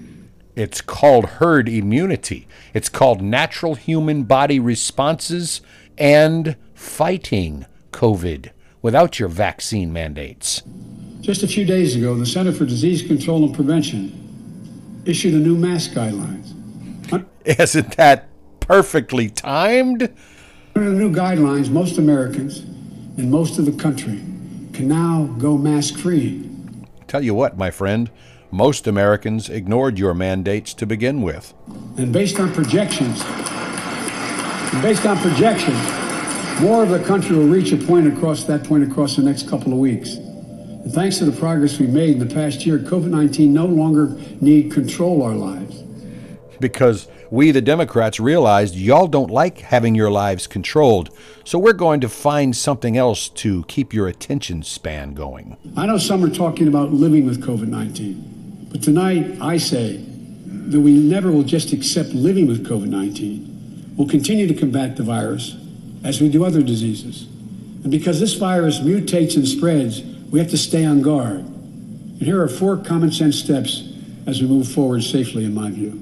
It's 0.55 0.82
called 0.82 1.26
herd 1.26 1.69
immunity. 1.69 2.47
It's 2.74 2.89
called 2.89 3.22
natural 3.22 3.76
human 3.76 4.24
body 4.24 4.59
responses 4.59 5.61
and 5.97 6.55
fighting 6.74 7.65
COVID 7.91 8.51
without 8.82 9.19
your 9.19 9.30
vaccine 9.30 9.93
mandates. 9.93 10.61
Just 11.22 11.43
a 11.43 11.47
few 11.47 11.65
days 11.65 11.95
ago, 11.95 12.15
the 12.15 12.26
Center 12.26 12.51
for 12.51 12.65
Disease 12.65 13.03
Control 13.03 13.45
and 13.45 13.53
Prevention 13.53 15.03
issued 15.05 15.36
a 15.36 15.38
new 15.38 15.55
mask 15.55 15.91
guidelines. 15.91 16.47
Isn't 17.45 17.95
that 17.97 18.28
perfectly 18.59 19.30
timed? 19.30 20.11
Under 20.76 20.89
the 20.89 20.95
new 20.95 21.13
guidelines, 21.13 21.69
most 21.69 21.99
Americans 21.99 22.61
and 23.17 23.30
most 23.30 23.59
of 23.59 23.67
the 23.67 23.72
country 23.72 24.19
can 24.74 24.88
now 24.88 25.26
go 25.38 25.59
mask 25.59 25.95
free. 25.99 26.49
Tell 27.07 27.24
you 27.24 27.36
what, 27.36 27.55
my 27.55 27.69
friend, 27.69 28.09
most 28.49 28.88
Americans 28.88 29.47
ignored 29.47 29.99
your 29.99 30.15
mandates 30.15 30.74
to 30.74 30.88
begin 30.88 31.22
with. 31.22 31.53
And 31.97 32.11
based 32.11 32.39
on 32.39 32.51
projections, 32.51 33.22
and 33.24 34.82
based 34.82 35.05
on 35.05 35.19
projections, 35.19 35.80
more 36.61 36.82
of 36.82 36.89
the 36.89 37.03
country 37.05 37.36
will 37.36 37.47
reach 37.47 37.72
a 37.74 37.78
point 37.78 38.07
across 38.07 38.43
that 38.45 38.63
point 38.63 38.89
across 38.89 39.17
the 39.17 39.22
next 39.22 39.47
couple 39.47 39.72
of 39.72 39.78
weeks. 39.78 40.17
And 40.84 40.92
thanks 40.92 41.20
to 41.20 41.26
the 41.26 41.32
progress 41.32 41.78
we 41.78 41.86
made 41.86 42.14
in 42.14 42.28
the 42.28 42.34
past 42.34 42.66
year, 42.66 42.80
COVID 42.80 43.10
19 43.10 43.54
no 43.54 43.68
longer 43.68 44.18
need 44.40 44.72
control 44.72 45.22
our 45.22 45.36
lives. 45.36 45.84
Because 46.60 47.08
we, 47.30 47.52
the 47.52 47.62
Democrats, 47.62 48.20
realized 48.20 48.76
y'all 48.76 49.08
don't 49.08 49.30
like 49.30 49.60
having 49.60 49.94
your 49.94 50.10
lives 50.10 50.48
controlled, 50.48 51.10
so 51.44 51.60
we're 51.60 51.74
going 51.74 52.02
to 52.02 52.10
find 52.10 52.56
something 52.56 52.98
else 52.98 53.30
to 53.30 53.64
keep 53.66 53.94
your 53.94 54.08
attention 54.08 54.64
span 54.64 55.14
going. 55.14 55.56
I 55.78 55.86
know 55.86 55.98
some 55.98 56.24
are 56.26 56.30
talking 56.30 56.68
about 56.68 56.92
living 56.92 57.26
with 57.26 57.44
COVID 57.44 57.68
19, 57.68 58.70
but 58.72 58.82
tonight 58.82 59.38
I 59.40 59.58
say 59.58 59.98
that 59.98 60.80
we 60.80 60.94
never 60.94 61.32
will 61.32 61.44
just 61.44 61.74
accept 61.74 62.10
living 62.10 62.48
with 62.48 62.68
COVID 62.68 62.88
19. 62.88 63.94
We'll 63.98 64.10
continue 64.10 64.48
to 64.48 64.56
combat 64.56 64.98
the 64.98 65.04
virus 65.04 65.56
as 66.04 66.22
we 66.22 66.30
do 66.30 66.44
other 66.44 66.64
diseases. 66.64 67.24
And 67.84 67.92
because 67.92 68.20
this 68.20 68.34
virus 68.34 68.80
mutates 68.80 69.36
and 69.36 69.48
spreads, 69.48 70.02
we 70.32 70.40
have 70.40 70.50
to 70.50 70.58
stay 70.58 70.86
on 70.86 71.02
guard. 71.02 71.40
And 71.42 72.22
here 72.22 72.42
are 72.42 72.48
four 72.48 72.78
common 72.78 73.12
sense 73.12 73.38
steps 73.38 73.88
as 74.26 74.42
we 74.42 74.48
move 74.48 74.68
forward 74.68 75.04
safely, 75.04 75.44
in 75.44 75.54
my 75.54 75.70
view. 75.70 76.02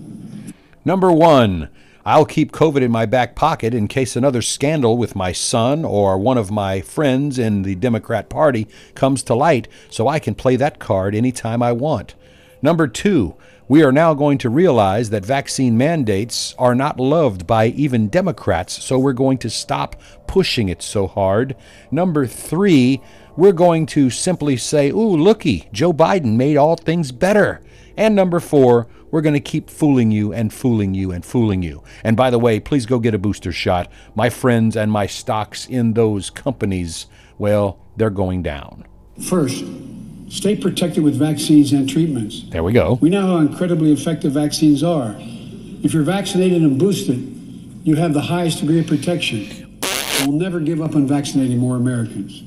Number 0.86 1.12
one, 1.12 1.70
I'll 2.06 2.26
keep 2.26 2.52
COVID 2.52 2.82
in 2.82 2.92
my 2.92 3.06
back 3.06 3.36
pocket 3.36 3.74
in 3.74 3.88
case 3.88 4.16
another 4.16 4.42
scandal 4.42 4.98
with 4.98 5.16
my 5.16 5.32
son 5.32 5.84
or 5.84 6.18
one 6.18 6.38
of 6.38 6.52
my 6.52 6.80
friends 6.82 7.40
in 7.40 7.64
the 7.64 7.76
Democrat 7.76 8.30
Party 8.30 8.68
comes 8.96 9.24
to 9.24 9.36
light 9.36 9.68
so 9.90 10.08
I 10.08 10.20
can 10.20 10.36
play 10.36 10.56
that 10.56 10.80
card 10.80 11.16
anytime 11.16 11.64
I 11.64 11.72
want. 11.72 12.16
Number 12.62 12.88
two, 12.88 13.36
we 13.68 13.84
are 13.84 13.92
now 13.92 14.16
going 14.16 14.40
to 14.40 14.50
realize 14.50 15.12
that 15.12 15.24
vaccine 15.24 15.78
mandates 15.78 16.56
are 16.58 16.74
not 16.74 17.00
loved 17.00 17.46
by 17.46 17.68
even 17.68 18.10
Democrats, 18.10 18.84
so 18.84 18.98
we're 18.98 19.14
going 19.14 19.38
to 19.40 19.50
stop 19.50 19.96
pushing 20.26 20.70
it 20.70 20.82
so 20.82 21.06
hard. 21.06 21.56
Number 21.92 22.26
three, 22.26 23.00
we're 23.40 23.54
going 23.54 23.86
to 23.86 24.10
simply 24.10 24.58
say, 24.58 24.90
ooh, 24.90 25.16
looky, 25.16 25.70
Joe 25.72 25.94
Biden 25.94 26.36
made 26.36 26.58
all 26.58 26.76
things 26.76 27.14
better. 27.14 27.62
And 27.96 28.14
number 28.14 28.42
four, 28.42 28.88
we're 29.12 29.22
going 29.22 29.34
to 29.34 29.40
keep 29.40 29.70
fooling 29.70 30.12
you 30.12 30.34
and 30.34 30.54
fooling 30.54 30.94
you 30.94 31.12
and 31.12 31.24
fooling 31.24 31.64
you. 31.64 31.82
And 32.04 32.18
by 32.18 32.32
the 32.32 32.38
way, 32.38 32.60
please 32.60 32.86
go 32.86 33.00
get 33.00 33.14
a 33.14 33.18
booster 33.18 33.54
shot. 33.54 33.90
My 34.14 34.30
friends 34.30 34.76
and 34.76 34.92
my 34.92 35.06
stocks 35.06 35.66
in 35.66 35.94
those 35.94 36.30
companies, 36.30 37.08
well, 37.38 37.80
they're 37.96 38.10
going 38.10 38.44
down. 38.44 38.86
First, 39.30 39.64
stay 40.28 40.58
protected 40.58 41.06
with 41.06 41.16
vaccines 41.16 41.72
and 41.72 41.90
treatments. 41.90 42.44
There 42.50 42.62
we 42.62 42.74
go. 42.74 43.00
We 43.02 43.10
know 43.10 43.26
how 43.26 43.38
incredibly 43.38 43.94
effective 43.94 44.34
vaccines 44.34 44.84
are. 44.84 45.16
If 45.18 45.94
you're 45.94 46.04
vaccinated 46.04 46.62
and 46.62 46.78
boosted, 46.78 47.20
you 47.86 47.96
have 47.96 48.14
the 48.14 48.22
highest 48.22 48.60
degree 48.60 48.82
of 48.82 48.88
protection. 48.88 49.80
We'll 50.26 50.34
never 50.34 50.60
give 50.60 50.82
up 50.82 50.94
on 50.94 51.08
vaccinating 51.08 51.58
more 51.58 51.78
Americans. 51.78 52.44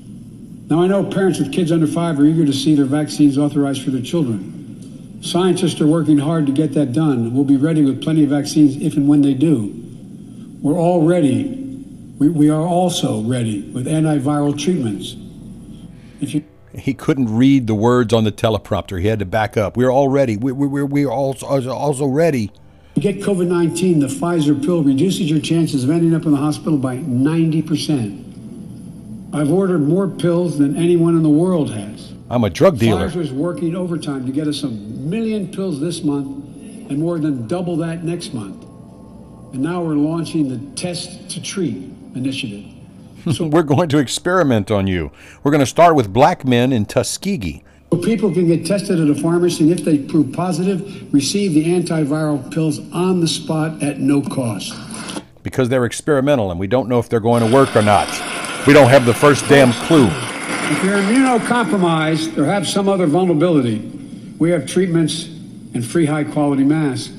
Now, 0.72 0.80
I 0.80 0.86
know 0.86 1.04
parents 1.04 1.38
with 1.38 1.52
kids 1.52 1.70
under 1.70 1.86
five 1.86 2.18
are 2.18 2.24
eager 2.24 2.46
to 2.46 2.52
see 2.54 2.74
their 2.74 2.86
vaccines 2.86 3.36
authorized 3.36 3.84
for 3.84 3.90
their 3.90 4.00
children. 4.00 5.22
Scientists 5.22 5.78
are 5.82 5.86
working 5.86 6.16
hard 6.16 6.46
to 6.46 6.52
get 6.52 6.72
that 6.72 6.94
done. 6.94 7.34
We'll 7.34 7.44
be 7.44 7.58
ready 7.58 7.84
with 7.84 8.02
plenty 8.02 8.24
of 8.24 8.30
vaccines 8.30 8.76
if 8.80 8.96
and 8.96 9.06
when 9.06 9.20
they 9.20 9.34
do. 9.34 9.70
We're 10.62 10.78
all 10.78 11.06
ready. 11.06 11.44
We, 12.18 12.30
we 12.30 12.48
are 12.48 12.62
also 12.62 13.20
ready 13.20 13.60
with 13.60 13.86
antiviral 13.86 14.58
treatments. 14.58 15.14
If 16.22 16.34
you 16.34 16.42
he 16.72 16.94
couldn't 16.94 17.36
read 17.36 17.66
the 17.66 17.74
words 17.74 18.14
on 18.14 18.24
the 18.24 18.32
teleprompter. 18.32 18.98
He 18.98 19.08
had 19.08 19.18
to 19.18 19.26
back 19.26 19.58
up. 19.58 19.76
We're 19.76 19.90
all 19.92 20.08
ready. 20.08 20.38
We, 20.38 20.52
we, 20.52 20.66
we're, 20.66 20.86
we're 20.86 21.10
also, 21.10 21.70
also 21.70 22.06
ready. 22.06 22.50
To 22.94 23.00
get 23.02 23.16
COVID 23.16 23.46
19, 23.46 24.00
the 24.00 24.06
Pfizer 24.06 24.58
pill 24.64 24.82
reduces 24.82 25.28
your 25.28 25.40
chances 25.40 25.84
of 25.84 25.90
ending 25.90 26.14
up 26.14 26.24
in 26.24 26.30
the 26.30 26.38
hospital 26.38 26.78
by 26.78 26.96
90%. 26.96 28.31
I've 29.34 29.50
ordered 29.50 29.80
more 29.80 30.08
pills 30.08 30.58
than 30.58 30.76
anyone 30.76 31.16
in 31.16 31.22
the 31.22 31.30
world 31.30 31.72
has. 31.72 32.12
I'm 32.28 32.44
a 32.44 32.50
drug 32.50 32.78
dealer. 32.78 33.08
Pfizer's 33.08 33.32
working 33.32 33.74
overtime 33.74 34.26
to 34.26 34.32
get 34.32 34.46
us 34.46 34.62
a 34.62 34.68
million 34.68 35.50
pills 35.50 35.80
this 35.80 36.02
month 36.02 36.44
and 36.90 36.98
more 36.98 37.18
than 37.18 37.46
double 37.46 37.76
that 37.78 38.04
next 38.04 38.34
month. 38.34 38.62
And 39.54 39.60
now 39.62 39.82
we're 39.82 39.94
launching 39.94 40.48
the 40.48 40.58
Test 40.76 41.30
to 41.30 41.42
Treat 41.42 41.76
initiative. 42.14 42.64
So 43.34 43.46
we're 43.52 43.62
going 43.62 43.88
to 43.90 43.98
experiment 43.98 44.70
on 44.70 44.86
you. 44.86 45.10
We're 45.42 45.50
going 45.50 45.60
to 45.60 45.66
start 45.66 45.94
with 45.94 46.12
black 46.12 46.44
men 46.44 46.70
in 46.70 46.84
Tuskegee. 46.84 47.64
So 47.90 47.98
people 47.98 48.32
can 48.32 48.46
get 48.46 48.66
tested 48.66 49.00
at 49.00 49.08
a 49.08 49.14
pharmacy, 49.14 49.64
and 49.64 49.78
if 49.78 49.84
they 49.84 49.98
prove 49.98 50.32
positive, 50.32 51.12
receive 51.12 51.54
the 51.54 51.64
antiviral 51.66 52.52
pills 52.52 52.80
on 52.92 53.20
the 53.20 53.28
spot 53.28 53.82
at 53.82 53.98
no 53.98 54.20
cost. 54.20 54.74
Because 55.42 55.70
they're 55.70 55.86
experimental 55.86 56.50
and 56.50 56.60
we 56.60 56.66
don't 56.66 56.88
know 56.88 56.98
if 56.98 57.08
they're 57.08 57.20
going 57.20 57.46
to 57.46 57.52
work 57.52 57.74
or 57.74 57.82
not. 57.82 58.08
We 58.64 58.72
don't 58.72 58.90
have 58.90 59.06
the 59.06 59.14
first 59.14 59.48
damn 59.48 59.72
clue. 59.72 60.06
If 60.06 60.84
you're 60.84 60.98
immunocompromised 60.98 62.38
or 62.38 62.44
have 62.44 62.68
some 62.68 62.88
other 62.88 63.06
vulnerability, 63.08 63.80
we 64.38 64.50
have 64.50 64.66
treatments 64.66 65.24
and 65.74 65.84
free 65.84 66.06
high 66.06 66.22
quality 66.22 66.62
masks. 66.62 67.12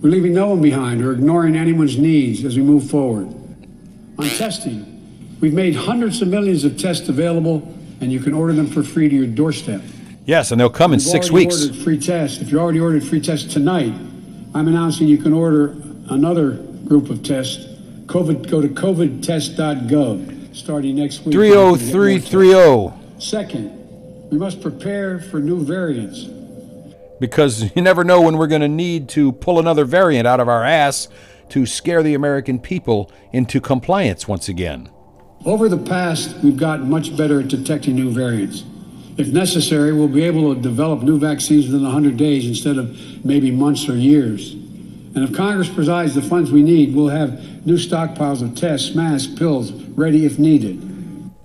We're 0.00 0.10
leaving 0.10 0.34
no 0.34 0.50
one 0.50 0.62
behind 0.62 1.02
or 1.02 1.10
ignoring 1.10 1.56
anyone's 1.56 1.98
needs 1.98 2.44
as 2.44 2.56
we 2.56 2.62
move 2.62 2.88
forward. 2.88 3.26
On 3.26 4.26
testing, 4.38 5.36
we've 5.40 5.52
made 5.52 5.74
hundreds 5.74 6.22
of 6.22 6.28
millions 6.28 6.62
of 6.62 6.78
tests 6.78 7.08
available, 7.08 7.76
and 8.00 8.12
you 8.12 8.20
can 8.20 8.32
order 8.32 8.52
them 8.52 8.68
for 8.68 8.84
free 8.84 9.08
to 9.08 9.16
your 9.16 9.26
doorstep. 9.26 9.82
Yes, 10.26 10.52
and 10.52 10.60
they'll 10.60 10.70
come 10.70 10.92
in 10.92 11.00
six 11.00 11.28
weeks. 11.28 11.66
Ordered 11.66 11.82
free 11.82 11.98
tests. 11.98 12.38
If 12.38 12.52
you 12.52 12.60
already 12.60 12.78
ordered 12.78 13.02
free 13.02 13.20
tests 13.20 13.52
tonight, 13.52 13.92
I'm 14.54 14.68
announcing 14.68 15.08
you 15.08 15.18
can 15.18 15.32
order 15.32 15.76
another 16.08 16.52
group 16.86 17.10
of 17.10 17.24
tests. 17.24 17.64
COVID, 18.06 18.48
go 18.48 18.62
to 18.62 18.68
covidtest.gov 18.68 20.43
starting 20.54 20.96
next 20.96 21.24
week. 21.24 21.34
30330. 21.34 23.20
Second, 23.20 24.30
we 24.30 24.38
must 24.38 24.62
prepare 24.62 25.18
for 25.18 25.40
new 25.40 25.64
variants. 25.64 26.24
Because 27.20 27.74
you 27.74 27.82
never 27.82 28.04
know 28.04 28.22
when 28.22 28.38
we're 28.38 28.46
going 28.46 28.60
to 28.60 28.68
need 28.68 29.08
to 29.10 29.32
pull 29.32 29.58
another 29.58 29.84
variant 29.84 30.26
out 30.26 30.40
of 30.40 30.48
our 30.48 30.64
ass 30.64 31.08
to 31.50 31.66
scare 31.66 32.02
the 32.02 32.14
American 32.14 32.58
people 32.58 33.10
into 33.32 33.60
compliance 33.60 34.26
once 34.26 34.48
again. 34.48 34.88
Over 35.44 35.68
the 35.68 35.78
past, 35.78 36.36
we've 36.42 36.56
gotten 36.56 36.88
much 36.88 37.16
better 37.16 37.40
at 37.40 37.48
detecting 37.48 37.96
new 37.96 38.10
variants. 38.10 38.64
If 39.16 39.28
necessary, 39.28 39.92
we'll 39.92 40.08
be 40.08 40.24
able 40.24 40.54
to 40.54 40.60
develop 40.60 41.02
new 41.02 41.18
vaccines 41.18 41.66
within 41.66 41.82
100 41.82 42.16
days 42.16 42.46
instead 42.46 42.78
of 42.78 43.24
maybe 43.24 43.50
months 43.50 43.88
or 43.88 43.96
years. 43.96 44.52
And 44.52 45.18
if 45.18 45.32
Congress 45.34 45.68
provides 45.68 46.14
the 46.14 46.22
funds 46.22 46.50
we 46.50 46.62
need, 46.62 46.94
we'll 46.94 47.08
have 47.08 47.66
new 47.66 47.76
stockpiles 47.76 48.42
of 48.42 48.56
tests, 48.56 48.94
masks, 48.94 49.32
pills 49.32 49.70
ready 49.94 50.24
if 50.26 50.38
needed. 50.38 50.90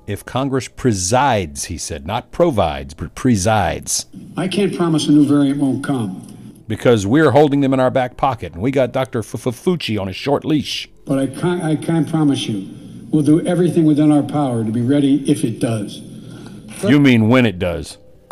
If 0.07 0.25
Congress 0.25 0.67
presides, 0.67 1.65
he 1.65 1.77
said, 1.77 2.05
not 2.05 2.31
provides, 2.31 2.93
but 2.93 3.13
presides. 3.15 4.07
I 4.35 4.47
can't 4.47 4.75
promise 4.75 5.07
a 5.07 5.11
new 5.11 5.25
variant 5.25 5.59
won't 5.59 5.83
come. 5.83 6.25
Because 6.67 7.05
we're 7.05 7.31
holding 7.31 7.61
them 7.61 7.73
in 7.73 7.79
our 7.79 7.91
back 7.91 8.17
pocket, 8.17 8.53
and 8.53 8.61
we 8.61 8.71
got 8.71 8.91
Dr. 8.91 9.21
Fauci 9.21 9.99
on 9.99 10.07
a 10.07 10.13
short 10.13 10.45
leash. 10.45 10.89
But 11.05 11.19
I 11.19 11.27
can't, 11.27 11.63
I 11.63 11.75
can't 11.75 12.09
promise 12.09 12.47
you 12.47 12.79
we'll 13.11 13.23
do 13.23 13.45
everything 13.45 13.85
within 13.85 14.11
our 14.11 14.23
power 14.23 14.63
to 14.63 14.71
be 14.71 14.81
ready 14.81 15.29
if 15.29 15.43
it 15.43 15.59
does. 15.59 16.01
You 16.83 16.99
mean 16.99 17.27
when 17.27 17.45
it 17.45 17.59
does? 17.59 17.97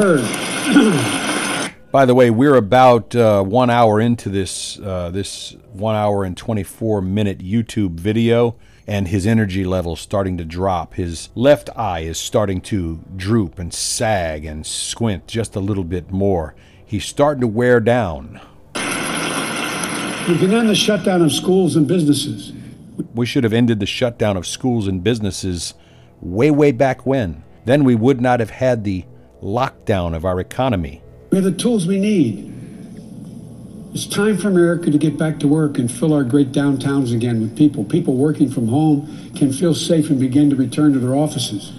By 1.91 2.05
the 2.05 2.13
way, 2.13 2.30
we're 2.30 2.55
about 2.55 3.15
uh, 3.15 3.43
one 3.43 3.70
hour 3.70 3.99
into 3.99 4.30
this 4.30 4.80
uh, 4.80 5.09
this 5.09 5.55
one 5.72 5.95
hour 5.95 6.24
and 6.24 6.38
24 6.38 7.01
minute 7.01 7.39
YouTube 7.39 7.99
video, 7.99 8.55
and 8.88 9.10
his 9.10 9.28
energy 9.28 9.66
level 9.66 9.96
starting 9.98 10.38
to 10.38 10.46
drop. 10.46 10.94
His 10.94 11.30
left 11.36 11.70
eye 11.76 12.00
is 12.00 12.18
starting 12.18 12.62
to 12.62 13.02
droop 13.16 13.60
and 13.60 13.74
sag 13.74 14.46
and 14.46 14.66
squint 14.66 15.28
just 15.28 15.56
a 15.56 15.60
little 15.60 15.84
bit 15.84 16.10
more. 16.10 16.56
He's 16.86 17.06
starting 17.06 17.42
to 17.42 17.48
wear 17.48 17.82
down. 17.82 18.40
We 18.74 20.38
can 20.38 20.54
end 20.54 20.70
the 20.70 20.76
shutdown 20.76 21.22
of 21.22 21.32
schools 21.32 21.76
and 21.76 21.88
businesses. 21.88 22.54
We 23.14 23.26
should 23.26 23.44
have 23.44 23.54
ended 23.54 23.80
the 23.80 23.86
shutdown 23.86 24.38
of 24.38 24.48
schools 24.48 24.88
and 24.88 25.04
businesses 25.04 25.74
way, 26.22 26.50
way 26.50 26.72
back 26.72 27.06
when. 27.06 27.44
Then 27.66 27.84
we 27.84 27.96
would 27.96 28.22
not 28.22 28.40
have 28.40 28.50
had 28.50 28.84
the 28.84 29.06
lockdown 29.42 30.16
of 30.16 30.26
our 30.26 30.40
economy. 30.40 31.04
We 31.32 31.38
have 31.38 31.46
the 31.46 31.52
tools 31.52 31.86
we 31.86 32.00
need. 32.00 32.54
It's 33.94 34.06
time 34.06 34.38
for 34.38 34.50
America 34.50 34.92
to 34.92 34.98
get 34.98 35.18
back 35.18 35.40
to 35.40 35.48
work 35.48 35.80
and 35.80 35.92
fill 35.92 36.14
our 36.14 36.24
great 36.24 36.52
downtowns 36.52 37.16
again 37.16 37.40
with 37.42 37.58
people. 37.58 37.84
People 37.84 38.16
working 38.16 38.50
from 38.50 38.68
home 38.68 39.32
can 39.36 39.52
feel 39.52 39.74
safe 39.74 40.10
and 40.10 40.20
begin 40.20 40.50
to 40.50 40.56
return 40.56 40.94
to 40.94 41.00
their 41.00 41.16
offices. 41.16 41.72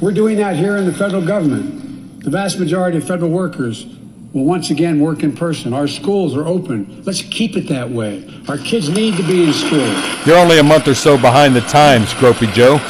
We're 0.00 0.12
doing 0.12 0.36
that 0.38 0.56
here 0.56 0.76
in 0.76 0.86
the 0.86 0.92
federal 0.92 1.24
government. 1.24 2.24
The 2.24 2.30
vast 2.30 2.58
majority 2.58 2.98
of 2.98 3.06
federal 3.06 3.30
workers 3.30 3.86
will 4.32 4.44
once 4.44 4.70
again 4.70 5.00
work 5.00 5.22
in 5.22 5.34
person. 5.34 5.72
Our 5.72 5.86
schools 5.86 6.36
are 6.36 6.44
open. 6.44 7.02
Let's 7.04 7.22
keep 7.22 7.56
it 7.56 7.68
that 7.68 7.88
way. 7.88 8.28
Our 8.48 8.58
kids 8.58 8.88
need 8.88 9.16
to 9.16 9.22
be 9.22 9.44
in 9.44 9.52
school. 9.52 9.86
You're 10.26 10.38
only 10.38 10.58
a 10.58 10.64
month 10.64 10.88
or 10.88 10.94
so 10.94 11.16
behind 11.16 11.54
the 11.54 11.60
times, 11.62 12.12
Gropey 12.14 12.52
Joe. 12.52 12.80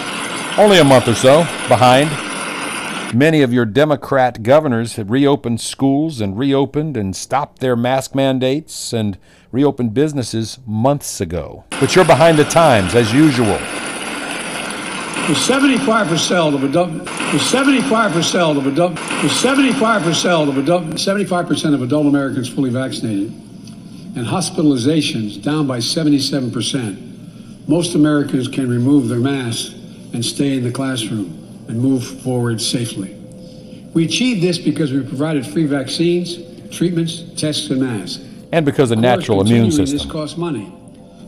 Only 0.59 0.79
a 0.79 0.85
month 0.85 1.09
or 1.09 1.15
so 1.15 1.43
behind. 1.69 2.32
Many 3.15 3.43
of 3.43 3.53
your 3.53 3.67
Democrat 3.67 4.43
governors 4.43 4.97
have 4.97 5.11
reopened 5.11 5.61
schools 5.61 6.23
and 6.23 6.39
reopened 6.39 6.97
and 6.97 7.15
stopped 7.15 7.59
their 7.59 7.77
mask 7.77 8.15
mandates 8.15 8.95
and 8.95 9.19
reopened 9.51 9.93
businesses 9.93 10.59
months 10.65 11.21
ago. 11.21 11.65
But 11.79 11.95
you're 11.95 12.07
behind 12.07 12.39
the 12.39 12.45
times, 12.45 12.95
as 12.95 13.13
usual. 13.13 13.53
with 15.29 15.37
75% 15.37 16.55
of 16.55 16.65
adult, 16.65 16.93
with 16.93 17.43
75% 17.43 18.57
of 18.57 18.67
adult, 18.67 18.93
with 18.93 19.33
75% 19.33 20.49
of 20.49 20.57
adult, 20.57 20.85
75% 20.85 21.75
of 21.75 21.83
adult 21.83 22.07
Americans 22.07 22.49
fully 22.49 22.71
vaccinated, 22.71 23.31
and 24.17 24.27
hospitalizations 24.27 25.43
down 25.43 25.67
by 25.67 25.81
77%, 25.81 27.69
most 27.69 27.95
Americans 27.95 28.49
can 28.49 28.71
remove 28.71 29.09
their 29.09 29.21
masks 29.21 29.75
and 30.15 30.25
stay 30.25 30.57
in 30.57 30.65
the 30.65 30.73
classroom 30.73 31.42
and 31.69 31.81
move 31.81 32.05
forward 32.23 32.61
safely. 32.61 33.17
We 33.95 34.05
achieved 34.05 34.43
this 34.43 34.59
because 34.59 34.93
we 34.93 35.01
provided 35.01 35.47
free 35.47 35.67
vaccines, 35.67 36.39
treatments, 36.75 37.25
tests, 37.37 37.69
and 37.71 37.81
masks. 37.81 38.25
And 38.53 38.65
because 38.65 38.91
of 38.91 38.99
natural 38.99 39.39
course, 39.39 39.51
immune 39.51 39.71
system. 39.71 39.99
This 39.99 40.07
costs 40.07 40.37
money. 40.37 40.73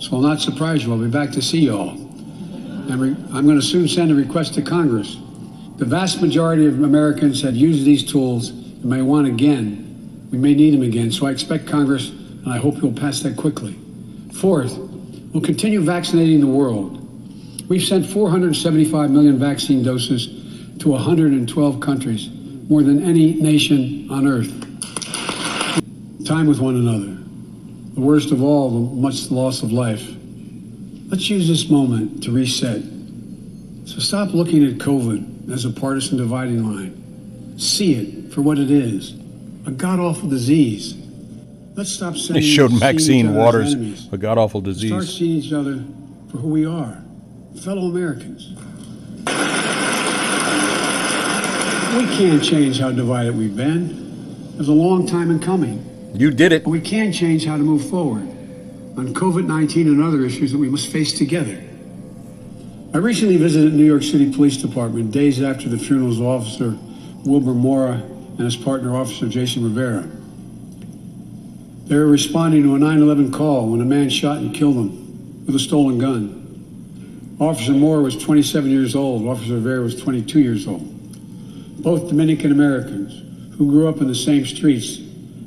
So 0.00 0.16
I'll 0.16 0.20
not 0.20 0.40
surprise 0.40 0.84
you. 0.84 0.92
I'll 0.92 0.98
be 0.98 1.08
back 1.08 1.30
to 1.32 1.42
see 1.42 1.60
you 1.60 1.76
all. 1.76 1.90
And 1.90 2.92
I'm 3.32 3.46
going 3.46 3.60
to 3.60 3.66
soon 3.66 3.88
send 3.88 4.10
a 4.10 4.14
request 4.14 4.54
to 4.54 4.62
Congress. 4.62 5.18
The 5.76 5.84
vast 5.84 6.20
majority 6.20 6.66
of 6.66 6.82
Americans 6.82 7.42
have 7.42 7.56
used 7.56 7.84
these 7.84 8.04
tools 8.04 8.50
and 8.50 8.84
may 8.84 9.02
want 9.02 9.26
again. 9.26 10.28
We 10.30 10.38
may 10.38 10.54
need 10.54 10.74
them 10.74 10.82
again. 10.82 11.10
So 11.10 11.26
I 11.26 11.30
expect 11.30 11.66
Congress, 11.66 12.10
and 12.10 12.52
I 12.52 12.58
hope 12.58 12.76
you'll 12.82 12.92
pass 12.92 13.20
that 13.22 13.36
quickly. 13.36 13.76
Fourth, 14.34 14.76
we'll 15.32 15.42
continue 15.42 15.80
vaccinating 15.80 16.40
the 16.40 16.46
world. 16.46 17.03
We've 17.68 17.82
sent 17.82 18.06
475 18.06 19.10
million 19.10 19.38
vaccine 19.38 19.82
doses 19.82 20.26
to 20.80 20.90
112 20.90 21.80
countries, 21.80 22.28
more 22.68 22.82
than 22.82 23.02
any 23.02 23.34
nation 23.34 24.08
on 24.10 24.26
earth. 24.26 24.50
Time 26.26 26.46
with 26.46 26.60
one 26.60 26.76
another. 26.76 27.16
The 27.94 28.00
worst 28.00 28.32
of 28.32 28.42
all, 28.42 28.70
the 28.70 28.94
much 28.96 29.30
loss 29.30 29.62
of 29.62 29.72
life. 29.72 30.04
Let's 31.08 31.28
use 31.30 31.46
this 31.48 31.70
moment 31.70 32.22
to 32.24 32.32
reset. 32.32 32.82
So 33.86 33.98
stop 33.98 34.34
looking 34.34 34.64
at 34.64 34.74
COVID 34.78 35.52
as 35.52 35.64
a 35.64 35.70
partisan 35.70 36.18
dividing 36.18 36.64
line. 36.64 37.58
See 37.58 37.94
it 37.94 38.32
for 38.32 38.40
what 38.42 38.58
it 38.58 38.70
is 38.70 39.14
a 39.66 39.70
god 39.70 40.00
awful 40.00 40.28
disease. 40.28 40.94
Let's 41.76 41.90
stop 41.90 42.14
They 42.14 42.18
saying 42.20 42.42
showed 42.42 42.70
seeing 42.70 42.76
each 42.76 42.80
Maxine 42.80 43.34
Waters, 43.34 43.74
enemies. 43.74 44.08
a 44.12 44.18
god 44.18 44.38
awful 44.38 44.60
disease. 44.60 44.90
Start 44.90 45.04
seeing 45.04 45.36
each 45.42 45.52
other 45.52 45.84
for 46.30 46.38
who 46.38 46.48
we 46.48 46.66
are, 46.66 47.02
fellow 47.60 47.86
Americans. 47.86 48.50
We 51.96 52.06
can't 52.16 52.42
change 52.42 52.80
how 52.80 52.90
divided 52.90 53.36
we've 53.36 53.56
been. 53.56 54.50
It 54.54 54.58
was 54.58 54.68
a 54.68 54.72
long 54.72 55.06
time 55.06 55.30
in 55.30 55.38
coming. 55.38 56.12
You 56.14 56.30
did 56.30 56.52
it. 56.52 56.64
But 56.64 56.70
we 56.70 56.80
can 56.80 57.12
change 57.12 57.44
how 57.44 57.56
to 57.56 57.62
move 57.62 57.88
forward 57.88 58.22
on 58.96 59.14
COVID 59.14 59.46
19 59.46 59.88
and 59.88 60.02
other 60.02 60.24
issues 60.24 60.52
that 60.52 60.58
we 60.58 60.68
must 60.68 60.88
face 60.88 61.12
together. 61.12 61.62
I 62.92 62.98
recently 62.98 63.36
visited 63.36 63.74
New 63.74 63.84
York 63.84 64.02
City 64.02 64.32
Police 64.32 64.56
Department 64.56 65.10
days 65.10 65.42
after 65.42 65.68
the 65.68 65.78
funerals 65.78 66.20
of 66.20 66.26
Officer 66.26 66.78
Wilbert 67.24 67.54
Mora 67.54 67.94
and 67.94 68.40
his 68.40 68.56
partner, 68.56 68.94
Officer 68.94 69.28
Jason 69.28 69.64
Rivera. 69.64 70.08
They 71.86 71.96
were 71.96 72.06
responding 72.06 72.62
to 72.62 72.74
a 72.74 72.78
9 72.78 73.02
11 73.02 73.32
call 73.32 73.70
when 73.70 73.80
a 73.80 73.84
man 73.84 74.10
shot 74.10 74.38
and 74.38 74.54
killed 74.54 74.76
them 74.76 75.44
with 75.46 75.54
a 75.54 75.58
stolen 75.58 75.98
gun. 75.98 76.43
Officer 77.44 77.72
Mora 77.72 78.02
was 78.02 78.16
27 78.16 78.70
years 78.70 78.94
old, 78.94 79.26
Officer 79.28 79.54
Rivera 79.54 79.82
was 79.82 80.00
22 80.00 80.40
years 80.40 80.66
old. 80.66 80.82
Both 81.82 82.08
Dominican 82.08 82.52
Americans 82.52 83.56
who 83.56 83.70
grew 83.70 83.88
up 83.88 83.98
in 83.98 84.08
the 84.08 84.14
same 84.14 84.46
streets 84.46 84.98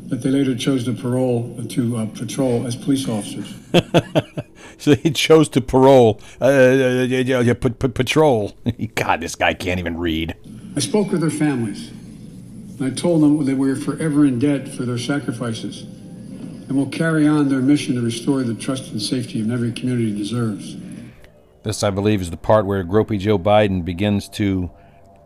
that 0.10 0.22
they 0.22 0.30
later 0.30 0.56
chose 0.56 0.86
to 0.86 0.93
parole 0.93 1.62
to 1.70 1.98
uh, 1.98 2.06
patrol 2.08 2.66
as 2.66 2.76
police 2.76 3.08
officers. 3.10 3.54
So 4.78 4.95
he 4.95 5.12
chose 5.12 5.50
to 5.50 5.62
parole, 5.62 6.22
uh, 6.39 6.45
uh, 6.45 7.06
yeah, 7.10 7.39
yeah, 7.39 7.54
pat- 7.54 7.80
pat- 7.80 7.95
patrol. 7.95 8.56
God, 8.95 9.22
this 9.22 9.36
guy 9.36 9.54
can't 9.54 9.80
even 9.80 9.98
read. 9.98 10.36
I 10.76 10.80
spoke 10.80 11.12
with 11.12 11.22
their 11.22 11.32
families, 11.32 11.89
and 11.89 12.84
I 12.84 12.91
told 12.91 13.24
them 13.24 13.43
that 13.45 13.58
we 13.58 13.72
are 13.72 13.76
forever 13.76 14.26
in 14.26 14.38
debt 14.38 14.68
for 14.68 14.84
their 14.84 15.00
sacrifices, 15.00 15.82
and 15.82 16.78
will 16.78 16.89
carry 16.89 17.28
on 17.28 17.50
their 17.50 17.62
mission 17.62 17.95
to 17.95 18.02
restore 18.02 18.43
the 18.43 18.54
trust 18.54 18.91
and 18.91 19.02
safety 19.02 19.39
in 19.39 19.52
every 19.52 19.72
community 19.72 20.16
deserves. 20.16 20.76
This, 21.64 21.84
I 21.84 21.89
believe, 21.89 22.22
is 22.22 22.30
the 22.30 22.38
part 22.38 22.66
where 22.66 22.84
Gropey 22.84 23.20
Joe 23.20 23.38
Biden 23.38 23.84
begins 23.84 24.30
to 24.30 24.72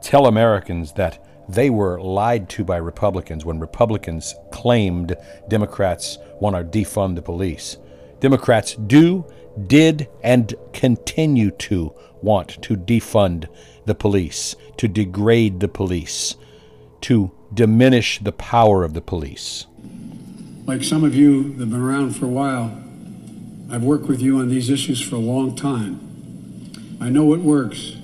tell 0.01 0.25
Americans 0.25 0.93
that 0.93 1.23
they 1.47 1.69
were 1.69 2.01
lied 2.01 2.49
to 2.49 2.63
by 2.63 2.77
Republicans 2.77 3.45
when 3.45 3.59
Republicans 3.59 4.35
claimed 4.51 5.15
Democrats 5.47 6.17
want 6.39 6.55
to 6.55 6.63
defund 6.63 7.15
the 7.15 7.21
police. 7.21 7.77
Democrats 8.19 8.75
do, 8.75 9.25
did, 9.67 10.07
and 10.23 10.55
continue 10.73 11.51
to 11.51 11.93
want 12.21 12.61
to 12.61 12.75
defund 12.75 13.47
the 13.85 13.95
police, 13.95 14.55
to 14.77 14.87
degrade 14.87 15.59
the 15.59 15.67
police, 15.67 16.35
to 17.01 17.31
diminish 17.53 18.19
the 18.19 18.31
power 18.31 18.83
of 18.83 18.93
the 18.93 19.01
police. 19.01 19.65
Like 20.65 20.83
some 20.83 21.03
of 21.03 21.15
you 21.15 21.53
that 21.53 21.59
have 21.59 21.71
been 21.71 21.81
around 21.81 22.15
for 22.15 22.25
a 22.25 22.29
while, 22.29 22.77
I've 23.69 23.83
worked 23.83 24.07
with 24.07 24.21
you 24.21 24.39
on 24.39 24.49
these 24.49 24.69
issues 24.69 25.01
for 25.01 25.15
a 25.15 25.19
long 25.19 25.55
time. 25.55 26.10
I 27.01 27.09
know 27.09 27.33
it 27.33 27.39
works 27.39 27.95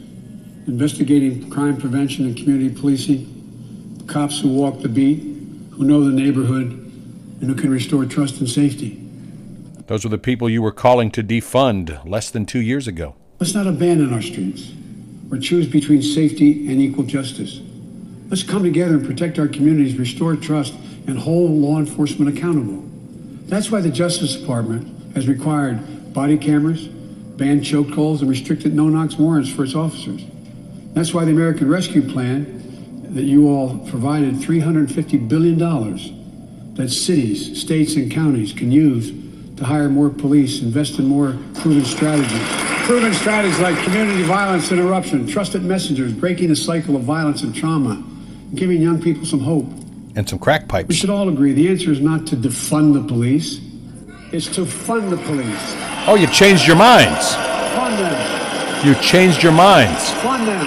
investigating 0.65 1.49
crime 1.51 1.77
prevention 1.77 2.25
and 2.25 2.35
community 2.35 2.73
policing, 2.73 4.03
cops 4.07 4.39
who 4.39 4.49
walk 4.49 4.81
the 4.81 4.89
beat, 4.89 5.19
who 5.71 5.85
know 5.85 6.03
the 6.03 6.11
neighborhood, 6.11 6.65
and 6.65 7.43
who 7.43 7.53
can 7.53 7.69
restore 7.69 8.03
trust 8.05 8.39
and 8.39 8.49
safety. 8.49 8.99
Those 9.85 10.03
were 10.03 10.09
the 10.09 10.17
people 10.17 10.49
you 10.49 10.63
were 10.63 10.71
calling 10.71 11.11
to 11.11 11.23
defund 11.23 12.09
less 12.09 12.31
than 12.31 12.45
two 12.47 12.59
years 12.59 12.87
ago. 12.87 13.15
Let's 13.39 13.53
not 13.53 13.67
abandon 13.67 14.11
our 14.13 14.21
streets 14.21 14.73
or 15.31 15.37
choose 15.37 15.67
between 15.67 16.01
safety 16.01 16.67
and 16.67 16.81
equal 16.81 17.05
justice. 17.05 17.61
Let's 18.29 18.43
come 18.43 18.63
together 18.63 18.95
and 18.95 19.05
protect 19.05 19.37
our 19.37 19.47
communities, 19.47 19.97
restore 19.97 20.35
trust, 20.35 20.73
and 21.05 21.19
hold 21.19 21.51
law 21.51 21.77
enforcement 21.77 22.35
accountable. 22.35 22.83
That's 23.45 23.69
why 23.71 23.79
the 23.79 23.91
Justice 23.91 24.35
Department 24.35 25.13
has 25.13 25.27
required 25.27 26.13
body 26.13 26.37
cameras, 26.37 26.89
banned 27.38 27.61
chokeholds, 27.61 28.21
and 28.21 28.29
restricted 28.29 28.73
no-knock 28.73 29.17
warrants 29.19 29.49
for 29.49 29.63
its 29.63 29.75
officers. 29.75 30.23
That's 30.93 31.13
why 31.13 31.25
the 31.25 31.31
American 31.31 31.69
Rescue 31.69 32.01
Plan 32.01 33.13
that 33.13 33.23
you 33.23 33.47
all 33.49 33.77
provided 33.88 34.35
$350 34.35 35.29
billion 35.29 35.57
that 36.75 36.89
cities, 36.89 37.59
states, 37.59 37.95
and 37.95 38.11
counties 38.11 38.53
can 38.53 38.71
use 38.71 39.11
to 39.57 39.65
hire 39.65 39.89
more 39.89 40.09
police, 40.09 40.61
invest 40.61 40.99
in 40.99 41.05
more 41.07 41.38
proven 41.55 41.83
strategies. 41.83 42.41
Proven 42.85 43.13
strategies 43.13 43.59
like 43.59 43.77
community 43.83 44.23
violence 44.23 44.71
interruption, 44.71 45.27
trusted 45.27 45.63
messengers, 45.63 46.13
breaking 46.13 46.49
the 46.49 46.55
cycle 46.55 46.95
of 46.95 47.03
violence 47.03 47.41
and 47.41 47.55
trauma, 47.55 48.03
giving 48.55 48.81
young 48.81 49.01
people 49.01 49.25
some 49.25 49.39
hope. 49.39 49.65
And 50.15 50.27
some 50.29 50.39
crack 50.39 50.67
pipes. 50.67 50.89
We 50.89 50.95
should 50.95 51.09
all 51.09 51.27
agree 51.29 51.53
the 51.53 51.69
answer 51.69 51.91
is 51.91 51.99
not 51.99 52.27
to 52.27 52.35
defund 52.35 52.93
the 52.93 53.07
police, 53.07 53.59
it's 54.31 54.47
to 54.55 54.65
fund 54.65 55.11
the 55.11 55.17
police. 55.17 55.86
Oh, 56.09 56.15
you 56.15 56.25
changed 56.27 56.65
your 56.65 56.77
minds. 56.77 57.35
Fund 57.75 57.99
them. 57.99 58.85
You 58.87 58.95
changed 58.95 59.43
your 59.43 59.51
minds. 59.51 60.09
Fund 60.23 60.47
them. 60.47 60.63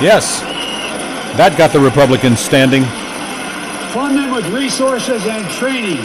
Yes. 0.00 0.40
That 1.36 1.58
got 1.58 1.72
the 1.74 1.80
Republicans 1.80 2.40
standing. 2.40 2.84
Fund 3.92 4.16
them 4.16 4.30
with 4.34 4.46
resources 4.54 5.26
and 5.26 5.46
training. 5.50 6.00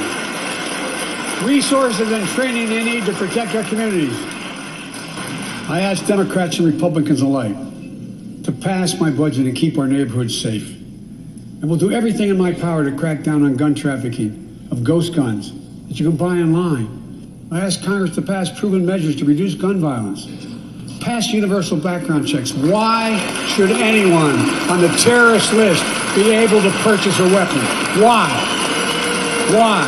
Resources 1.47 2.11
and 2.11 2.27
training 2.29 2.67
they 2.67 2.83
need 2.83 3.05
to 3.05 3.13
protect 3.13 3.55
our 3.55 3.63
communities. 3.63 4.13
I 5.69 5.79
ask 5.81 6.05
Democrats 6.05 6.59
and 6.59 6.67
Republicans 6.67 7.21
alike 7.21 7.55
to 8.43 8.51
pass 8.51 8.99
my 8.99 9.09
budget 9.09 9.45
and 9.45 9.55
keep 9.55 9.77
our 9.77 9.87
neighborhoods 9.87 10.37
safe. 10.37 10.69
And 10.69 11.69
we'll 11.69 11.79
do 11.79 11.91
everything 11.93 12.29
in 12.29 12.37
my 12.37 12.51
power 12.51 12.83
to 12.83 12.95
crack 12.97 13.23
down 13.23 13.43
on 13.43 13.55
gun 13.55 13.73
trafficking 13.73 14.67
of 14.69 14.83
ghost 14.83 15.15
guns 15.15 15.53
that 15.87 15.97
you 15.97 16.09
can 16.09 16.17
buy 16.17 16.39
online. 16.39 17.04
I 17.51 17.59
ask 17.59 17.83
Congress 17.83 18.15
to 18.15 18.23
pass 18.23 18.49
proven 18.59 18.85
measures 18.85 19.15
to 19.17 19.25
reduce 19.25 19.53
gun 19.53 19.79
violence. 19.79 20.25
Pass 20.99 21.29
universal 21.29 21.77
background 21.77 22.27
checks. 22.27 22.51
Why 22.53 23.19
should 23.55 23.69
anyone 23.69 24.39
on 24.67 24.81
the 24.81 24.87
terrorist 24.99 25.53
list 25.53 25.83
be 26.15 26.31
able 26.31 26.59
to 26.61 26.71
purchase 26.81 27.19
a 27.19 27.25
weapon? 27.25 27.59
Why? 28.01 28.27
Why? 29.51 29.85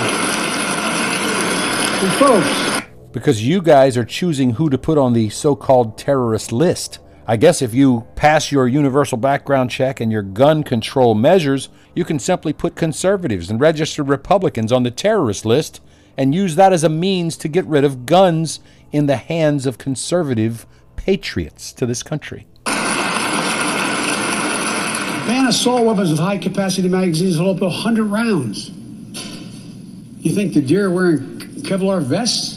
And 2.04 2.14
folks, 2.14 2.86
Because 3.12 3.46
you 3.46 3.64
guys 3.64 3.98
are 3.98 4.06
choosing 4.06 4.52
who 4.52 4.70
to 4.70 4.78
put 4.78 5.00
on 5.00 5.14
the 5.14 5.30
so 5.30 5.56
called 5.56 5.98
terrorist 5.98 6.52
list. 6.52 7.00
I 7.26 7.38
guess 7.38 7.64
if 7.64 7.74
you 7.74 8.06
pass 8.16 8.52
your 8.52 8.68
universal 8.68 9.18
background 9.18 9.72
check 9.72 10.00
and 10.00 10.12
your 10.12 10.22
gun 10.22 10.64
control 10.64 11.16
measures, 11.16 11.70
you 11.96 12.06
can 12.06 12.20
simply 12.20 12.54
put 12.54 12.76
conservatives 12.76 13.50
and 13.50 13.60
registered 13.60 14.08
Republicans 14.08 14.72
on 14.72 14.84
the 14.84 14.92
terrorist 14.92 15.44
list 15.44 15.82
and 16.18 16.34
use 16.34 16.56
that 16.56 16.74
as 16.74 16.84
a 16.84 16.90
means 16.90 17.38
to 17.38 17.48
get 17.48 17.66
rid 17.66 17.84
of 17.84 18.06
guns 18.06 18.60
in 18.92 19.06
the 19.06 19.18
hands 19.18 19.66
of 19.66 19.78
conservative 19.78 20.66
patriots 20.96 21.72
to 21.74 21.86
this 21.86 22.04
country. 22.04 22.48
ban 25.28 25.46
assault 25.48 25.86
weapons 25.86 26.10
with 26.10 26.20
high 26.20 26.38
capacity 26.38 26.88
magazines 26.88 27.38
that 27.38 27.44
hold 27.44 27.58
up 27.58 27.60
to 27.60 27.66
100 27.66 28.06
rounds. 28.06 28.70
You 30.20 30.34
think 30.34 30.54
the 30.54 30.62
deer 30.62 30.88
are 30.88 30.90
wearing 30.90 31.20
Kevlar 31.62 32.02
vests? 32.02 32.56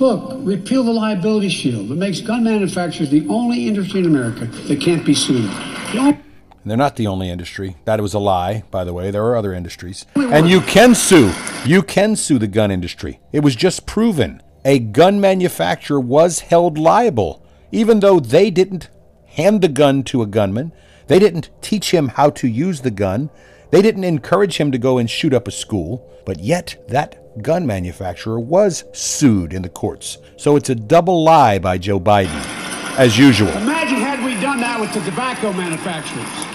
Look, 0.00 0.34
repeal 0.38 0.82
the 0.82 0.92
liability 0.92 1.48
shield. 1.48 1.90
It 1.90 1.96
makes 1.96 2.20
gun 2.20 2.44
manufacturers 2.44 3.10
the 3.10 3.26
only 3.28 3.68
industry 3.68 4.00
in 4.00 4.06
America 4.06 4.46
that 4.46 4.80
can't 4.80 5.04
be 5.04 5.14
sued. 5.14 5.50
And 6.64 6.70
they're 6.70 6.78
not 6.78 6.96
the 6.96 7.06
only 7.06 7.28
industry. 7.28 7.76
That 7.84 8.00
was 8.00 8.14
a 8.14 8.18
lie, 8.18 8.62
by 8.70 8.84
the 8.84 8.94
way. 8.94 9.10
There 9.10 9.22
are 9.26 9.36
other 9.36 9.52
industries. 9.52 10.06
And 10.16 10.48
you 10.48 10.62
can 10.62 10.94
sue. 10.94 11.30
You 11.66 11.82
can 11.82 12.16
sue 12.16 12.38
the 12.38 12.46
gun 12.46 12.70
industry. 12.70 13.20
It 13.32 13.40
was 13.40 13.54
just 13.54 13.84
proven. 13.84 14.42
A 14.64 14.78
gun 14.78 15.20
manufacturer 15.20 16.00
was 16.00 16.40
held 16.40 16.78
liable, 16.78 17.44
even 17.70 18.00
though 18.00 18.18
they 18.18 18.50
didn't 18.50 18.88
hand 19.26 19.60
the 19.60 19.68
gun 19.68 20.04
to 20.04 20.22
a 20.22 20.26
gunman. 20.26 20.72
They 21.06 21.18
didn't 21.18 21.50
teach 21.60 21.90
him 21.90 22.08
how 22.08 22.30
to 22.30 22.48
use 22.48 22.80
the 22.80 22.90
gun. 22.90 23.28
They 23.70 23.82
didn't 23.82 24.04
encourage 24.04 24.56
him 24.56 24.72
to 24.72 24.78
go 24.78 24.96
and 24.96 25.10
shoot 25.10 25.34
up 25.34 25.46
a 25.46 25.50
school. 25.50 26.10
But 26.24 26.40
yet, 26.40 26.82
that 26.88 27.42
gun 27.42 27.66
manufacturer 27.66 28.40
was 28.40 28.84
sued 28.94 29.52
in 29.52 29.60
the 29.60 29.68
courts. 29.68 30.16
So 30.38 30.56
it's 30.56 30.70
a 30.70 30.74
double 30.74 31.24
lie 31.24 31.58
by 31.58 31.76
Joe 31.76 32.00
Biden, 32.00 32.40
as 32.96 33.18
usual. 33.18 33.50
Imagine 33.50 33.98
had 33.98 34.24
we 34.24 34.40
done 34.40 34.60
that 34.60 34.80
with 34.80 34.94
the 34.94 35.00
tobacco 35.00 35.52
manufacturers. 35.52 36.53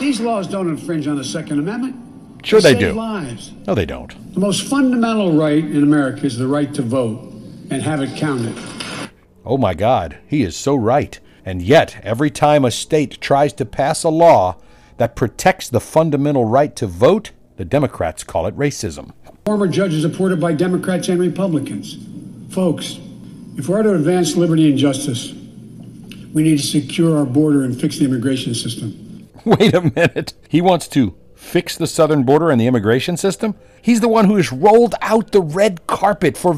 These 0.00 0.20
laws 0.20 0.46
don't 0.46 0.68
infringe 0.68 1.08
on 1.08 1.16
the 1.16 1.24
Second 1.24 1.58
Amendment. 1.58 2.46
Sure 2.46 2.60
they 2.60 2.72
save 2.72 2.80
do. 2.80 2.92
lives. 2.92 3.52
No, 3.66 3.74
they 3.74 3.84
don't. 3.84 4.32
The 4.32 4.40
most 4.40 4.68
fundamental 4.68 5.32
right 5.32 5.64
in 5.64 5.82
America 5.82 6.24
is 6.24 6.38
the 6.38 6.46
right 6.46 6.72
to 6.74 6.82
vote 6.82 7.20
and 7.70 7.82
have 7.82 8.00
it 8.00 8.16
counted. 8.16 8.56
Oh 9.44 9.58
my 9.58 9.74
God, 9.74 10.18
he 10.26 10.42
is 10.42 10.56
so 10.56 10.76
right. 10.76 11.18
And 11.44 11.60
yet, 11.60 12.00
every 12.04 12.30
time 12.30 12.64
a 12.64 12.70
state 12.70 13.20
tries 13.20 13.52
to 13.54 13.64
pass 13.64 14.04
a 14.04 14.08
law 14.08 14.56
that 14.98 15.16
protects 15.16 15.68
the 15.68 15.80
fundamental 15.80 16.44
right 16.44 16.76
to 16.76 16.86
vote, 16.86 17.32
the 17.56 17.64
Democrats 17.64 18.22
call 18.22 18.46
it 18.46 18.56
racism. 18.56 19.12
Former 19.46 19.66
judges 19.66 20.04
appointed 20.04 20.40
by 20.40 20.52
Democrats 20.52 21.08
and 21.08 21.18
Republicans. 21.18 21.96
Folks, 22.50 23.00
if 23.56 23.68
we're 23.68 23.82
to 23.82 23.94
advance 23.94 24.36
liberty 24.36 24.68
and 24.68 24.78
justice, 24.78 25.32
we 26.32 26.44
need 26.44 26.58
to 26.58 26.66
secure 26.66 27.18
our 27.18 27.26
border 27.26 27.64
and 27.64 27.80
fix 27.80 27.98
the 27.98 28.04
immigration 28.04 28.54
system. 28.54 29.07
Wait 29.58 29.74
a 29.74 29.80
minute. 29.80 30.34
He 30.48 30.60
wants 30.60 30.88
to 30.88 31.16
fix 31.34 31.76
the 31.76 31.86
southern 31.86 32.24
border 32.24 32.50
and 32.50 32.60
the 32.60 32.66
immigration 32.66 33.16
system? 33.16 33.54
He's 33.80 34.00
the 34.00 34.08
one 34.08 34.26
who 34.26 34.36
has 34.36 34.52
rolled 34.52 34.94
out 35.00 35.32
the 35.32 35.40
red 35.40 35.86
carpet 35.86 36.36
for 36.36 36.54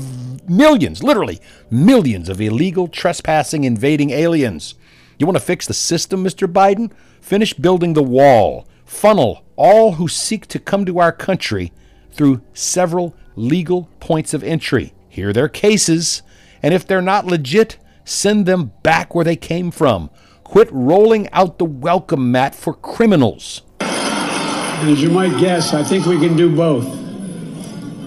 millions, 0.49 1.03
literally 1.03 1.41
millions 1.70 2.28
of 2.28 2.41
illegal 2.41 2.88
trespassing, 2.88 3.62
invading 3.62 4.11
aliens. 4.11 4.74
You 5.18 5.26
want 5.26 5.36
to 5.36 5.45
fix 5.45 5.66
the 5.68 5.74
system, 5.74 6.24
Mr. 6.24 6.51
Biden? 6.53 6.91
Finish 7.20 7.55
building 7.55 7.93
the 7.93 8.03
wall. 8.03 8.66
Funnel 8.84 9.45
all 9.55 9.93
who 9.93 10.09
seek 10.09 10.47
to 10.49 10.59
come 10.59 10.84
to 10.86 10.99
our 10.99 11.12
country 11.12 11.72
through 12.11 12.41
several 12.55 13.14
legal 13.36 13.88
points 14.01 14.34
of 14.34 14.43
entry. 14.43 14.95
Hear 15.09 15.32
their 15.32 15.49
cases, 15.49 16.22
and 16.61 16.74
if 16.74 16.86
they're 16.86 17.03
not 17.03 17.26
legit, 17.26 17.78
send 18.05 18.47
them 18.47 18.72
back 18.82 19.14
where 19.14 19.24
they 19.24 19.36
came 19.36 19.70
from. 19.70 20.11
Quit 20.51 20.68
rolling 20.72 21.30
out 21.30 21.59
the 21.61 21.64
welcome 21.64 22.32
mat 22.32 22.57
for 22.57 22.74
criminals. 22.74 23.62
As 23.78 25.01
you 25.01 25.09
might 25.09 25.38
guess, 25.38 25.72
I 25.72 25.84
think 25.84 26.07
we 26.07 26.18
can 26.18 26.36
do 26.36 26.57
both. 26.57 26.86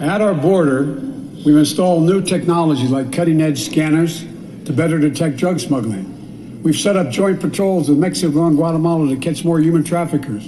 At 0.02 0.20
our 0.20 0.34
border, 0.34 0.92
we've 1.46 1.56
installed 1.56 2.02
new 2.02 2.20
technology 2.20 2.86
like 2.86 3.10
cutting 3.10 3.40
edge 3.40 3.64
scanners 3.64 4.26
to 4.66 4.74
better 4.74 4.98
detect 4.98 5.38
drug 5.38 5.58
smuggling. 5.58 6.62
We've 6.62 6.76
set 6.76 6.98
up 6.98 7.08
joint 7.08 7.40
patrols 7.40 7.88
with 7.88 7.96
Mexico 7.96 8.46
and 8.46 8.58
Guatemala 8.58 9.08
to 9.08 9.16
catch 9.16 9.42
more 9.42 9.58
human 9.58 9.82
traffickers. 9.82 10.46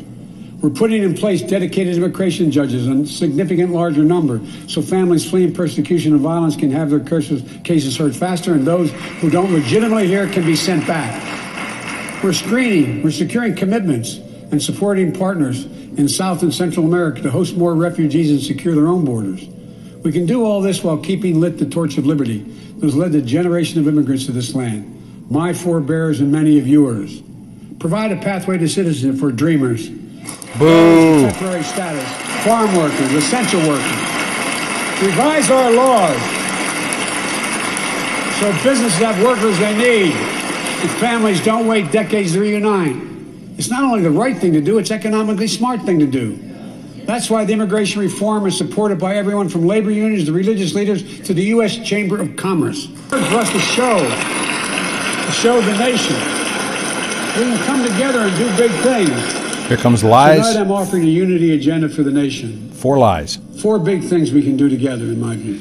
We're 0.60 0.68
putting 0.68 1.02
in 1.02 1.14
place 1.14 1.40
dedicated 1.40 1.96
immigration 1.96 2.50
judges 2.50 2.88
in 2.88 3.06
significant 3.06 3.72
larger 3.72 4.02
number 4.02 4.42
so 4.68 4.82
families 4.82 5.24
fleeing 5.24 5.54
persecution 5.54 6.12
and 6.12 6.20
violence 6.20 6.56
can 6.56 6.70
have 6.72 6.90
their 6.90 7.00
cases 7.00 7.96
heard 7.96 8.14
faster 8.14 8.52
and 8.52 8.66
those 8.66 8.90
who 9.22 9.30
don't 9.30 9.50
legitimately 9.50 10.08
hear 10.08 10.28
can 10.28 10.44
be 10.44 10.56
sent 10.56 10.86
back. 10.86 11.45
We're 12.22 12.32
screening, 12.32 13.02
we're 13.02 13.10
securing 13.10 13.54
commitments 13.54 14.16
and 14.50 14.62
supporting 14.62 15.12
partners 15.12 15.64
in 15.64 16.08
South 16.08 16.42
and 16.42 16.52
Central 16.52 16.86
America 16.86 17.20
to 17.22 17.30
host 17.30 17.56
more 17.56 17.74
refugees 17.74 18.30
and 18.30 18.40
secure 18.40 18.74
their 18.74 18.88
own 18.88 19.04
borders. 19.04 19.46
We 20.02 20.12
can 20.12 20.24
do 20.24 20.44
all 20.44 20.60
this 20.60 20.82
while 20.82 20.96
keeping 20.96 21.40
lit 21.40 21.58
the 21.58 21.66
torch 21.66 21.98
of 21.98 22.06
liberty 22.06 22.38
that 22.38 22.86
has 22.86 22.96
led 22.96 23.14
a 23.14 23.20
generation 23.20 23.80
of 23.80 23.88
immigrants 23.88 24.26
to 24.26 24.32
this 24.32 24.54
land, 24.54 25.30
my 25.30 25.52
forebears 25.52 26.20
and 26.20 26.32
many 26.32 26.58
of 26.58 26.66
yours. 26.66 27.22
Provide 27.78 28.12
a 28.12 28.16
pathway 28.16 28.56
to 28.58 28.68
citizenship 28.68 29.20
for 29.20 29.30
dreamers, 29.30 29.88
Boo. 30.58 31.20
temporary 31.28 31.62
status, 31.62 32.08
farm 32.44 32.74
workers, 32.76 33.12
essential 33.12 33.60
workers. 33.60 34.00
Revise 35.02 35.50
our 35.50 35.70
laws 35.70 36.36
so 38.40 38.52
businesses 38.62 38.98
have 38.98 39.22
workers 39.22 39.58
they 39.58 39.76
need 39.76 40.45
and 40.86 40.98
families 40.98 41.44
don't 41.44 41.66
wait 41.66 41.90
decades 41.90 42.32
to 42.32 42.40
reunite. 42.40 42.96
It's 43.58 43.70
not 43.70 43.82
only 43.82 44.02
the 44.02 44.10
right 44.10 44.36
thing 44.36 44.52
to 44.52 44.60
do, 44.60 44.78
it's 44.78 44.90
economically 44.90 45.48
smart 45.48 45.82
thing 45.82 45.98
to 45.98 46.06
do. 46.06 46.36
That's 47.06 47.30
why 47.30 47.44
the 47.44 47.52
immigration 47.52 48.00
reform 48.00 48.46
is 48.46 48.56
supported 48.56 48.98
by 48.98 49.16
everyone 49.16 49.48
from 49.48 49.66
labor 49.66 49.90
unions 49.90 50.24
to 50.26 50.32
religious 50.32 50.74
leaders 50.74 51.20
to 51.22 51.34
the 51.34 51.44
U.S. 51.44 51.76
Chamber 51.78 52.20
of 52.20 52.36
Commerce. 52.36 52.86
For 53.08 53.16
us 53.16 53.50
to 53.52 53.58
show, 53.58 53.98
to 53.98 55.32
show 55.32 55.60
the 55.60 55.76
nation, 55.78 56.16
we 57.36 57.42
can 57.42 57.66
come 57.66 57.82
together 57.82 58.20
and 58.20 58.36
do 58.36 58.56
big 58.56 58.70
things. 58.82 59.68
Here 59.68 59.76
comes 59.76 60.04
lies. 60.04 60.48
Tonight. 60.48 60.60
I'm 60.60 60.70
offering 60.70 61.02
a 61.02 61.06
unity 61.06 61.54
agenda 61.54 61.88
for 61.88 62.02
the 62.02 62.12
nation. 62.12 62.70
Four 62.72 62.98
lies. 62.98 63.38
Four 63.60 63.78
big 63.78 64.02
things 64.04 64.32
we 64.32 64.42
can 64.42 64.56
do 64.56 64.68
together, 64.68 65.04
in 65.04 65.20
my 65.20 65.36
view. 65.36 65.58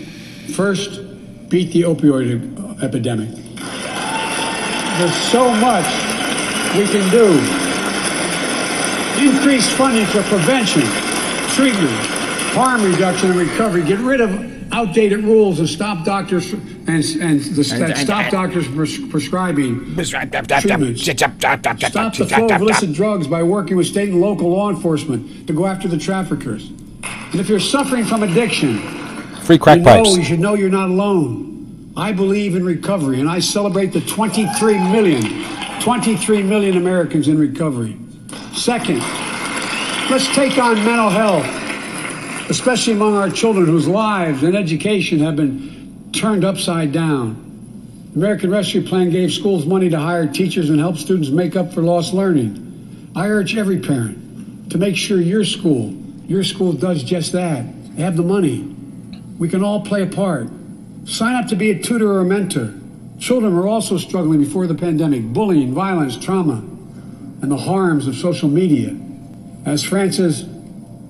First, 0.54 1.02
beat 1.50 1.74
the 1.74 1.82
opioid 1.82 2.84
epidemic. 2.84 3.45
There's 4.98 5.16
so 5.32 5.50
much 5.56 5.86
we 6.78 6.86
can 6.88 7.10
do. 7.12 7.28
Increase 9.22 9.70
funding 9.74 10.06
for 10.08 10.22
prevention, 10.24 10.82
treatment, 11.56 11.92
harm 12.54 12.84
reduction, 12.84 13.32
and 13.32 13.40
recovery. 13.40 13.84
Get 13.84 14.00
rid 14.00 14.22
of 14.22 14.54
outdated 14.74 15.24
rules 15.24 15.60
and 15.60 15.70
stop 15.70 16.04
doctors 16.06 16.52
and, 16.54 16.90
and 16.90 17.40
the, 17.42 17.64
that 17.80 17.98
stop 17.98 18.32
doctors 18.32 18.68
pres- 18.68 19.00
prescribing 19.10 19.96
treatments. 20.62 21.04
Stop 21.92 22.12
the 22.14 22.26
flow 22.28 22.46
of 22.56 22.62
illicit 22.62 22.94
drugs 22.94 23.28
by 23.28 23.44
working 23.44 23.78
with 23.78 23.88
state 23.88 24.10
and 24.10 24.20
local 24.22 24.50
law 24.50 24.70
enforcement 24.70 25.48
to 25.48 25.54
go 25.54 25.66
after 25.66 25.88
the 25.88 25.98
traffickers. 25.98 26.70
And 27.32 27.36
if 27.36 27.48
you're 27.50 27.60
suffering 27.60 28.04
from 28.06 28.24
addiction, 28.24 28.80
Free 29.42 29.58
crack 29.58 29.78
you 29.78 29.84
know, 29.84 30.04
pipes. 30.04 30.18
you 30.18 30.24
should 30.24 30.40
know 30.40 30.56
you're 30.56 30.70
not 30.70 30.90
alone. 30.90 31.55
I 31.98 32.12
believe 32.12 32.58
in 32.58 32.66
recovery, 32.66 33.22
and 33.22 33.30
I 33.30 33.40
celebrate 33.40 33.94
the 33.94 34.02
23 34.02 34.78
million, 34.92 35.46
23 35.80 36.44
million 36.44 36.76
Americans 36.76 37.30
in 37.30 37.38
recovery. 37.38 37.98
Second, 38.54 39.00
let's 40.10 40.28
take 40.36 40.58
on 40.58 40.76
mental 40.84 41.10
health, 41.10 41.46
especially 42.50 42.92
among 42.92 43.16
our 43.16 43.30
children 43.30 43.66
whose 43.66 43.88
lives 43.88 44.44
and 44.44 44.58
education 44.58 45.20
have 45.20 45.38
been 45.38 46.12
turned 46.12 46.44
upside 46.44 46.92
down. 46.92 47.42
American 48.14 48.52
Rescue 48.52 48.86
Plan 48.86 49.10
gave 49.10 49.32
schools 49.32 49.66
money 49.66 49.88
to 49.88 49.98
hire 49.98 50.28
teachers 50.28 50.70
and 50.70 50.80
help 50.82 50.98
students 50.98 51.30
make 51.30 51.56
up 51.56 51.74
for 51.74 51.82
lost 51.82 52.14
learning. 52.14 53.12
I 53.16 53.30
urge 53.30 53.56
every 53.56 53.80
parent 53.80 54.70
to 54.70 54.78
make 54.78 54.98
sure 54.98 55.22
your 55.22 55.46
school, 55.46 55.94
your 56.28 56.44
school 56.44 56.74
does 56.74 57.04
just 57.04 57.32
that. 57.32 57.66
They 57.96 58.04
have 58.04 58.18
the 58.18 58.24
money. 58.24 58.64
We 59.40 59.48
can 59.48 59.64
all 59.64 59.80
play 59.80 60.02
a 60.02 60.08
part. 60.08 60.50
Sign 61.06 61.36
up 61.36 61.48
to 61.50 61.56
be 61.56 61.70
a 61.70 61.80
tutor 61.80 62.12
or 62.12 62.22
a 62.22 62.26
mentor. 62.26 62.74
Children 63.20 63.56
were 63.56 63.68
also 63.68 63.98
struggling 63.98 64.40
before 64.44 64.66
the 64.66 64.74
pandemic 64.74 65.24
bullying, 65.24 65.74
violence, 65.74 66.18
trauma, 66.18 66.64
and 67.42 67.52
the 67.52 67.58
harms 67.58 68.08
of 68.08 68.16
social 68.16 68.50
media. 68.50 68.98
As 69.66 69.84
Frances 69.84 70.44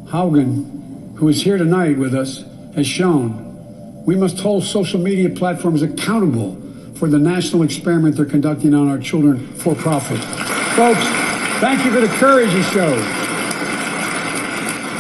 Haugen, 0.05 1.15
who 1.15 1.29
is 1.29 1.43
here 1.43 1.57
tonight 1.57 1.97
with 1.97 2.13
us, 2.13 2.43
has 2.75 2.85
shown, 2.85 4.03
we 4.05 4.15
must 4.15 4.37
hold 4.39 4.65
social 4.65 4.99
media 4.99 5.29
platforms 5.29 5.81
accountable 5.81 6.61
for 6.95 7.09
the 7.09 7.17
national 7.17 7.63
experiment 7.63 8.17
they're 8.17 8.25
conducting 8.25 8.73
on 8.73 8.89
our 8.89 8.99
children 8.99 9.47
for 9.55 9.75
profit. 9.75 10.19
Folks, 10.75 11.03
thank 11.61 11.85
you 11.85 11.91
for 11.91 12.01
the 12.01 12.13
courage 12.19 12.53
you 12.53 12.63
showed. 12.63 13.01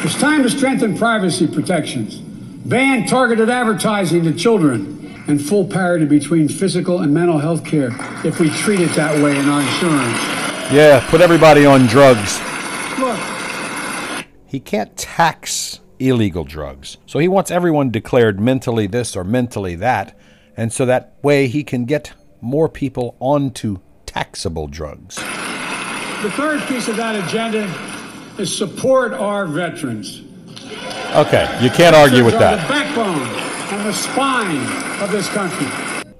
It's 0.05 0.15
time 0.15 0.41
to 0.43 0.49
strengthen 0.49 0.97
privacy 0.97 1.47
protections, 1.47 2.21
ban 2.65 3.05
targeted 3.05 3.49
advertising 3.49 4.23
to 4.23 4.33
children, 4.33 5.23
and 5.27 5.43
full 5.43 5.65
parity 5.65 6.05
between 6.05 6.47
physical 6.47 6.99
and 6.99 7.13
mental 7.13 7.39
health 7.39 7.65
care 7.65 7.89
if 8.23 8.39
we 8.39 8.49
treat 8.49 8.79
it 8.79 8.91
that 8.91 9.21
way 9.23 9.37
in 9.37 9.47
our 9.49 9.61
insurance. 9.61 10.17
Yeah, 10.71 11.05
put 11.09 11.21
everybody 11.21 11.65
on 11.65 11.85
drugs. 11.87 12.39
Look, 12.99 13.19
He 14.45 14.59
can't 14.59 14.95
tax 14.97 15.79
illegal 15.99 16.43
drugs. 16.43 16.97
So 17.05 17.19
he 17.19 17.27
wants 17.27 17.51
everyone 17.51 17.89
declared 17.89 18.39
mentally 18.39 18.87
this 18.87 19.15
or 19.15 19.23
mentally 19.23 19.75
that. 19.75 20.17
And 20.57 20.71
so 20.71 20.85
that 20.85 21.15
way 21.21 21.47
he 21.47 21.63
can 21.63 21.85
get 21.85 22.13
more 22.41 22.69
people 22.69 23.15
onto 23.19 23.79
taxable 24.05 24.67
drugs. 24.67 25.15
the 25.15 26.31
third 26.31 26.61
piece 26.67 26.87
of 26.87 26.97
that 26.97 27.15
agenda 27.27 27.71
is 28.37 28.55
support 28.55 29.13
our 29.13 29.45
veterans. 29.45 30.21
Okay, 31.15 31.59
you 31.61 31.69
can't 31.69 31.95
argue 31.95 32.25
with 32.25 32.37
that. 32.39 32.67
The 32.67 32.73
backbone 32.73 33.21
and 33.71 33.85
the 33.85 33.93
spine 33.93 35.01
of 35.01 35.11
this 35.11 35.29
country. 35.29 35.67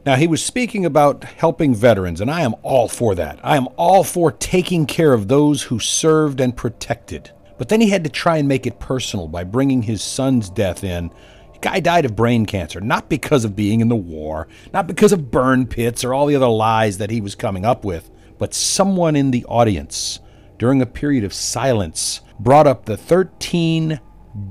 Now, 0.06 0.16
he 0.16 0.28
was 0.28 0.44
speaking 0.44 0.86
about 0.86 1.24
helping 1.24 1.74
veterans, 1.74 2.22
and 2.22 2.30
I 2.30 2.42
am 2.42 2.54
all 2.62 2.88
for 2.88 3.16
that. 3.16 3.40
I 3.44 3.58
am 3.58 3.68
all 3.76 4.04
for 4.04 4.32
taking 4.32 4.86
care 4.86 5.14
of 5.14 5.28
those 5.28 5.64
who 5.64 5.80
served 5.80 6.40
and 6.40 6.56
protected. 6.56 7.32
But 7.58 7.70
then 7.70 7.82
he 7.82 7.90
had 7.90 8.04
to 8.04 8.10
try 8.10 8.38
and 8.38 8.48
make 8.48 8.68
it 8.68 8.80
personal 8.80 9.28
by 9.28 9.44
bringing 9.46 9.82
his 9.82 10.04
son's 10.04 10.50
death 10.50 10.84
in. 10.84 11.10
The 11.54 11.60
guy 11.60 11.80
died 11.80 12.06
of 12.06 12.16
brain 12.16 12.46
cancer, 12.46 12.80
not 12.82 13.10
because 13.10 13.46
of 13.46 13.56
being 13.56 13.82
in 13.82 13.88
the 13.88 13.96
war, 13.96 14.48
not 14.74 14.88
because 14.88 15.12
of 15.12 15.32
burn 15.32 15.66
pits 15.66 16.04
or 16.04 16.14
all 16.14 16.28
the 16.28 16.36
other 16.36 16.48
lies 16.48 17.00
that 17.00 17.10
he 17.10 17.20
was 17.20 17.34
coming 17.34 17.66
up 17.66 17.84
with, 17.84 18.12
but 18.38 18.54
someone 18.54 19.16
in 19.16 19.32
the 19.32 19.46
audience, 19.46 20.20
during 20.60 20.82
a 20.82 20.86
period 20.86 21.24
of 21.24 21.34
silence, 21.34 22.22
brought 22.40 22.68
up 22.68 22.86
the 22.86 22.98
13 22.98 24.00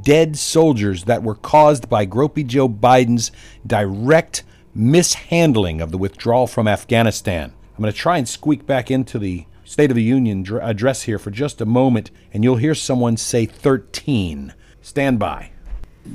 dead 0.02 0.38
soldiers 0.38 1.04
that 1.04 1.22
were 1.22 1.34
caused 1.34 1.88
by 1.88 2.06
Gropey 2.06 2.46
Joe 2.46 2.68
Biden's 2.68 3.30
direct 3.66 4.42
mishandling 4.74 5.80
of 5.80 5.90
the 5.90 5.98
withdrawal 5.98 6.46
from 6.46 6.66
Afghanistan. 6.66 7.52
I'm 7.76 7.82
going 7.82 7.92
to 7.92 7.98
try 7.98 8.18
and 8.18 8.28
squeak 8.28 8.66
back 8.66 8.90
into 8.90 9.18
the 9.18 9.46
State 9.64 9.90
of 9.90 9.96
the 9.96 10.02
Union 10.02 10.46
address 10.60 11.02
here 11.02 11.18
for 11.18 11.30
just 11.30 11.60
a 11.60 11.66
moment, 11.66 12.10
and 12.32 12.44
you'll 12.44 12.56
hear 12.56 12.74
someone 12.74 13.16
say 13.16 13.46
13. 13.46 14.54
Stand 14.82 15.18
by. 15.18 15.50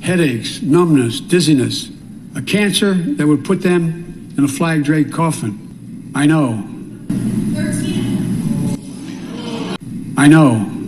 Headaches, 0.01 0.61
numbness, 0.61 1.19
dizziness, 1.19 1.89
a 2.35 2.41
cancer 2.41 2.93
that 2.93 3.27
would 3.27 3.43
put 3.43 3.63
them 3.63 4.33
in 4.37 4.43
a 4.43 4.47
flag 4.47 4.83
draped 4.83 5.11
coffin. 5.11 6.11
I 6.15 6.27
know. 6.27 6.63
13. 7.55 10.15
I 10.17 10.27
know. 10.27 10.78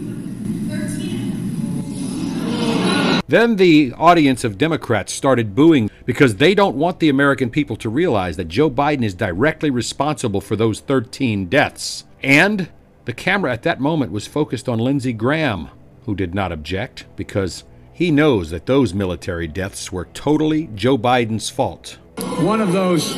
Then 3.31 3.55
the 3.55 3.93
audience 3.93 4.43
of 4.43 4.57
Democrats 4.57 5.13
started 5.13 5.55
booing 5.55 5.89
because 6.03 6.35
they 6.35 6.53
don't 6.53 6.75
want 6.75 6.99
the 6.99 7.07
American 7.07 7.49
people 7.49 7.77
to 7.77 7.87
realize 7.87 8.35
that 8.35 8.49
Joe 8.49 8.69
Biden 8.69 9.05
is 9.05 9.13
directly 9.13 9.69
responsible 9.69 10.41
for 10.41 10.57
those 10.57 10.81
13 10.81 11.45
deaths. 11.45 12.03
And 12.21 12.67
the 13.05 13.13
camera 13.13 13.53
at 13.53 13.63
that 13.63 13.79
moment 13.79 14.11
was 14.11 14.27
focused 14.27 14.67
on 14.67 14.79
Lindsey 14.79 15.13
Graham, 15.13 15.69
who 16.03 16.13
did 16.13 16.35
not 16.35 16.51
object 16.51 17.05
because 17.15 17.63
he 17.93 18.11
knows 18.11 18.49
that 18.49 18.65
those 18.65 18.93
military 18.93 19.47
deaths 19.47 19.93
were 19.93 20.09
totally 20.13 20.67
Joe 20.75 20.97
Biden's 20.97 21.49
fault. 21.49 21.99
One 22.39 22.59
of 22.59 22.73
those 22.73 23.15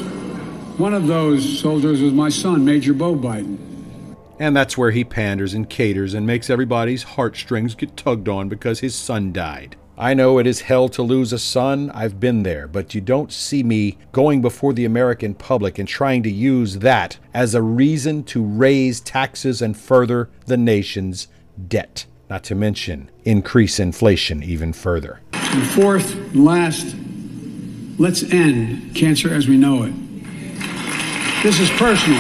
one 0.78 0.94
of 0.94 1.08
those 1.08 1.58
soldiers 1.60 2.04
was 2.04 2.14
my 2.14 2.30
son, 2.30 2.64
Major 2.64 2.94
Beau 2.94 3.16
Biden. 3.16 3.58
And 4.40 4.56
that's 4.56 4.78
where 4.78 4.92
he 4.92 5.04
panders 5.04 5.56
and 5.56 5.68
caters 5.68 6.14
and 6.14 6.28
makes 6.28 6.52
everybody's 6.52 7.02
heartstrings 7.02 7.74
get 7.74 7.98
tugged 7.98 8.30
on 8.30 8.48
because 8.48 8.82
his 8.82 8.94
son 8.94 9.34
died. 9.34 9.76
I 9.98 10.16
know 10.16 10.40
it 10.40 10.48
is 10.48 10.62
hell 10.62 10.90
to 10.90 11.04
lose 11.04 11.32
a 11.32 11.38
son. 11.38 11.92
I've 11.92 12.20
been 12.20 12.42
there, 12.42 12.68
but 12.68 12.96
you 12.96 13.02
don't 13.02 13.32
see 13.32 13.62
me 13.62 14.00
going 14.12 14.42
before 14.42 14.74
the 14.74 14.86
American 14.86 15.36
public 15.36 15.78
and 15.78 15.88
trying 15.88 16.24
to 16.24 16.32
use 16.32 16.80
that 16.80 17.20
as 17.32 17.54
a 17.54 17.62
reason 17.62 18.24
to 18.24 18.44
raise 18.44 19.00
taxes 19.00 19.62
and 19.62 19.78
further 19.78 20.32
the 20.48 20.58
nation's 20.58 21.28
debt. 21.68 22.08
Not 22.28 22.44
to 22.46 22.56
mention 22.56 23.12
increase 23.24 23.80
inflation 23.80 24.42
even 24.42 24.74
further. 24.74 25.22
And 25.34 25.68
fourth 25.68 26.16
and 26.16 26.44
last, 26.44 26.96
let's 28.00 28.24
end 28.24 28.96
cancer 28.96 29.32
as 29.32 29.48
we 29.48 29.58
know 29.58 29.84
it. 29.84 29.94
This 31.44 31.60
is 31.60 31.70
personal. 31.72 32.20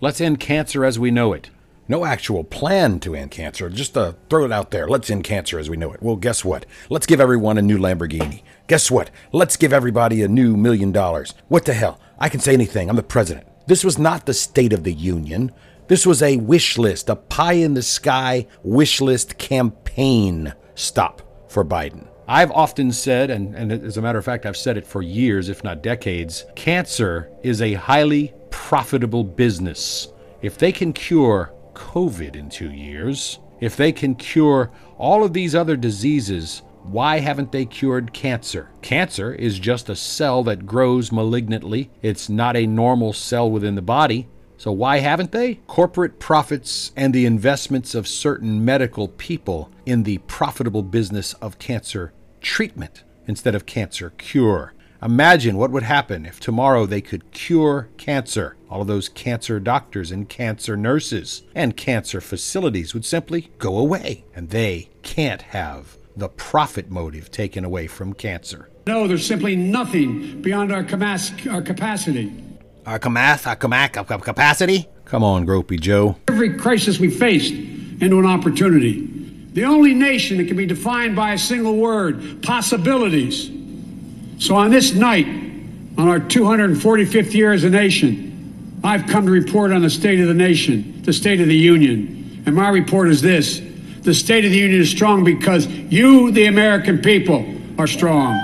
Let's 0.00 0.22
end 0.22 0.40
cancer 0.40 0.82
as 0.86 0.98
we 0.98 1.10
know 1.10 1.34
it. 1.34 1.50
No 1.90 2.04
actual 2.04 2.44
plan 2.44 3.00
to 3.00 3.14
end 3.14 3.30
cancer, 3.30 3.70
just 3.70 3.94
to 3.94 4.14
throw 4.28 4.44
it 4.44 4.52
out 4.52 4.70
there. 4.70 4.86
Let's 4.86 5.08
end 5.08 5.24
cancer 5.24 5.58
as 5.58 5.70
we 5.70 5.78
know 5.78 5.92
it. 5.92 6.02
Well, 6.02 6.16
guess 6.16 6.44
what? 6.44 6.66
Let's 6.90 7.06
give 7.06 7.18
everyone 7.18 7.56
a 7.56 7.62
new 7.62 7.78
Lamborghini. 7.78 8.42
Guess 8.66 8.90
what? 8.90 9.10
Let's 9.32 9.56
give 9.56 9.72
everybody 9.72 10.22
a 10.22 10.28
new 10.28 10.54
million 10.54 10.92
dollars. 10.92 11.32
What 11.48 11.64
the 11.64 11.72
hell? 11.72 11.98
I 12.18 12.28
can 12.28 12.40
say 12.40 12.52
anything. 12.52 12.90
I'm 12.90 12.96
the 12.96 13.02
president. 13.02 13.46
This 13.66 13.84
was 13.84 13.98
not 13.98 14.26
the 14.26 14.34
State 14.34 14.74
of 14.74 14.84
the 14.84 14.92
Union. 14.92 15.50
This 15.86 16.04
was 16.04 16.22
a 16.22 16.36
wish 16.36 16.76
list, 16.76 17.08
a 17.08 17.16
pie 17.16 17.54
in 17.54 17.72
the 17.72 17.82
sky 17.82 18.46
wish 18.62 19.00
list 19.00 19.38
campaign 19.38 20.52
stop 20.74 21.22
for 21.48 21.64
Biden. 21.64 22.06
I've 22.26 22.50
often 22.50 22.92
said, 22.92 23.30
and, 23.30 23.54
and 23.54 23.72
as 23.72 23.96
a 23.96 24.02
matter 24.02 24.18
of 24.18 24.24
fact, 24.26 24.44
I've 24.44 24.58
said 24.58 24.76
it 24.76 24.86
for 24.86 25.00
years, 25.00 25.48
if 25.48 25.64
not 25.64 25.82
decades 25.82 26.44
cancer 26.54 27.30
is 27.42 27.62
a 27.62 27.72
highly 27.72 28.34
profitable 28.50 29.24
business. 29.24 30.08
If 30.42 30.58
they 30.58 30.70
can 30.70 30.92
cure 30.92 31.54
COVID 31.78 32.34
in 32.34 32.50
two 32.50 32.72
years. 32.72 33.38
If 33.60 33.76
they 33.76 33.92
can 33.92 34.16
cure 34.16 34.70
all 34.98 35.24
of 35.24 35.32
these 35.32 35.54
other 35.54 35.76
diseases, 35.76 36.62
why 36.82 37.20
haven't 37.20 37.52
they 37.52 37.64
cured 37.64 38.12
cancer? 38.12 38.70
Cancer 38.82 39.32
is 39.32 39.58
just 39.58 39.88
a 39.88 39.96
cell 39.96 40.42
that 40.44 40.66
grows 40.66 41.12
malignantly. 41.12 41.90
It's 42.02 42.28
not 42.28 42.56
a 42.56 42.66
normal 42.66 43.12
cell 43.12 43.50
within 43.50 43.74
the 43.74 43.82
body. 43.82 44.28
So 44.56 44.72
why 44.72 44.98
haven't 44.98 45.30
they? 45.30 45.56
Corporate 45.66 46.18
profits 46.18 46.92
and 46.96 47.14
the 47.14 47.26
investments 47.26 47.94
of 47.94 48.08
certain 48.08 48.64
medical 48.64 49.08
people 49.08 49.70
in 49.86 50.02
the 50.02 50.18
profitable 50.18 50.82
business 50.82 51.32
of 51.34 51.60
cancer 51.60 52.12
treatment 52.40 53.04
instead 53.26 53.54
of 53.54 53.66
cancer 53.66 54.10
cure. 54.10 54.72
Imagine 55.00 55.56
what 55.56 55.70
would 55.70 55.84
happen 55.84 56.26
if 56.26 56.40
tomorrow 56.40 56.84
they 56.84 57.00
could 57.00 57.30
cure 57.30 57.88
cancer. 57.98 58.56
All 58.68 58.80
of 58.80 58.88
those 58.88 59.08
cancer 59.08 59.60
doctors 59.60 60.10
and 60.10 60.28
cancer 60.28 60.76
nurses 60.76 61.42
and 61.54 61.76
cancer 61.76 62.20
facilities 62.20 62.94
would 62.94 63.04
simply 63.04 63.52
go 63.58 63.78
away, 63.78 64.24
and 64.34 64.50
they 64.50 64.90
can't 65.02 65.42
have 65.42 65.96
the 66.16 66.28
profit 66.28 66.90
motive 66.90 67.30
taken 67.30 67.64
away 67.64 67.86
from 67.86 68.12
cancer. 68.12 68.70
No, 68.88 69.06
there's 69.06 69.24
simply 69.24 69.54
nothing 69.54 70.42
beyond 70.42 70.72
our, 70.72 70.78
our 70.80 71.62
capacity. 71.62 72.32
Our 72.84 72.98
kamath, 72.98 73.46
our 73.46 73.54
kamak, 73.54 73.96
our 73.96 74.18
capacity? 74.18 74.88
Come 75.04 75.22
on, 75.22 75.46
Gropey 75.46 75.78
Joe. 75.78 76.16
Every 76.26 76.58
crisis 76.58 76.98
we 76.98 77.08
faced 77.08 77.52
into 77.52 78.18
an 78.18 78.26
opportunity. 78.26 79.06
The 79.52 79.64
only 79.64 79.94
nation 79.94 80.38
that 80.38 80.48
can 80.48 80.56
be 80.56 80.66
defined 80.66 81.14
by 81.14 81.34
a 81.34 81.38
single 81.38 81.76
word 81.76 82.42
possibilities. 82.42 83.57
So 84.38 84.54
on 84.54 84.70
this 84.70 84.94
night, 84.94 85.26
on 85.26 86.08
our 86.08 86.20
245th 86.20 87.34
year 87.34 87.52
as 87.52 87.64
a 87.64 87.70
nation, 87.70 88.78
I've 88.84 89.06
come 89.08 89.26
to 89.26 89.32
report 89.32 89.72
on 89.72 89.82
the 89.82 89.90
state 89.90 90.20
of 90.20 90.28
the 90.28 90.34
nation, 90.34 91.02
the 91.02 91.12
state 91.12 91.40
of 91.40 91.48
the 91.48 91.56
union. 91.56 92.44
And 92.46 92.54
my 92.54 92.68
report 92.68 93.08
is 93.08 93.20
this 93.20 93.60
the 94.02 94.14
state 94.14 94.44
of 94.44 94.52
the 94.52 94.58
union 94.58 94.80
is 94.80 94.90
strong 94.90 95.24
because 95.24 95.66
you, 95.66 96.30
the 96.30 96.46
American 96.46 96.98
people, 96.98 97.44
are 97.78 97.88
strong. 97.88 98.40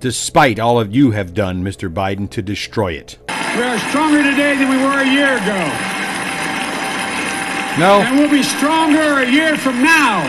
Despite 0.00 0.58
all 0.58 0.80
of 0.80 0.94
you 0.94 1.10
have 1.10 1.34
done, 1.34 1.62
Mr. 1.62 1.92
Biden, 1.92 2.28
to 2.30 2.40
destroy 2.40 2.94
it. 2.94 3.18
We 3.28 3.62
are 3.62 3.78
stronger 3.90 4.22
today 4.22 4.56
than 4.56 4.70
we 4.70 4.78
were 4.78 5.00
a 5.00 5.06
year 5.06 5.36
ago. 5.36 5.60
No. 7.78 8.00
And 8.00 8.18
we'll 8.18 8.30
be 8.30 8.42
stronger 8.42 9.20
a 9.20 9.30
year 9.30 9.58
from 9.58 9.82
now 9.82 10.22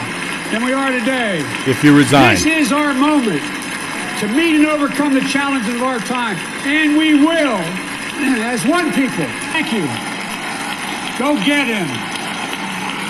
than 0.52 0.66
we 0.66 0.74
are 0.74 0.92
today. 0.92 1.40
If 1.66 1.82
you 1.82 1.98
resign. 1.98 2.36
This 2.36 2.46
is 2.46 2.72
our 2.74 2.94
moment 2.94 3.61
to 4.22 4.28
meet 4.28 4.56
and 4.56 4.68
overcome 4.68 5.16
the 5.16 5.22
challenges 5.22 5.74
of 5.74 5.82
our 5.82 5.98
time. 6.00 6.38
And 6.68 6.96
we 6.96 7.16
will, 7.16 7.58
as 8.46 8.64
one 8.68 8.94
people. 8.94 9.26
Thank 9.50 9.74
you. 9.74 9.82
Go 11.18 11.36
get 11.44 11.66
him. 11.66 11.90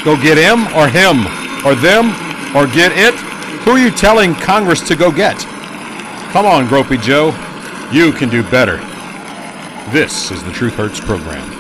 Go 0.06 0.16
get 0.16 0.38
him 0.38 0.68
or 0.74 0.88
him 0.88 1.28
or 1.66 1.76
them 1.76 2.12
or 2.56 2.66
get 2.66 2.94
it? 2.96 3.14
Who 3.64 3.72
are 3.72 3.80
you 3.80 3.92
telling 3.92 4.34
Congress 4.36 4.80
to 4.88 4.96
go 4.96 5.12
get? 5.12 5.38
Come 6.32 6.46
on, 6.46 6.66
Gropey 6.68 7.02
Joe. 7.02 7.28
You 7.92 8.14
can 8.14 8.30
do 8.30 8.42
better. 8.50 8.78
This 9.92 10.32
is 10.32 10.42
the 10.46 10.52
Truth 10.54 10.76
Hurts 10.76 11.02
program. 11.02 11.58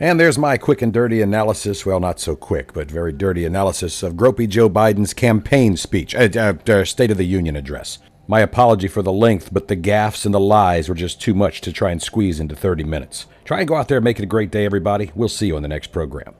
And 0.00 0.18
there's 0.18 0.38
my 0.38 0.56
quick 0.56 0.80
and 0.80 0.94
dirty 0.94 1.20
analysis, 1.20 1.84
well, 1.84 2.00
not 2.00 2.20
so 2.20 2.34
quick, 2.36 2.72
but 2.72 2.90
very 2.90 3.12
dirty 3.12 3.44
analysis 3.44 4.02
of 4.02 4.14
Gropey 4.14 4.48
Joe 4.48 4.70
Biden's 4.70 5.12
campaign 5.12 5.76
speech, 5.76 6.14
uh, 6.14 6.28
uh, 6.34 6.54
uh, 6.72 6.84
State 6.84 7.10
of 7.10 7.18
the 7.18 7.24
Union 7.24 7.54
address. 7.54 7.98
My 8.30 8.40
apology 8.40 8.88
for 8.88 9.00
the 9.00 9.10
length, 9.10 9.48
but 9.54 9.68
the 9.68 9.76
gaffes 9.76 10.26
and 10.26 10.34
the 10.34 10.38
lies 10.38 10.86
were 10.90 10.94
just 10.94 11.18
too 11.18 11.32
much 11.32 11.62
to 11.62 11.72
try 11.72 11.90
and 11.90 12.02
squeeze 12.02 12.38
into 12.38 12.54
30 12.54 12.84
minutes. 12.84 13.24
Try 13.46 13.60
and 13.60 13.66
go 13.66 13.74
out 13.74 13.88
there 13.88 13.96
and 13.96 14.04
make 14.04 14.18
it 14.18 14.24
a 14.24 14.26
great 14.26 14.50
day, 14.50 14.66
everybody. 14.66 15.10
We'll 15.14 15.30
see 15.30 15.46
you 15.46 15.56
on 15.56 15.62
the 15.62 15.68
next 15.68 15.92
program. 15.92 16.34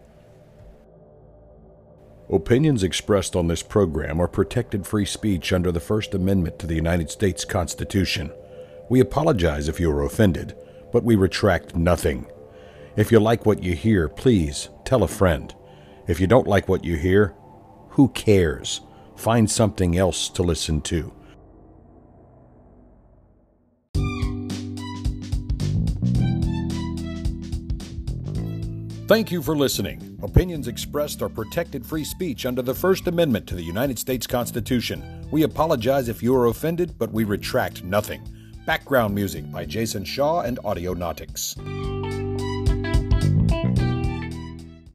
Opinions 2.31 2.83
expressed 2.83 3.35
on 3.35 3.49
this 3.49 3.63
program 3.63 4.21
are 4.21 4.29
protected 4.29 4.87
free 4.87 5.07
speech 5.07 5.51
under 5.51 5.73
the 5.73 5.81
First 5.81 6.13
Amendment 6.13 6.59
to 6.59 6.67
the 6.67 6.75
United 6.75 7.11
States 7.11 7.47
Constitution. 7.47 8.33
We 8.91 9.01
apologize 9.01 9.67
if 9.67 9.81
you 9.81 9.91
are 9.91 10.05
offended, 10.05 10.55
but 10.93 11.05
we 11.05 11.17
retract 11.17 11.75
nothing. 11.75 12.27
If 12.97 13.11
you 13.11 13.19
like 13.19 13.47
what 13.47 13.63
you 13.63 13.75
hear, 13.75 14.11
please 14.11 14.69
tell 14.85 15.03
a 15.03 15.09
friend. 15.09 15.55
If 16.07 16.21
you 16.21 16.27
don't 16.27 16.47
like 16.47 16.69
what 16.69 16.85
you 16.85 16.97
hear, 16.97 17.35
who 17.91 18.09
cares? 18.09 18.83
Find 19.17 19.51
something 19.51 19.97
else 19.97 20.29
to 20.29 20.43
listen 20.43 20.83
to. 20.83 21.15
Thank 29.09 29.33
you 29.33 29.41
for 29.41 29.57
listening. 29.57 30.19
Opinions 30.23 30.69
expressed 30.69 31.23
are 31.23 31.31
protected 31.31 31.87
free 31.87 32.05
speech 32.05 32.45
under 32.45 32.61
the 32.61 32.75
First 32.75 33.07
Amendment 33.07 33.47
to 33.47 33.55
the 33.55 33.63
United 33.63 33.99
States 33.99 34.27
Constitution. 34.27 35.27
We 35.31 35.45
apologize 35.45 36.11
if 36.11 36.23
you 36.23 36.37
are 36.37 36.49
offended, 36.49 36.99
but 36.99 37.11
we 37.11 37.25
retract 37.25 37.83
nothing. 37.83 38.21
Background 38.67 39.15
music 39.15 39.51
by 39.51 39.65
Jason 39.65 40.05
Shaw 40.05 40.43
and 40.43 40.59
Audionautix. 40.59 41.98